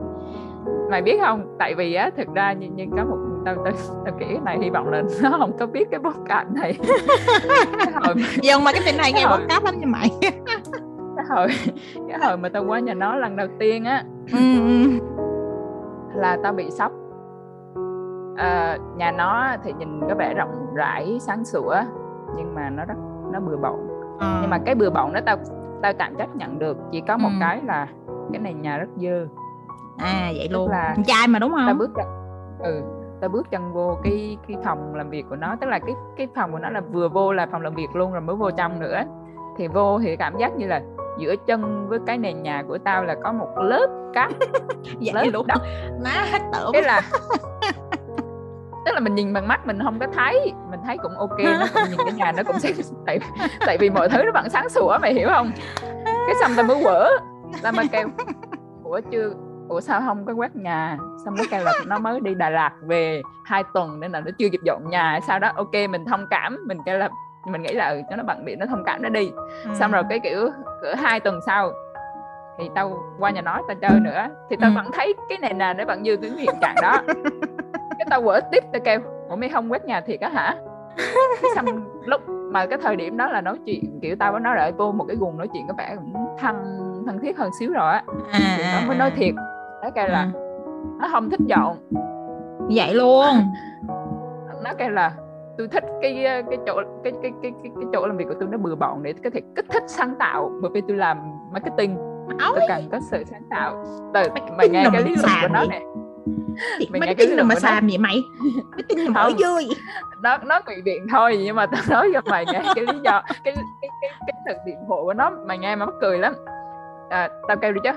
[0.90, 1.56] Mày biết không?
[1.60, 3.74] Tại vì á thực ra như, như có một tao tao
[4.06, 6.74] tao kể cái này hy vọng là nó không có biết cái podcast này.
[7.94, 10.10] Hồi dân mà cái tin này nghe podcast lắm nha mày.
[11.16, 11.48] Cái hồi
[12.10, 14.04] cái hồi mà tao qua nhà nó lần đầu tiên á.
[14.32, 14.90] Ừ, ừ.
[16.16, 16.92] là tao bị sốc
[18.38, 21.76] à, nhà nó thì nhìn có vẻ rộng rãi sáng sủa
[22.38, 22.98] nhưng mà nó rất
[23.32, 23.80] nó bừa bộn.
[24.20, 24.38] À.
[24.42, 25.38] nhưng mà cái bừa bộn đó tao
[25.82, 27.38] tao tạm chấp nhận được chỉ có một ừ.
[27.40, 27.88] cái là
[28.32, 29.28] cái này nhà rất dơ.
[29.98, 30.70] À vậy Tức luôn.
[30.70, 31.66] là trai mà đúng không?
[31.66, 32.06] tao bước chân
[32.60, 32.82] ừ
[33.22, 35.56] tao bước chân vô cái cái phòng làm việc của nó.
[35.62, 38.12] Tức là cái cái phòng của nó là vừa vô là phòng làm việc luôn
[38.12, 39.02] rồi mới vô trong nữa.
[39.58, 40.82] Thì vô thì cảm giác như là
[41.20, 44.32] giữa chân với cái nền nhà của tao là có một lớp cát
[45.02, 45.48] vậy lớp luôn.
[45.48, 45.62] đất.
[46.04, 46.70] Má hết tưởng.
[46.74, 47.02] Cái là
[48.86, 51.66] tức là mình nhìn bằng mắt mình không có thấy mình thấy cũng ok nó
[51.74, 52.72] cũng nhìn cái nhà nó cũng sẽ
[53.06, 53.20] tại
[53.60, 55.52] tại vì mọi thứ nó vẫn sáng sủa mày hiểu không?
[56.06, 57.10] Cái xong tao mới quở
[57.62, 58.08] tao mới kêu
[58.84, 59.34] ủa chưa
[59.70, 60.98] ủa sao không có quét nhà?
[61.26, 64.32] Xong nó kêu là nó mới đi Đà Lạt về hai tuần nên là nó
[64.38, 65.20] chưa kịp dọn nhà.
[65.28, 67.10] Sau đó ok mình thông cảm mình kêu là
[67.46, 69.32] mình nghĩ là ừ, nó bận điện nó thông cảm nó đi.
[69.66, 69.72] Ừ.
[69.80, 70.50] xong rồi cái kiểu
[70.82, 71.74] cỡ hai tuần sau
[72.58, 74.76] thì tao qua nhà nó tao chơi nữa thì tao ừ.
[74.76, 77.02] vẫn thấy cái này nè nó vẫn như cái hiện trạng đó
[78.02, 79.00] cái tao quở tiếp tao kêu
[79.30, 80.56] ủa mày không quét nhà thiệt á hả?
[81.56, 81.66] Xong
[82.06, 84.92] lúc mà cái thời điểm đó là nói chuyện kiểu tao với nó đợi vô
[84.92, 86.56] một cái guồng nói chuyện có vẻ cũng thân
[87.06, 88.04] thân thiết hơn xíu rồi á.
[88.32, 89.16] À, nó mới nói à, à.
[89.16, 89.36] thiệt
[89.84, 90.40] nó kêu là ừ.
[91.02, 91.78] nó không thích dọn.
[92.76, 93.26] Vậy luôn.
[94.64, 95.12] Nó kêu là
[95.58, 98.50] tôi thích cái cái chỗ cái cái cái cái, cái chỗ làm việc của tôi
[98.52, 101.18] nó bừa bộn để có thể kích thích sáng tạo bởi vì tôi làm
[101.52, 101.98] marketing
[102.28, 102.56] Ôi.
[102.56, 103.84] tôi cần có sự sáng tạo.
[104.14, 104.22] Từ
[104.58, 105.82] mày nghe cái lý luận của nó này
[107.18, 108.24] tin nào lượng mà xàm vậy mày
[108.98, 109.38] nào mở Không.
[109.44, 109.70] vui.
[110.24, 113.22] Nó nó ngụy biện thôi nhưng mà tao nói cho mày nghe cái lý do
[113.44, 116.34] cái cái cái cái thực biện hộ của nó mày nghe mà mắc cười lắm.
[117.10, 117.92] À, tao kêu đi chứ.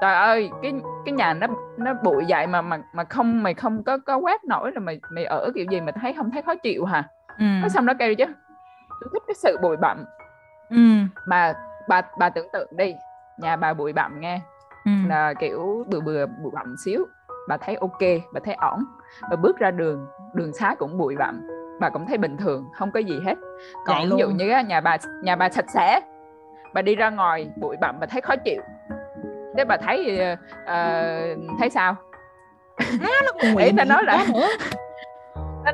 [0.00, 0.72] Trời ơi cái
[1.04, 1.46] cái nhà nó
[1.76, 5.00] nó bụi vậy mà mà mà không mày không có có quét nổi là mày
[5.14, 7.04] mày ở kiểu gì mà thấy không thấy khó chịu hả?
[7.38, 7.44] Ừ.
[7.74, 8.24] xong nó kêu đi chứ.
[9.00, 10.04] Tôi thích cái sự bụi bặm.
[10.70, 10.76] Ừ.
[11.26, 11.52] mà
[11.88, 12.94] bà bà tưởng tượng đi
[13.38, 14.40] nhà bà bụi bặm nghe.
[14.84, 14.90] Ừ.
[15.08, 17.06] là kiểu bừa bừa bụi bặm xíu
[17.48, 18.00] bà thấy ok
[18.32, 18.84] bà thấy ổn.
[19.30, 21.46] Bà bước ra đường đường xá cũng bụi bặm.
[21.80, 23.34] Bà cũng thấy bình thường không có gì hết.
[23.86, 26.00] Còn ví dụ như á, nhà bà nhà bà sạch sẽ
[26.74, 28.62] bà đi ra ngoài bụi bặm bà thấy khó chịu.
[29.56, 30.20] Thế bà thấy
[30.66, 31.22] ờ,
[31.58, 31.96] thấy sao?
[33.00, 34.26] Nó còn ý ta nói là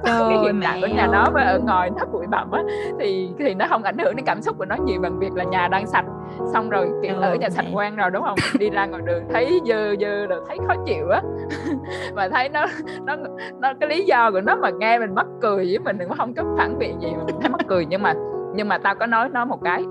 [0.04, 2.62] nó nói cái hiện trạng của nhà nó với ở ngoài nó bụi bặm á
[3.00, 5.44] thì thì nó không ảnh hưởng đến cảm xúc của nó nhiều bằng việc là
[5.44, 6.04] nhà đang sạch.
[6.52, 7.70] Xong rồi kiểu ở nhà sạch mẹ.
[7.74, 8.38] quen rồi đúng không?
[8.58, 11.22] Đi ra ngoài đường thấy dơ dơ rồi thấy khó chịu á.
[12.14, 12.66] Mà thấy nó
[13.06, 13.16] nó
[13.60, 16.14] nó cái lý do của nó mà nghe mình mắc cười với mình đừng có
[16.18, 17.86] không có phản biện gì mình thấy mắc cười.
[17.86, 18.14] Nhưng mà
[18.54, 19.84] nhưng mà tao có nói nó một cái.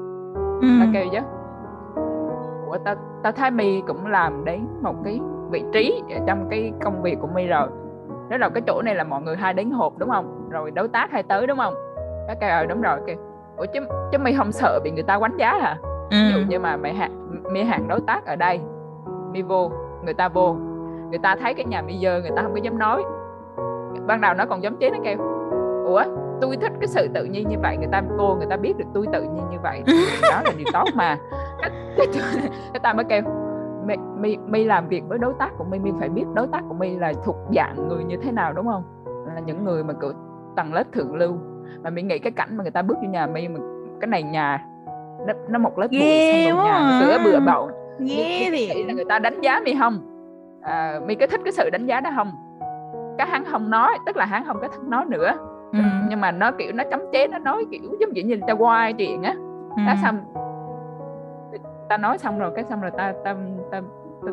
[0.61, 0.67] Ừ.
[0.79, 1.19] tao kêu chứ
[2.67, 5.19] ủa tao tao thấy mi cũng làm đến một cái
[5.51, 7.67] vị trí ở trong cái công việc của mi rồi
[8.29, 10.49] đó là cái chỗ này là mọi người hay đến họp đúng không?
[10.49, 11.73] Rồi đối tác hay tới đúng không?
[12.27, 12.99] Nó kêu ờ đúng rồi.
[13.07, 13.15] Kêu
[13.57, 13.79] ủa chứ
[14.11, 15.77] chứ mi không sợ bị người ta quánh giá hả?
[16.09, 16.17] Ừ.
[16.27, 18.59] ví dụ như mà mày hàng mi hàng đối tác ở đây
[19.31, 19.71] mi vô
[20.03, 20.55] người ta vô
[21.09, 23.03] người ta thấy cái nhà mi dơ người ta không có dám nói.
[24.07, 25.17] Ban đầu nó còn giống chế nó kêu
[25.85, 26.03] ủa
[26.41, 27.77] tôi thích cái sự tự nhiên như vậy.
[27.77, 29.83] Người ta vô người ta biết được tôi tự nhiên như vậy.
[30.21, 31.17] Đó là điều tốt mà.
[31.61, 32.07] Cái, cái,
[32.73, 33.21] cái ta mới kêu
[33.85, 36.61] mi, mi, mi làm việc với đối tác của mi mi phải biết đối tác
[36.67, 38.83] của mi là thuộc dạng người như thế nào đúng không?
[39.35, 40.11] Là những người mà kiểu
[40.55, 41.37] tầng lớp thượng lưu.
[41.83, 43.59] Mà mi nghĩ cái cảnh mà người ta bước vô nhà mi mà
[44.01, 44.65] cái này nhà
[45.27, 46.97] nó, nó một lớp bụi xong rồi nhà à.
[46.99, 47.71] cửa bừa bộn.
[47.99, 49.99] Mi thì là người ta đánh giá mi không?
[50.61, 52.31] À, mi có thích cái sự đánh giá đó không?
[53.17, 55.33] Cái hắn không nói tức là hắn không có thích nói nữa.
[55.71, 55.79] Ừ.
[56.09, 58.93] nhưng mà nó kiểu nó chấm chế nó nói kiểu giống như như ta quay
[58.93, 59.33] chuyện á.
[59.75, 59.83] Ừ.
[59.87, 60.17] đã xong
[61.89, 63.35] ta nói xong rồi cái xong rồi ta ta
[63.71, 63.81] ta,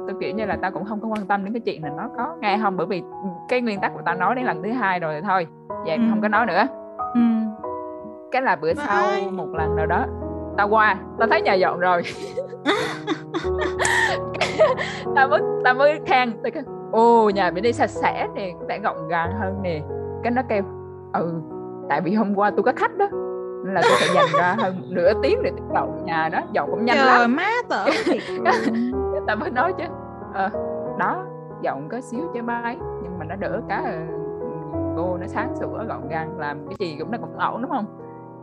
[0.08, 2.08] ta kiểu như là ta cũng không có quan tâm đến cái chuyện là nó
[2.16, 3.02] có nghe không bởi vì
[3.48, 5.46] cái nguyên tắc của ta nói đến lần thứ hai rồi thì thôi
[5.86, 6.02] vậy Ừ.
[6.10, 6.66] không có nói nữa
[7.14, 7.20] ừ.
[8.32, 9.30] cái là bữa sau Vãi.
[9.30, 10.04] một lần nào đó
[10.56, 12.02] tao qua tao thấy nhà dọn rồi
[15.16, 16.62] tao mới tao mới khen tao kêu
[16.92, 19.80] ồ nhà bên đây sạch sẽ nè có vẻ gọn gàng hơn nè
[20.22, 20.62] cái nó kêu
[21.12, 21.32] ừ
[21.88, 23.08] tại vì hôm qua tôi có khách đó
[23.64, 26.84] nên là tôi phải dành ra hơn nửa tiếng để dọn nhà đó dọn cũng
[26.84, 27.36] nhanh trời lắm.
[27.36, 29.84] má cái tao mới nói chứ.
[30.34, 30.50] Ờ
[30.98, 31.24] đó
[31.62, 34.06] dọn có xíu chứ mấy nhưng mà nó đỡ cái là
[34.96, 37.86] cô nó sáng sủa gọn gàng làm cái gì cũng nó cũng ổn đúng không?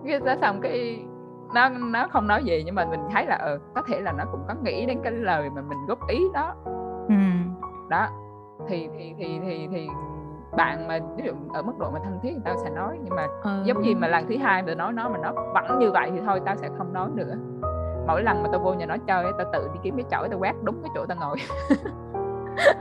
[0.08, 1.06] Cái tới xong cái
[1.54, 4.24] nó nó không nói gì nhưng mà mình thấy là ờ có thể là nó
[4.32, 6.56] cũng có nghĩ đến cái lời mà mình góp ý đó.
[7.10, 7.16] Ừ.
[7.90, 8.08] đó
[8.68, 9.88] thì thì thì thì thì
[10.58, 13.16] bạn mà ví dụ ở mức độ mà thân thiết thì tao sẽ nói nhưng
[13.16, 13.50] mà ừ.
[13.64, 16.22] giống như mà lần thứ hai tao nói nó mà nó vẫn như vậy thì
[16.26, 17.34] thôi tao sẽ không nói nữa
[18.08, 20.40] mỗi lần mà tao vô nhà nó chơi tao tự đi kiếm cái chổi tao
[20.40, 21.38] quét đúng cái chỗ tao ngồi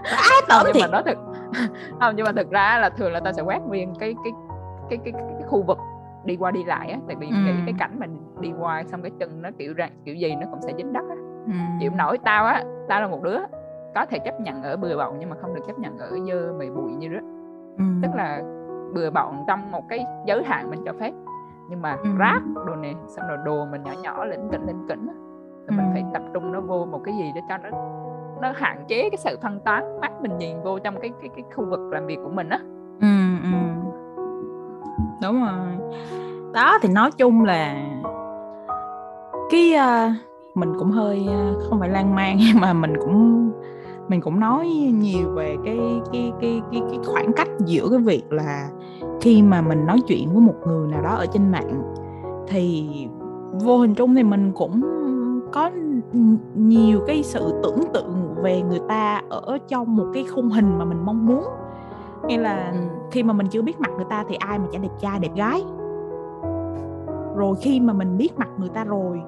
[0.05, 1.19] Á, tởm nhưng thiệt mà nó thực
[2.01, 4.33] không nhưng mà thực ra là thường là tao sẽ quét nguyên cái cái
[4.91, 5.79] cái cái, cái, cái khu vực
[6.25, 7.35] đi qua đi lại á tại vì Ừ.
[7.45, 10.47] nghĩ cái cảnh mình đi qua xong cái chân nó kiểu rằng kiểu gì nó
[10.51, 11.17] cũng sẽ dính đất á
[11.47, 11.53] ừ.
[11.81, 13.39] chịu nổi tao á tao là một đứa
[13.95, 16.53] có thể chấp nhận ở bừa bộn nhưng mà không được chấp nhận ở dơ
[16.59, 17.19] mày bụi như đó
[17.79, 17.85] ừ.
[18.03, 18.43] tức là
[18.95, 21.13] bừa bộn trong một cái giới hạn mình cho phép
[21.69, 22.09] nhưng mà Ừ.
[22.19, 25.07] rác đồ này xong rồi đồ mình nhỏ nhỏ lỉnh kỉnh lỉnh kỉnh
[25.69, 25.91] thì mình Ừ.
[25.93, 27.69] phải tập trung nó vô một cái gì để cho nó
[28.41, 31.45] nó hạn chế cái sự phân tán mắt mình nhìn vô trong cái cái cái
[31.55, 32.59] khu vực làm việc của mình á
[33.01, 33.07] ừ
[33.43, 33.59] ừ
[35.23, 35.97] đúng rồi
[36.55, 37.75] đó thì nói chung là
[39.51, 40.15] cái à,
[40.55, 43.51] mình cũng hơi à, không phải lan man nhưng mà mình cũng
[44.09, 45.79] mình cũng nói nhiều về cái
[46.13, 48.69] cái cái cái cái khoảng cách giữa cái việc là
[49.21, 51.83] khi mà mình nói chuyện với một người nào đó ở trên mạng
[52.49, 52.89] thì
[53.65, 54.81] vô hình chung thì mình cũng
[55.53, 55.71] có
[56.55, 60.85] nhiều cái sự tưởng tượng về người ta ở trong một cái khung hình mà
[60.85, 61.45] mình mong muốn
[62.29, 62.79] hay là Ừ.
[63.11, 65.31] khi mà mình chưa biết mặt người ta thì ai mà chả đẹp trai đẹp
[65.37, 65.65] gái
[67.37, 69.23] rồi khi mà mình biết mặt người ta rồi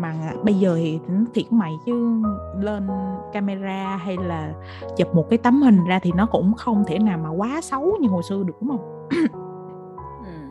[0.00, 1.00] mà bây giờ thì
[1.34, 2.22] thiệt mày chứ
[2.60, 2.88] lên
[3.32, 4.52] camera hay là
[4.96, 7.96] chụp một cái tấm hình ra thì nó cũng không thể nào mà quá xấu
[8.00, 9.08] như hồi xưa được đúng không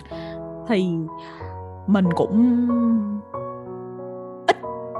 [0.10, 0.15] ừ.
[0.68, 0.97] thì
[1.88, 2.68] mình cũng
[4.47, 4.57] ít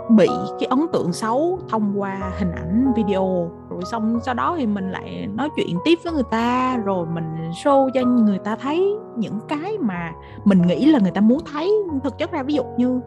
[0.10, 0.28] bị
[0.60, 4.92] cái ấn tượng xấu thông qua hình ảnh video rồi xong sau đó thì mình
[4.92, 9.40] lại nói chuyện tiếp với người ta, rồi mình show cho người ta thấy những
[9.48, 10.12] cái mà
[10.46, 11.72] mình nghĩ là người ta muốn thấy.
[12.04, 13.02] Thực chất ra ví dụ như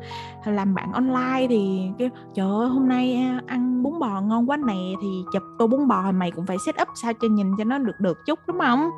[0.45, 4.75] làm bạn online thì kêu, trời ơi, hôm nay ăn bún bò ngon quá nè,
[5.03, 7.65] thì chụp tô bún bò thì mày cũng phải set up sao cho nhìn cho
[7.65, 8.91] nó được được chút, đúng không?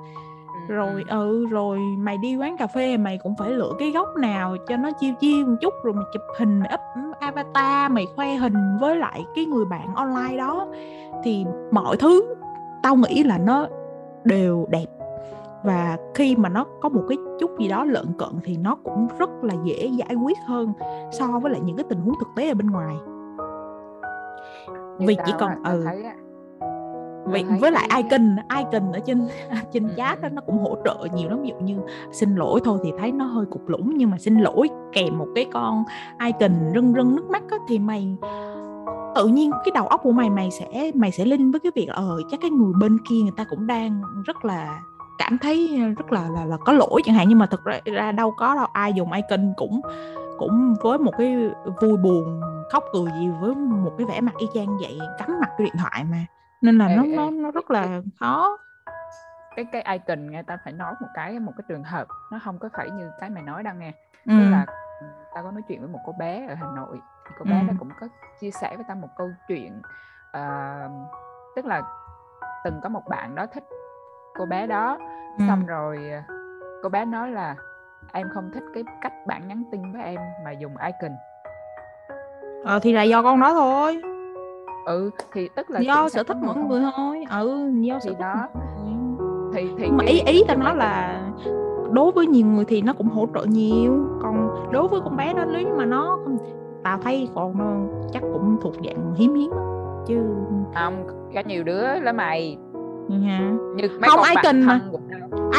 [0.68, 4.56] Rồi ừ rồi mày đi quán cà phê mày cũng phải lựa cái góc nào
[4.66, 6.80] cho nó chiêu chiêu một chút rồi mày chụp hình mày up
[7.20, 10.66] avatar mày khoe hình với lại cái người bạn online đó.
[11.24, 12.34] Thì mọi thứ
[12.82, 13.66] tao nghĩ là nó
[14.24, 14.86] đều đẹp.
[15.64, 19.08] Và khi mà nó có một cái chút gì đó lợn cận thì nó cũng
[19.18, 20.72] rất là dễ giải quyết hơn
[21.12, 22.96] so với lại những cái tình huống thực tế ở bên ngoài.
[24.98, 25.82] Vì chỉ còn ừ.
[25.84, 26.04] thấy
[27.24, 29.28] vậy với lại icon icon ở trên
[29.72, 31.42] trên chat đó nó cũng hỗ trợ nhiều lắm.
[31.42, 31.76] Ví dụ như
[32.12, 35.26] xin lỗi thôi thì thấy nó hơi cục lũng nhưng mà xin lỗi kèm một
[35.34, 35.84] cái con
[36.24, 38.16] icon rưng rưng nước mắt á, thì mày
[39.14, 41.88] tự nhiên cái đầu óc của mày mày sẽ mày sẽ linh với cái việc
[41.88, 44.80] ờ chắc cái người bên kia người ta cũng đang rất là
[45.18, 47.26] cảm thấy rất là là là có lỗi chẳng hạn.
[47.28, 49.80] Nhưng mà thực ra, ra đâu có đâu ai dùng icon cũng
[50.38, 51.36] cũng với một cái
[51.80, 52.40] vui buồn
[52.70, 55.74] khóc cười gì với một cái vẻ mặt y chang vậy cắm mặt cái điện
[55.78, 56.26] thoại mà
[56.62, 58.58] nên là ê, nó ê, nó nó rất là khó
[59.56, 62.58] cái cái icon nghe ta phải nói một cái một cái trường hợp nó không
[62.58, 63.92] có phải như cái mày nói đâu nghe
[64.26, 64.34] ừ.
[64.38, 64.66] tức là
[65.34, 67.64] ta có nói chuyện với một cô bé ở Hà Nội thì cô bé ừ.
[67.68, 68.08] nó cũng có
[68.40, 69.82] chia sẻ với ta một câu chuyện
[70.36, 70.90] uh,
[71.56, 71.82] tức là
[72.64, 73.64] từng có một bạn đó thích
[74.38, 74.98] cô bé đó
[75.38, 75.44] ừ.
[75.48, 76.34] xong rồi ờ,
[76.82, 77.56] cô bé nói là
[78.12, 81.16] em không thích cái cách bạn nhắn tin với em mà dùng icon
[82.64, 84.02] ờ thì là do con đó thôi
[84.84, 87.24] ừ thì tức là do sở thích mỗi người thôi.
[87.30, 88.48] Ừ do sở thích đó.
[89.54, 91.20] thì thì mà ý ý tao nói là
[91.92, 93.92] đối với nhiều người thì nó cũng hỗ trợ nhiều.
[94.22, 96.38] Còn đối với con bé đó nếu mà nó không
[96.84, 97.70] tao thấy còn nó
[98.12, 99.50] chắc cũng thuộc dạng hiếm hiếm
[100.06, 100.16] chứ
[100.74, 102.58] không có nhiều đứa là mày.
[103.10, 103.42] Yeah.
[103.76, 104.80] như mấy không icon mà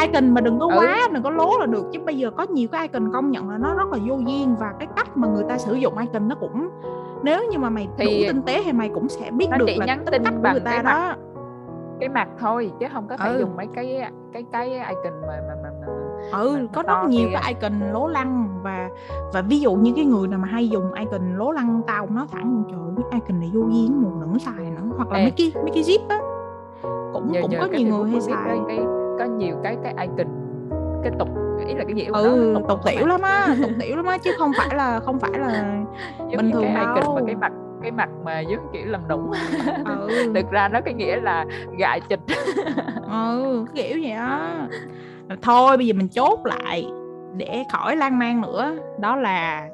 [0.00, 0.76] icon mà đừng có ừ.
[0.78, 3.50] quá đừng có lố là được chứ bây giờ có nhiều cái icon công nhận
[3.50, 6.28] là nó rất là vô duyên và cái cách mà người ta sử dụng icon
[6.28, 6.68] nó cũng
[7.22, 9.86] nếu như mà mày thì đủ tinh tế thì mày cũng sẽ biết được là
[9.86, 11.16] nhắn tin cách của người ta đó mặt,
[12.00, 13.38] cái mặt thôi chứ không có phải ừ.
[13.38, 15.86] dùng mấy cái cái cái icon mà mà mà, mà
[16.38, 18.88] ừ mà có rất nhiều cái icon lố lăng và
[19.32, 22.26] và ví dụ như cái người nào mà hay dùng icon lố lăng tao nó
[22.32, 25.22] thẳng trời cái icon này vô duyên một đừng xài nữa hoặc là Ê.
[25.22, 26.18] mấy cái mấy cái zip á
[27.12, 28.78] cũng nhờ, cũng nhờ có nhiều người hay xài cái, cái
[29.22, 30.26] có nhiều cái cái icon
[31.02, 31.28] cái tục
[31.68, 32.12] ý là cái gì ừ,
[32.54, 35.18] đó tục, tục tiểu lắm á tục tiểu lắm á chứ không phải là không
[35.18, 35.82] phải là
[36.36, 39.32] bình thường cái đâu icon mà cái mặt cái mặt mà giống kiểu làm nũng.
[39.84, 40.32] Ừ.
[40.34, 41.44] thực ra nó cái nghĩa là
[41.78, 42.20] gại chịch.
[43.10, 44.68] Ừ kiểu vậy á.
[45.42, 46.86] Thôi bây giờ mình chốt lại
[47.36, 48.74] để khỏi lan man nữa.
[49.00, 49.68] Đó là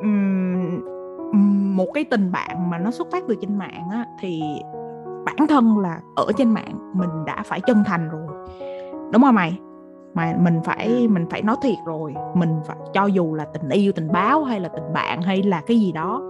[0.00, 0.80] um,
[1.76, 4.42] một cái tình bạn mà nó xuất phát từ trên mạng á thì
[5.38, 8.48] bản thân là ở trên mạng mình đã phải chân thành rồi.
[9.12, 9.60] Đúng không mày?
[10.14, 12.14] Mà mình phải mình phải nói thiệt rồi.
[12.34, 15.60] Mình phải cho dù là tình yêu tình báo hay là tình bạn hay là
[15.66, 16.22] cái gì đó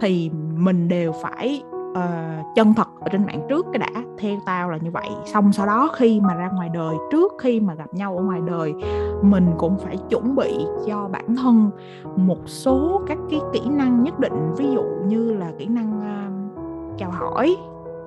[0.00, 4.02] thì mình đều phải uh, chân thật ở trên mạng trước cái đã.
[4.18, 5.08] Theo tao là như vậy.
[5.24, 8.40] Xong sau đó khi mà ra ngoài đời trước khi mà gặp nhau ở ngoài
[8.46, 8.74] đời
[9.22, 11.70] mình cũng phải chuẩn bị cho bản thân
[12.16, 14.52] một số các cái kỹ năng nhất định.
[14.56, 17.56] Ví dụ như là kỹ năng uh, chào hỏi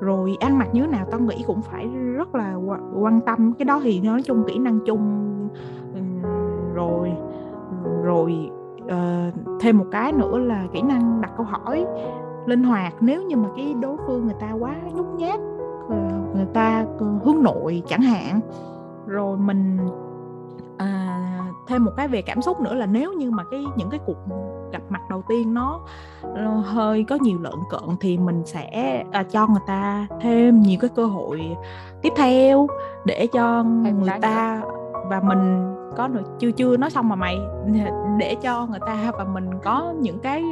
[0.02, 2.56] rồi ăn mặc như thế nào tao nghĩ cũng phải rất là
[2.99, 5.28] quan tâm cái đó thì nói chung kỹ năng chung.
[6.73, 7.11] Rồi
[8.03, 8.49] rồi
[8.84, 11.86] uh, thêm một cái nữa là kỹ năng đặt câu hỏi
[12.45, 12.94] linh hoạt.
[13.02, 15.40] Nếu như mà cái đối phương người ta quá nhút nhát
[15.90, 15.95] ờ,
[16.36, 18.40] người ta ờ, hướng nội chẳng hạn
[19.06, 19.78] rồi mình
[20.73, 23.99] uh, thêm một cái về cảm xúc nữa là nếu như mà cái những cái
[24.05, 24.17] cuộc
[24.71, 25.81] gặp mặt đầu tiên nó
[26.63, 30.89] hơi có nhiều lợn cợn thì mình sẽ à, cho người ta thêm nhiều cái
[30.95, 31.41] cơ hội
[32.01, 32.67] tiếp theo
[33.05, 34.61] để cho người ta
[35.09, 37.39] và mình có được chưa chưa nói xong mà mày
[38.19, 40.43] để cho người ta và mình có những cái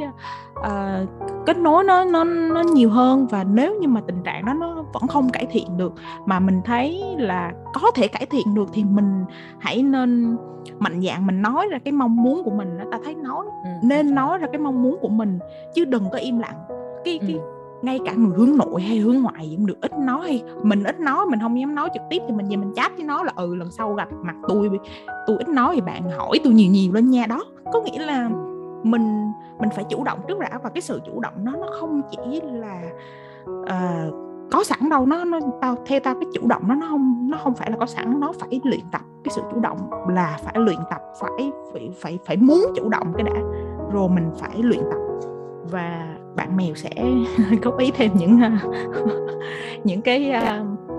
[0.58, 1.08] uh,
[1.46, 3.26] kết nối nó nó nó nhiều hơn.
[3.26, 5.92] Và nếu như mà tình trạng đó nó vẫn không cải thiện được
[6.26, 9.24] mà mình thấy là có thể cải thiện được thì mình
[9.58, 10.36] hãy nên
[10.78, 13.70] mạnh dạn mình nói ra cái mong muốn của mình ta thấy nói ừ.
[13.82, 15.38] nên nói ra cái mong muốn của mình
[15.74, 16.56] chứ đừng có im lặng.
[17.04, 20.42] Cái cái ừ ngay cả người hướng nội hay hướng ngoại cũng được ít nói.
[20.62, 23.04] Mình ít nói mình không dám nói trực tiếp thì mình về mình chat với
[23.04, 24.70] nó là ừ lần sau gặp mặt tôi
[25.26, 27.26] tôi ít nói thì bạn hỏi tôi nhiều nhiều lên nha.
[27.26, 28.30] Đó có nghĩa là
[28.82, 32.02] mình mình phải chủ động trước đã và cái sự chủ động nó nó không
[32.10, 32.82] chỉ là
[33.50, 34.14] uh,
[34.50, 35.06] có sẵn đâu.
[35.06, 37.76] Nó nó tao theo tao cái chủ động nó nó không nó không phải là
[37.76, 38.20] có sẵn.
[38.20, 39.00] Nó phải luyện tập.
[39.24, 39.78] Cái sự chủ động
[40.08, 43.40] là phải luyện tập phải phải phải phải muốn chủ động cái đã.
[43.92, 44.98] Rồi mình phải luyện tập.
[45.70, 46.09] Và
[46.40, 46.90] bạn mèo sẽ
[47.62, 48.40] góp ý thêm những
[49.84, 50.32] những cái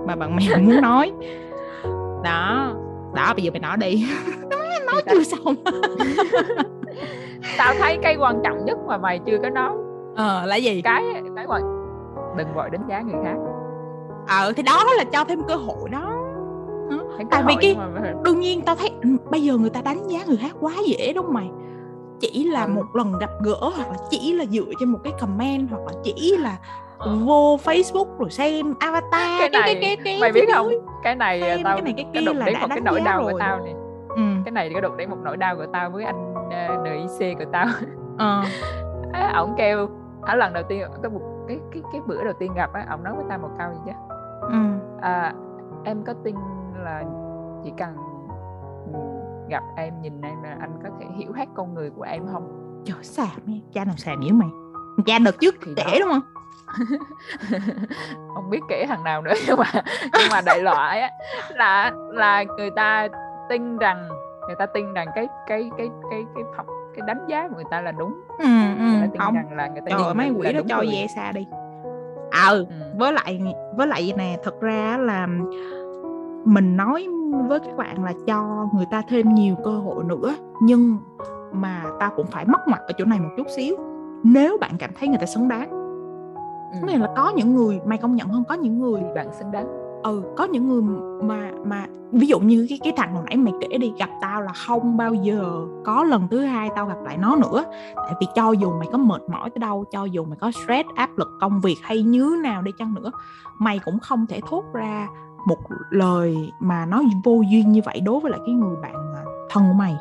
[0.06, 1.12] mà bạn mèo muốn nói.
[2.24, 2.74] Đó
[3.14, 4.06] đó bây giờ mày nói đi.
[4.86, 5.54] Nói chưa xong.
[7.58, 9.72] Tao thấy cái quan trọng nhất mà mày chưa có nói.
[10.16, 10.82] Ờ là gì?
[10.82, 11.02] Cái
[11.36, 11.62] cái quan
[12.36, 13.36] đừng vội đánh giá người khác.
[14.28, 16.18] Ờ thì đó là cho thêm cơ hội đó.
[17.30, 18.12] Tại vì cái mà...
[18.24, 21.12] đương nhiên tao thấy ừ, bây giờ người ta đánh giá người khác quá dễ
[21.12, 21.50] đúng không mày
[22.22, 22.68] chỉ là ừ.
[22.68, 25.92] một lần gặp gỡ hoặc là chỉ là dựa trên một cái comment hoặc là
[26.02, 26.56] chỉ là
[26.98, 27.16] ờ.
[27.24, 30.68] vô Facebook rồi xem avatar cái này cái, cái, cái, mày biết không
[31.02, 33.22] cái này xem, tao cái này cái kia cái là đến một cái nỗi đau
[33.22, 33.32] rồi.
[33.32, 33.74] của tao này
[34.08, 34.22] ừ.
[34.44, 37.38] cái này cái đụng đến một nỗi đau của tao với anh uh, ờ, NIC
[37.38, 37.66] của tao
[38.18, 38.42] ờ.
[39.34, 39.88] ổng kêu
[40.22, 41.10] ở lần đầu tiên cái
[41.48, 43.80] cái cái cái bữa đầu tiên gặp á ổng nói với tao một câu gì
[43.86, 43.92] chứ
[44.40, 44.58] ừ.
[45.00, 45.34] à,
[45.84, 46.36] em có tin
[46.84, 47.04] là
[47.64, 47.96] chỉ cần
[49.52, 52.82] gặp em nhìn em là anh có thể hiểu hết con người của em không?
[52.84, 53.28] Trời xàm
[53.72, 54.48] cha nào xàm dữ mày?
[55.06, 56.22] Cha đợt trước thì kể đúng không?
[58.34, 59.70] Không biết kể thằng nào nữa nhưng mà
[60.02, 61.10] nhưng mà đại loại á
[61.50, 63.08] là là người ta
[63.48, 64.08] tin rằng
[64.46, 66.64] người ta tin rằng cái cái cái cái cái cái,
[66.96, 68.20] cái đánh giá của người ta là đúng.
[68.38, 68.44] Ừ,
[68.78, 69.34] ừ, người ta tin không.
[69.34, 71.46] rằng là người ta trời mấy quỷ đó cho về xa đi.
[72.30, 72.64] Ờ ừ.
[72.98, 73.40] với lại
[73.76, 75.26] với lại nè thật ra là
[76.44, 80.34] mình nói với các bạn là cho người ta thêm nhiều cơ hội nữa.
[80.62, 80.98] Nhưng
[81.52, 83.76] mà ta cũng phải mất mặt ở chỗ này một chút xíu.
[84.24, 85.70] Nếu bạn cảm thấy người ta xứng đáng.
[86.72, 86.86] Ừ.
[86.86, 88.44] nghĩa là có những người mày công nhận không?
[88.48, 89.66] Có những người bạn xứng đáng.
[90.02, 90.82] Ừ có những người
[91.22, 94.42] mà mà ví dụ như cái cái thằng hồi nãy mày kể đi gặp tao
[94.42, 97.64] là không bao giờ có lần thứ hai tao gặp lại nó nữa.
[97.96, 100.88] Tại vì cho dù mày có mệt mỏi tới đâu cho dù mày có stress
[100.94, 103.10] áp lực công việc hay như nào đi chăng nữa
[103.58, 105.08] mày cũng không thể thốt ra
[105.46, 105.58] một
[105.90, 109.64] lời mà nó vô duyên như vậy đối với lại cái người bạn à, thân
[109.68, 109.96] của mày.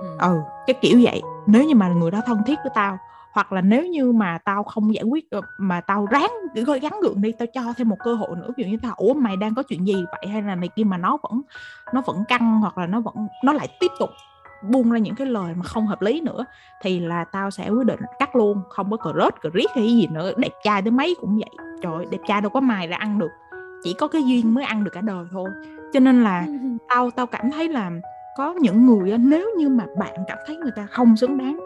[0.00, 0.16] Ừ.
[0.18, 1.22] ừ cái kiểu vậy.
[1.46, 2.98] Nếu như mà người đó thân thiết với tao
[3.36, 6.30] hoặc là nếu như mà tao không giải quyết được mà tao ráng
[6.82, 9.14] gắn gượng đi tao cho thêm một cơ hội nữa ví dụ như tao ủa
[9.14, 10.30] mày đang có chuyện gì vậy?
[10.32, 11.42] Hay là này kia mà nó vẫn
[11.94, 13.14] nó vẫn căng hoặc là nó vẫn
[13.44, 14.10] nó lại tiếp tục
[14.62, 16.44] buông ra những cái lời mà không hợp lý nữa
[16.82, 18.62] thì là tao sẽ quyết định cắt luôn.
[18.68, 20.32] Không có cờ rớt cờ riết hay gì nữa.
[20.36, 21.66] Đẹp trai tới mấy cũng vậy.
[21.82, 23.30] Trời đẹp trai đâu có mài ra ăn được
[23.86, 25.50] chỉ có cái duyên mới ăn được cả đời thôi.
[25.92, 26.46] Cho nên là
[26.88, 27.90] tao tao cảm thấy là
[28.36, 31.58] có những người nếu như mà bạn cảm thấy người ta không xứng đáng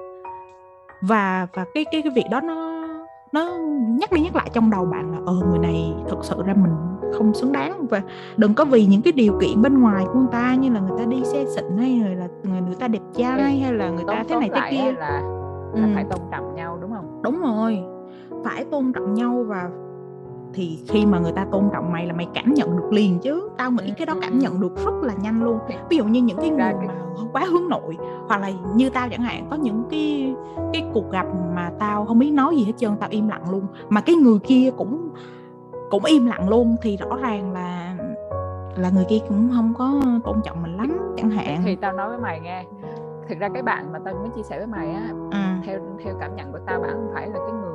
[1.03, 2.87] và và cái cái cái việc đó nó
[3.33, 3.57] nó
[3.99, 6.73] nhắc đi nhắc lại trong đầu bạn là ờ người này thực sự ra mình
[7.15, 7.87] không xứng đáng.
[7.87, 8.03] Và
[8.37, 10.99] đừng có vì những cái điều kiện bên ngoài của người ta như là người
[10.99, 14.25] ta đi xe xịn hay là người, người ta đẹp trai hay là người ta
[14.29, 14.93] thế này thế kia.
[14.93, 15.21] là,
[15.75, 15.91] là ừ.
[15.95, 17.21] phải tôn trọng nhau đúng không?
[17.23, 17.79] Đúng rồi
[18.45, 19.71] phải tôn trọng nhau và
[20.55, 23.49] thì khi mà người ta tôn trọng mày là mày cảm nhận được liền chứ.
[23.57, 25.59] Tao nghĩ cái đó cảm nhận được rất là nhanh luôn.
[25.91, 26.95] Ví dụ như những cái người mà
[27.33, 27.97] quá hướng nội
[28.29, 30.35] hoặc là như tao chẳng hạn có những cái
[30.73, 33.67] cái cuộc gặp mà tao không biết nói gì hết trơn tao im lặng luôn.
[33.89, 35.09] Mà cái người kia cũng
[35.91, 37.97] cũng im lặng luôn thì rõ ràng là
[38.77, 41.63] là người kia cũng không có tôn trọng mình lắm chẳng hạn.
[41.65, 42.65] thì tao nói với mày nghe.
[43.29, 45.39] Thực ra cái bạn mà tao muốn chia sẻ với mày á ừ.
[45.65, 47.70] theo theo cảm nhận của tao bạn không phải là cái người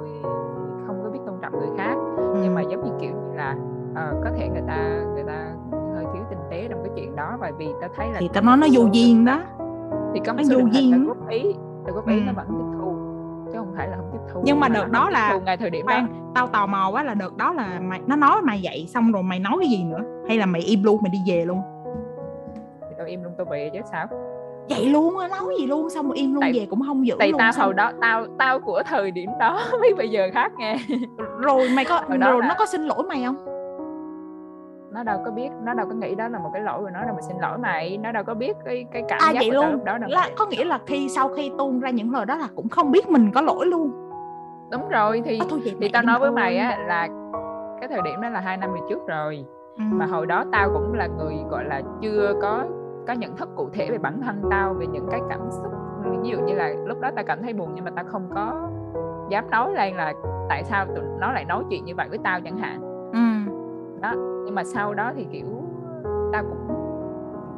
[1.45, 1.95] trọng người khác.
[2.17, 2.39] Ừ.
[2.43, 3.55] nhưng mà giống như kiểu như là
[3.91, 5.47] uh, có thể người ta người ta
[5.95, 8.43] hơi thiếu tinh tế trong cái chuyện đó bởi vì ta thấy là thì tao
[8.43, 9.41] nói nó vô duyên đó.
[10.13, 11.07] Thì có một số vô duyên.
[11.07, 11.43] góp ý
[11.85, 12.23] góp ý ừ.
[12.25, 12.95] nó vẫn tiếp thu
[13.51, 14.41] chứ không phải là không tiếp thu.
[14.45, 17.13] Nhưng mà đợt đó là ngày thời điểm khoan, đó tao tò mò quá là
[17.13, 20.01] đợt đó là mày nó nói mày vậy xong rồi mày nói cái gì nữa?
[20.27, 21.61] Hay là mày im luôn mày đi về luôn?
[22.89, 24.07] Thì tao im luôn tao về chứ sao
[24.69, 27.15] vậy luôn á nói gì luôn xong rồi im luôn tại, về cũng không giữ
[27.19, 30.51] tại luôn tao hồi đó tao tao của thời điểm đó với bây giờ khác
[30.57, 30.77] nghe.
[31.39, 32.47] Rồi mày có rồi là...
[32.47, 33.35] nó có xin lỗi mày không?
[34.93, 37.01] Nó đâu có biết nó đâu có nghĩ đó là một cái lỗi của nó
[37.05, 39.51] đâu mà xin lỗi mày nó đâu có biết cái cái cảm à, giác vậy
[39.51, 39.71] luôn.
[39.71, 42.35] lúc đó đâu là, có nghĩa là khi sau khi tuôn ra những lời đó
[42.35, 43.91] là cũng không biết mình có lỗi luôn.
[44.71, 47.07] Đúng rồi thì à, thôi thì tao nói với mày á là
[47.79, 49.45] cái thời điểm đó là hai năm về trước rồi.
[49.77, 49.83] Ừ.
[49.91, 52.63] mà hồi đó tao cũng là người gọi là chưa có
[53.07, 55.73] có nhận thức cụ thể về bản thân tao về những cái cảm xúc.
[56.23, 58.69] Ví dụ như là lúc đó tao cảm thấy buồn nhưng mà tao không có
[59.29, 60.13] dám nói lên là
[60.49, 62.81] tại sao tụi nó lại nói chuyện như vậy với tao chẳng hạn.
[63.13, 63.51] Ừ.
[64.01, 64.13] đó
[64.45, 65.45] nhưng mà sau đó thì kiểu
[66.33, 66.67] tao cũng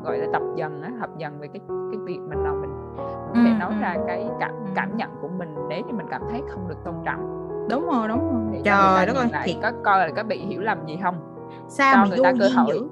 [0.04, 1.62] gọi là tập dần á học dần về cái
[1.92, 5.56] cái việc mình nào mình, có thể nói ra cái cảm cảm nhận của mình
[5.70, 7.48] nếu như mình cảm thấy không được tôn trọng.
[7.70, 8.42] Đúng rồi đúng rồi.
[8.54, 11.16] Thì trời đất ơi thì có coi là có bị hiểu lầm gì không?
[11.68, 12.74] Sao cho người ta cơ hội.
[12.74, 12.88] dữ?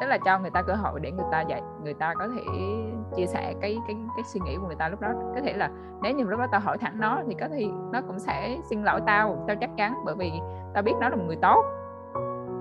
[0.00, 2.42] Tức là cho người ta cơ hội để người ta dạy người ta có thể
[3.16, 5.08] chia sẻ cái cái cái suy nghĩ của người ta lúc đó.
[5.34, 5.70] Có thể là
[6.02, 8.82] nếu như lúc đó tao hỏi thẳng nó thì có thể nó cũng sẽ xin
[8.82, 10.32] lỗi tao tao chắc chắn bởi vì
[10.74, 11.64] tao biết nó là một người tốt.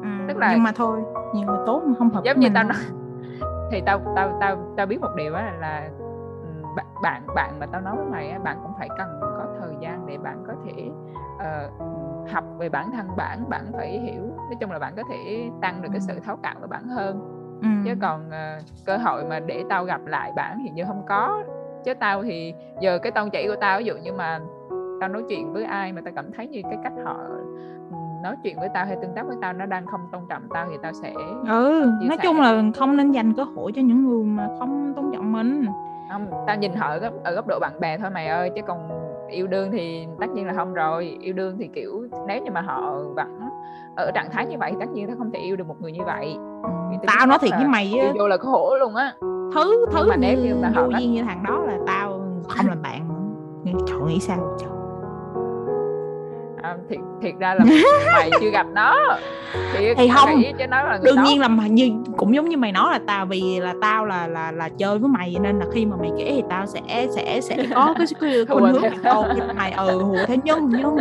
[0.02, 1.02] Ừ, tức là nhưng mà thôi
[1.34, 2.78] nhiều người tốt mà không hợp giống như tao nói
[3.72, 5.90] thì tao tao tao tao biết một điều á là
[6.76, 10.06] bạn bạn bạn mà tao nói với mày bạn cũng phải cần có thời gian
[10.06, 10.92] để bạn có thể
[11.36, 11.72] uh,
[12.36, 14.22] học về bản thân bạn bạn phải hiểu.
[14.38, 17.32] Nói chung là bạn có thể tăng được cái sự thấu cảm của bản hơn.
[17.62, 17.68] Ừ.
[17.86, 21.44] chứ còn uh, cơ hội mà để tao gặp lại bạn thì như không có.
[21.86, 24.40] Chứ tao thì giờ cái tông chỉ của tao ví dụ như mà
[25.00, 27.18] tao nói chuyện với ai mà tao cảm thấy như cái cách họ
[28.24, 30.68] nói chuyện với tao hay tương tác với tao nó đang không tôn trọng tao
[30.70, 31.14] thì tao sẽ
[31.48, 35.12] ừ nói chung là không nên dành cơ hội cho những người mà không tôn
[35.14, 35.66] trọng mình.
[36.12, 39.48] Không tao nhìn họ ở góc độ bạn bè thôi mày ơi chứ còn yêu
[39.48, 41.18] đương thì tất nhiên là không rồi.
[41.22, 43.40] Yêu đương thì kiểu nếu như mà họ vẫn
[43.96, 46.04] ở trạng thái như vậy tất nhiên tao không thể yêu được một người như
[46.06, 46.38] vậy.
[47.08, 48.14] Tao nói thiệt với mày á.
[48.20, 49.14] vô là khổ luôn á.
[49.56, 53.10] Thứ thứ mà nếu như mà họ như thằng đó là tao không làm bạn
[53.88, 54.75] trời nghĩ sao trời
[56.66, 57.66] à, thiệt thiệt ra là
[58.14, 59.18] mày chưa gặp nó.
[59.74, 60.30] Thì, thì không
[60.60, 61.24] chứ nó là đương đó.
[61.24, 64.52] nhiên là như cũng giống như mày nói là tao vì là tao là là
[64.52, 67.58] là chơi với mày nên là khi mà mày kể thì tao sẽ sẽ sẽ
[67.76, 69.72] có cái, cái khuynh hướng mày mày.
[69.72, 70.98] Ừ hùa theo nhân nhưng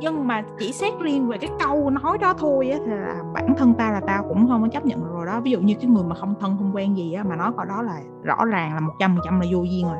[0.00, 3.54] nhưng mà chỉ xét riêng về cái câu nói đó thôi á thì là bản
[3.58, 5.40] thân ta là tao cũng không có chấp nhận rồi đó.
[5.40, 7.64] Ví dụ như cái người mà không thân không quen gì á mà nói câu
[7.64, 9.98] đó là rõ ràng là một trăm phần trăm là vô duyên rồi.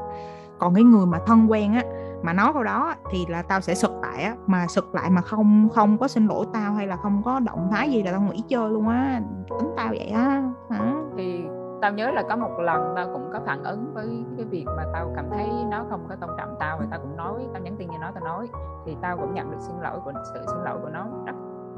[0.59, 1.83] Còn cái người mà thân quen á
[2.23, 5.21] mà nói câu đó thì là tao sẽ sực lại á mà sực lại mà
[5.21, 8.21] không không có xin lỗi tao hay là không có động thái gì là tao
[8.21, 9.21] nghỉ chơi luôn á.
[9.61, 10.95] Tính tao vậy á hả?
[11.17, 11.45] Thì
[11.83, 14.85] tao nhớ là có một lần tao cũng có phản ứng với cái việc mà
[14.93, 17.77] tao cảm thấy nó không có tôn trọng tao và tao cũng nói tao nhắn
[17.79, 18.49] tin cho nó tao nói.
[18.87, 21.35] Thì tao cũng nhận được xin lỗi của sự xin lỗi của nó rất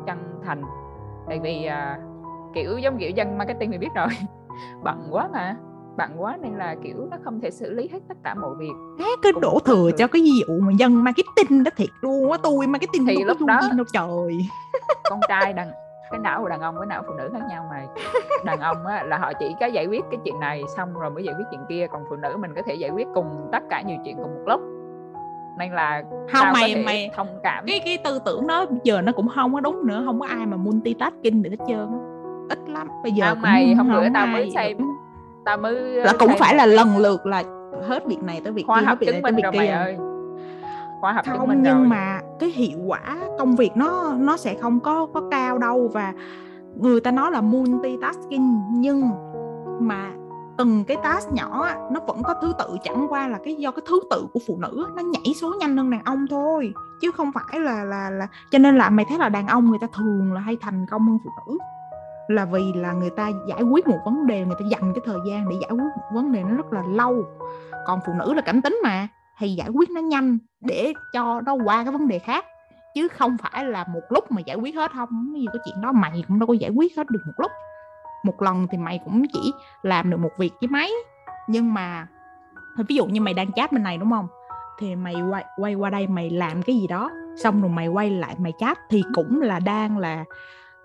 [0.07, 0.63] chân thành.
[1.29, 4.09] Tại vì uh, kiểu giống kiểu dân marketing thì biết rồi
[4.83, 5.57] bận quá mà
[5.97, 8.73] bận quá nên là kiểu nó không thể xử lý hết tất cả mọi việc.
[8.99, 12.39] Thế cái đổ thừa cho cái ví dụ mà dân marketing đó thiệt luôn á
[12.43, 14.39] tôi marketing thì lúc đó đâu trời.
[15.11, 15.71] con trai đàn
[16.11, 17.87] cái não của đàn ông với não phụ nữ khác nhau mà
[18.45, 21.25] đàn ông á, là họ chỉ có giải quyết cái chuyện này xong rồi mới
[21.25, 23.83] giải quyết chuyện kia còn phụ nữ mình có thể giải quyết cùng tất cả
[23.83, 24.61] nhiều chuyện cùng một lúc.
[25.59, 26.03] Nên là
[26.33, 27.65] không mày mày thông cảm.
[27.67, 30.47] cái cái tư tưởng đó giờ nó cũng không có đúng nữa không có ai
[30.47, 31.89] mà multitasking được hết trơn
[32.49, 34.79] ít lắm bây giờ không mày hôm bữa tao mới xem
[35.45, 37.43] tao mới là cũng phải là lần lượt là
[37.89, 39.97] hết việc này tới việc khoa kia học chứng minh rồi mày ơi.
[41.01, 41.87] Khoa học không chứng minh nhưng rồi.
[41.87, 46.13] mà cái hiệu quả công việc nó nó sẽ không có có cao đâu và
[46.77, 49.11] người ta nói là multitasking nhưng
[49.81, 50.11] mà
[50.59, 53.83] từng cái task nhỏ nó vẫn có thứ tự chẳng qua là cái do cái
[53.89, 57.31] thứ tự của phụ nữ nó nhảy số nhanh hơn đàn ông thôi chứ không
[57.33, 60.33] phải là là là cho nên là mày thấy là đàn ông người ta thường
[60.33, 61.59] là hay thành công hơn phụ nữ
[62.29, 65.19] là vì là người ta giải quyết một vấn đề người ta dành cái thời
[65.27, 67.25] gian để giải quyết một vấn đề nó rất là lâu.
[67.87, 69.09] Còn phụ nữ là cảm tính mà
[69.39, 72.45] thì giải quyết nó nhanh để cho nó qua cái vấn đề khác
[72.95, 75.93] chứ không phải là một lúc mà giải quyết hết không như cái chuyện đó.
[75.93, 77.51] Mày cũng đâu có giải quyết hết được một lúc.
[78.25, 80.91] Một lần thì mày cũng chỉ làm được một việc với máy.
[81.49, 82.07] Nhưng mà
[82.89, 84.27] ví dụ như mày đang chat bên này đúng không?
[84.79, 88.11] Thì mày quay, quay qua đây mày làm cái gì đó xong rồi mày quay
[88.11, 90.25] lại mày chat thì cũng là đang là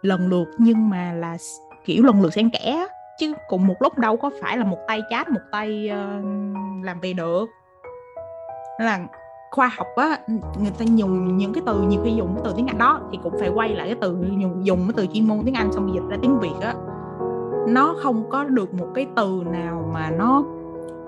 [0.08, 1.38] lần lượt nhưng mà là
[1.86, 2.88] kiểu lần lượt xen kẽ
[3.20, 6.26] chứ cùng một lúc đâu có phải là một tay chat một tay uh,
[6.84, 7.46] làm về được.
[8.80, 9.08] Là
[9.52, 10.20] khoa học á
[10.62, 13.20] người ta dùng những cái từ nhiều khi dùng cái từ tiếng anh đó thì
[13.24, 15.94] cũng phải quay lại cái từ dùng, dùng cái từ chuyên môn tiếng anh xong
[15.94, 16.74] dịch ra tiếng việt á.
[17.68, 20.44] Nó không có được một cái từ nào mà nó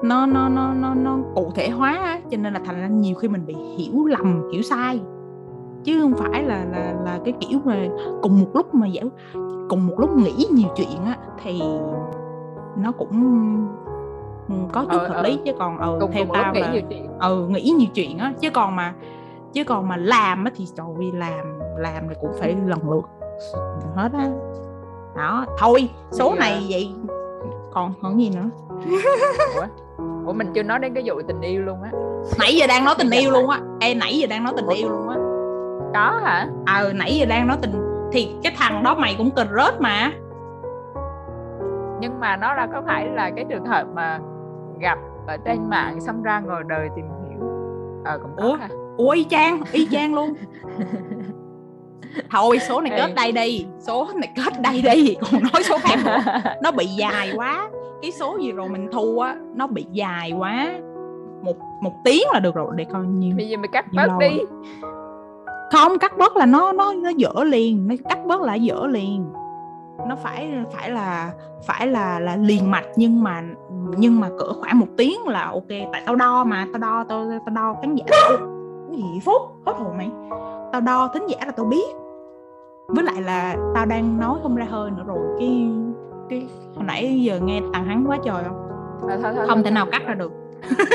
[0.03, 2.19] nó nó nó nó, nó cụ thể hóa á.
[2.31, 4.99] cho nên là thành ra nhiều khi mình bị hiểu lầm hiểu sai
[5.83, 7.87] chứ không phải là là là cái kiểu mà
[8.21, 9.05] cùng một lúc mà giải
[9.69, 11.61] cùng một lúc nghĩ nhiều chuyện á thì
[12.77, 13.67] nó cũng
[14.71, 15.39] có chút ờ, hợp lý.
[15.45, 16.73] Chứ còn ừ cùng, theo cùng tao là
[17.19, 18.93] ừ nghĩ nhiều chuyện á chứ còn mà
[19.53, 23.05] chứ còn mà làm á thì trời làm làm thì cũng phải lần lượt
[23.95, 24.29] hết á.
[25.15, 26.91] Đó thôi số Bây này vậy
[27.73, 28.49] còn còn gì nữa.
[29.55, 29.65] Ủa?
[30.25, 31.91] Ủa mình chưa nói đến cái vụ tình yêu luôn á.
[32.39, 33.61] Nãy giờ đang nói tình yêu luôn á.
[33.79, 35.18] Ê nãy giờ đang nói tình yêu luôn á
[35.93, 36.47] có hả?
[36.65, 37.71] Ờ à, nãy giờ đang nói tình
[38.11, 40.11] thì cái thằng đó mày cũng cần rớt mà.
[41.99, 44.19] Nhưng mà nó là có phải là cái trường hợp mà
[44.79, 44.97] gặp
[45.27, 47.39] ở trên mạng xong ra ngồi đời tìm hiểu.
[48.05, 48.55] Ờ à, cũng có ủa?
[48.55, 48.67] hả?
[48.97, 50.33] ủa y chang y chang luôn.
[52.31, 55.99] Thôi số này kết đây đi số này kết đây đi còn nói số khác
[56.05, 56.41] nữa.
[56.63, 57.69] Nó bị dài quá.
[58.01, 60.79] Cái số gì rồi mình thu á nó bị dài quá.
[61.43, 64.39] Một một tiếng là được rồi để coi nhiêu bây giờ mày cắt bớt đi
[65.71, 67.87] không cắt bớt là nó nó nó dở liền.
[67.87, 69.29] Nó cắt bớt là dở liền.
[70.07, 71.31] Nó phải phải là
[71.67, 73.43] phải là là liền mạch nhưng mà
[73.97, 75.69] nhưng mà cỡ khoảng một tiếng là ok.
[75.91, 78.05] Tại tao đo mà tao đo tao tao đo khán giả
[78.89, 80.11] cái gì phút hết hồn mày.
[80.71, 81.95] Tao đo thính giả là tao biết.
[82.87, 85.19] Với lại là tao đang nói không ra hơi nữa rồi.
[85.39, 85.67] Cái
[86.29, 88.69] cái hồi nãy giờ nghe tàn hắn quá trời không?
[89.09, 90.31] À, thôi, thôi, không thôi, thể nào cắt ra được.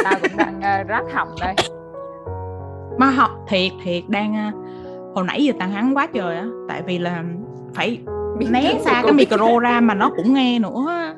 [0.05, 1.55] Tao cũng đang uh, rát họng đây.
[2.99, 4.64] Mà học thiệt thiệt đang uh,
[5.15, 7.25] hồi nãy giờ tàn hắn quá trời á tại vì là
[7.75, 8.01] phải
[8.39, 11.15] biến né xa cái micro ra mà nó cũng nghe nữa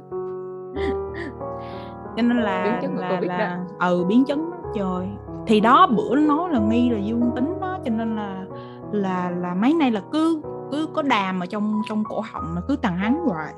[2.17, 5.09] cho nên là là là ừ biến chứng đó, trời.
[5.47, 8.45] Thì đó bữa nó nói là nghi là dương tính đó cho nên là
[8.93, 12.61] là là mấy nay là cứ cứ có đàm ở trong trong cổ họng mà
[12.69, 13.55] cứ tàn hắn hoài.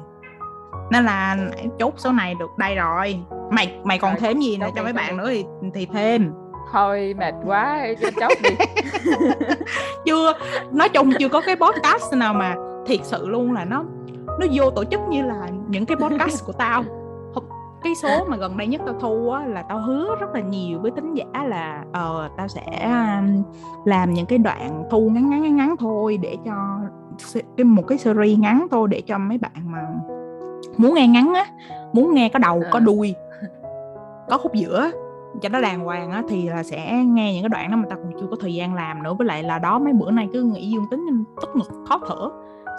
[0.90, 1.36] Nên là
[1.78, 3.20] chốt số này được đây rồi.
[3.50, 5.44] Mày mày còn rồi, thêm gì nữa cho mấy bạn nữa thì
[5.74, 6.32] thì thêm.
[6.72, 8.50] Thôi mệt quá cho chốt đi
[10.04, 10.32] chưa.
[10.72, 12.54] Nói chung chưa có cái podcast nào mà
[12.86, 13.84] thiệt sự luôn là nó
[14.40, 16.84] nó vô tổ chức như là những cái podcast của tao.
[17.82, 20.78] Cái số mà gần đây nhất tao thu á là tao hứa rất là nhiều
[20.78, 23.42] với tính giả là ờ tao sẽ um,
[23.84, 26.78] làm những cái đoạn thu ngắn ngắn ngắn ngắn thôi để cho
[27.56, 29.80] cái một cái series ngắn thôi để cho mấy bạn mà
[30.76, 31.44] muốn nghe ngắn á
[31.92, 32.80] muốn nghe có đầu có à.
[32.80, 33.14] đuôi
[34.28, 34.90] có khúc giữa
[35.42, 37.98] cho nó đàng hoàng á thì là sẽ nghe những cái đoạn đó mà tao
[37.98, 39.14] còn chưa có thời gian làm nữa.
[39.14, 42.00] Với lại là đó mấy bữa nay cứ nghĩ dương tính nên tức ngực khó
[42.08, 42.30] thở.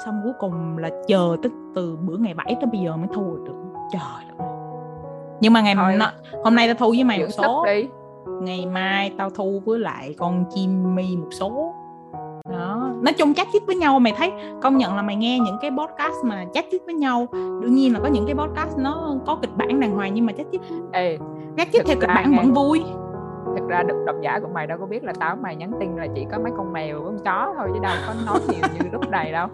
[0.05, 3.37] Xong cuối cùng là chờ tới từ bữa ngày 7 tới bây giờ mới thu
[3.45, 3.53] được.
[3.91, 4.47] Trời ơi.
[5.41, 5.95] Nhưng mà ngày Thôi.
[5.95, 6.11] Nó,
[6.43, 7.65] hôm nay tao thu với mày một số.
[7.65, 7.87] đi.
[8.41, 11.75] ngày mai tao thu với lại con chim mi một số.
[12.51, 12.91] Đó.
[13.01, 14.31] Nói chung chat chít với nhau mày thấy
[14.61, 17.27] công nhận là mày nghe những cái podcast mà chat chít với nhau.
[17.31, 20.33] Đương nhiên là có những cái podcast nó có kịch bản đàng hoàng nhưng mà
[20.33, 20.61] chat chít
[20.91, 21.17] Ê,
[21.57, 22.83] chat chít theo kịch bản vẫn vui.
[23.45, 25.95] thật ra độc, độc giả của mày đâu có biết là tao mày nhắn tin
[25.95, 28.69] là chỉ có mấy con mèo với con chó thôi chứ đâu có nói nhiều
[28.73, 29.47] như lúc này đâu.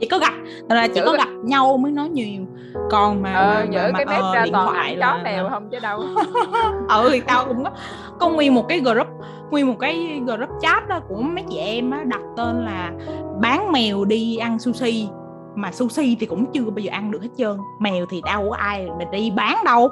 [0.00, 0.32] Chỉ có gặp
[0.68, 2.42] là chỉ có gặp nhau mới nói nhiều.
[2.90, 5.68] Còn mà ờ, mà, mà, cái nét uh, ra điện thoại là chó mèo không
[5.70, 6.00] chứ đâu.
[6.88, 7.70] Ừ thì tao cũng có
[8.18, 9.06] có nguyên một cái group
[9.50, 12.92] nguyên một cái group chat đó của mấy chị em á đặt tên là
[13.40, 15.08] bán mèo đi ăn sushi.
[15.54, 18.56] Mà sushi thì cũng chưa bao giờ ăn được hết trơn mèo thì đâu có
[18.56, 19.88] ai mà đi bán đâu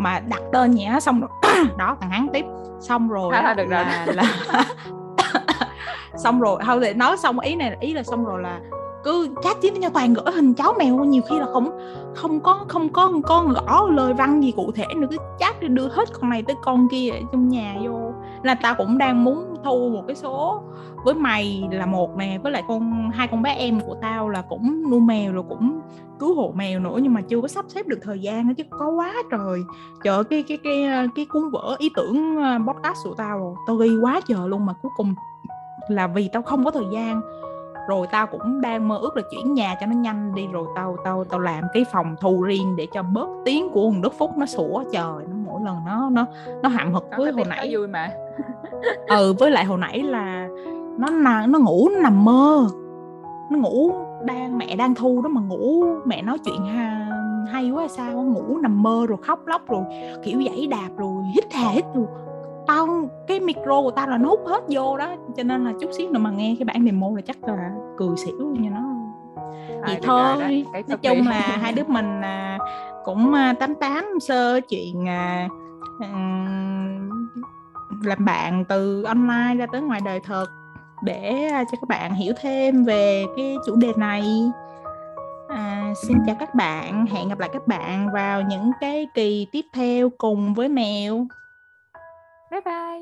[0.00, 0.88] mà đặt tên nhỉ?
[1.00, 1.30] Xong rồi
[1.78, 2.44] đó thằng hắn tiếp.
[2.80, 4.14] Xong rồi à, được là, rồi.
[4.16, 4.24] là
[6.16, 8.60] xong rồi thôi để nói xong ý này ý là xong rồi là
[9.04, 11.78] cứ chat chít với nhau toàn gửi hình cháu mèo nhiều khi là không
[12.14, 15.62] không có không có không có gõ lời văn gì cụ thể nữa cứ chat
[15.62, 18.12] đưa hết con này tới con kia ở trong nhà vô.
[18.42, 20.62] Là tao cũng đang muốn thu một cái số
[21.04, 24.42] với mày là một nè, với lại con, hai con bé em của tao là
[24.48, 25.80] cũng nuôi mèo rồi cũng
[26.18, 28.64] cứu hộ mèo nữa, nhưng mà chưa có sắp xếp được thời gian nữa chứ
[28.70, 29.60] có quá trời.
[30.04, 33.76] Chợ cái cái cái cái cuốn vở ý tưởng ờ, podcast của tao rồi tao
[33.76, 35.14] ghi quá trời luôn mà cuối cùng
[35.88, 37.20] là vì tao không có thời gian
[37.90, 40.96] rồi tao cũng đang mơ ước là chuyển nhà cho nó nhanh đi rồi tao
[41.04, 44.30] tao tao làm cái phòng thu riêng để cho bớt tiếng của thằng Đức Phúc
[44.38, 44.84] nó sủa.
[44.92, 46.26] Trời nó mỗi lần nó nó
[46.62, 47.68] nó hậm hực với hồi nãy.
[47.72, 48.10] vui mà.
[49.08, 50.48] Ừ với lại hồi nãy là
[50.98, 51.10] nó
[51.46, 52.66] nó ngủ nó nằm mơ.
[53.50, 53.92] Nó ngủ
[54.24, 57.10] đang mẹ đang thu đó mà ngủ mẹ nói chuyện ha,
[57.52, 59.84] hay quá sao ngủ nằm mơ rồi khóc lóc rồi
[60.24, 62.06] kiểu dãy đạp rồi hít hà hít rồi
[62.70, 65.90] tao cái micro của tao là nó hút hết vô đó cho nên là chút
[65.92, 68.80] xíu nữa mà nghe cái bản demo là chắc là cười xỉu nha nó.
[69.86, 72.58] Vậy à, thôi nói chung là hai đứa mình à,
[73.04, 75.48] cũng à, tám tám sơ chuyện à,
[78.04, 80.46] làm bạn từ online ra tới ngoài đời thật
[81.04, 84.24] để cho các bạn hiểu thêm về cái chủ đề này.
[85.48, 89.64] À, xin chào các bạn hẹn gặp lại các bạn vào những cái kỳ tiếp
[89.74, 91.26] theo cùng với mèo
[92.50, 93.00] Bye bye.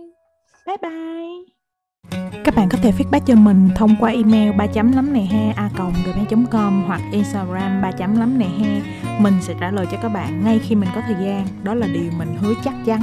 [0.67, 2.41] Bye bye.
[2.45, 5.53] Các bạn có thể feedback cho mình thông qua email ba chấm lắm này he
[5.57, 8.81] a gmail.com hoặc Instagram ba chấm lắm này he.
[9.21, 11.47] Mình sẽ trả lời cho các bạn ngay khi mình có thời gian.
[11.63, 13.01] Đó là điều mình hứa chắc chắn.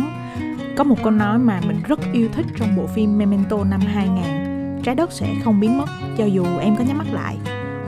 [0.77, 4.83] Có một câu nói mà mình rất yêu thích trong bộ phim Memento năm 2000
[4.83, 7.37] Trái đất sẽ không biến mất, cho dù em có nhắm mắt lại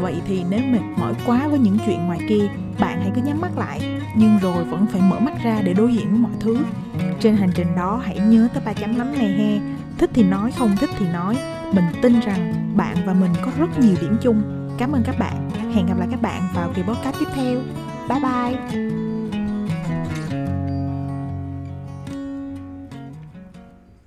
[0.02, 2.48] Vậy thì nếu mệt mỏi quá với những chuyện ngoài kia
[2.80, 3.80] Bạn hãy cứ nhắm mắt lại.
[4.16, 6.58] Nhưng rồi vẫn phải mở mắt ra để đối diện với mọi thứ.
[7.20, 9.60] Trên hành trình đó hãy nhớ tới ba chấm lắm này he.
[9.98, 11.38] Thích thì nói, không thích thì nói.
[11.74, 14.42] Mình tin rằng bạn và mình có rất nhiều điểm chung.
[14.78, 15.50] Cảm ơn các bạn.
[15.74, 17.60] Hẹn gặp lại các bạn vào kỳ podcast tiếp theo.
[18.10, 19.07] Bye bye.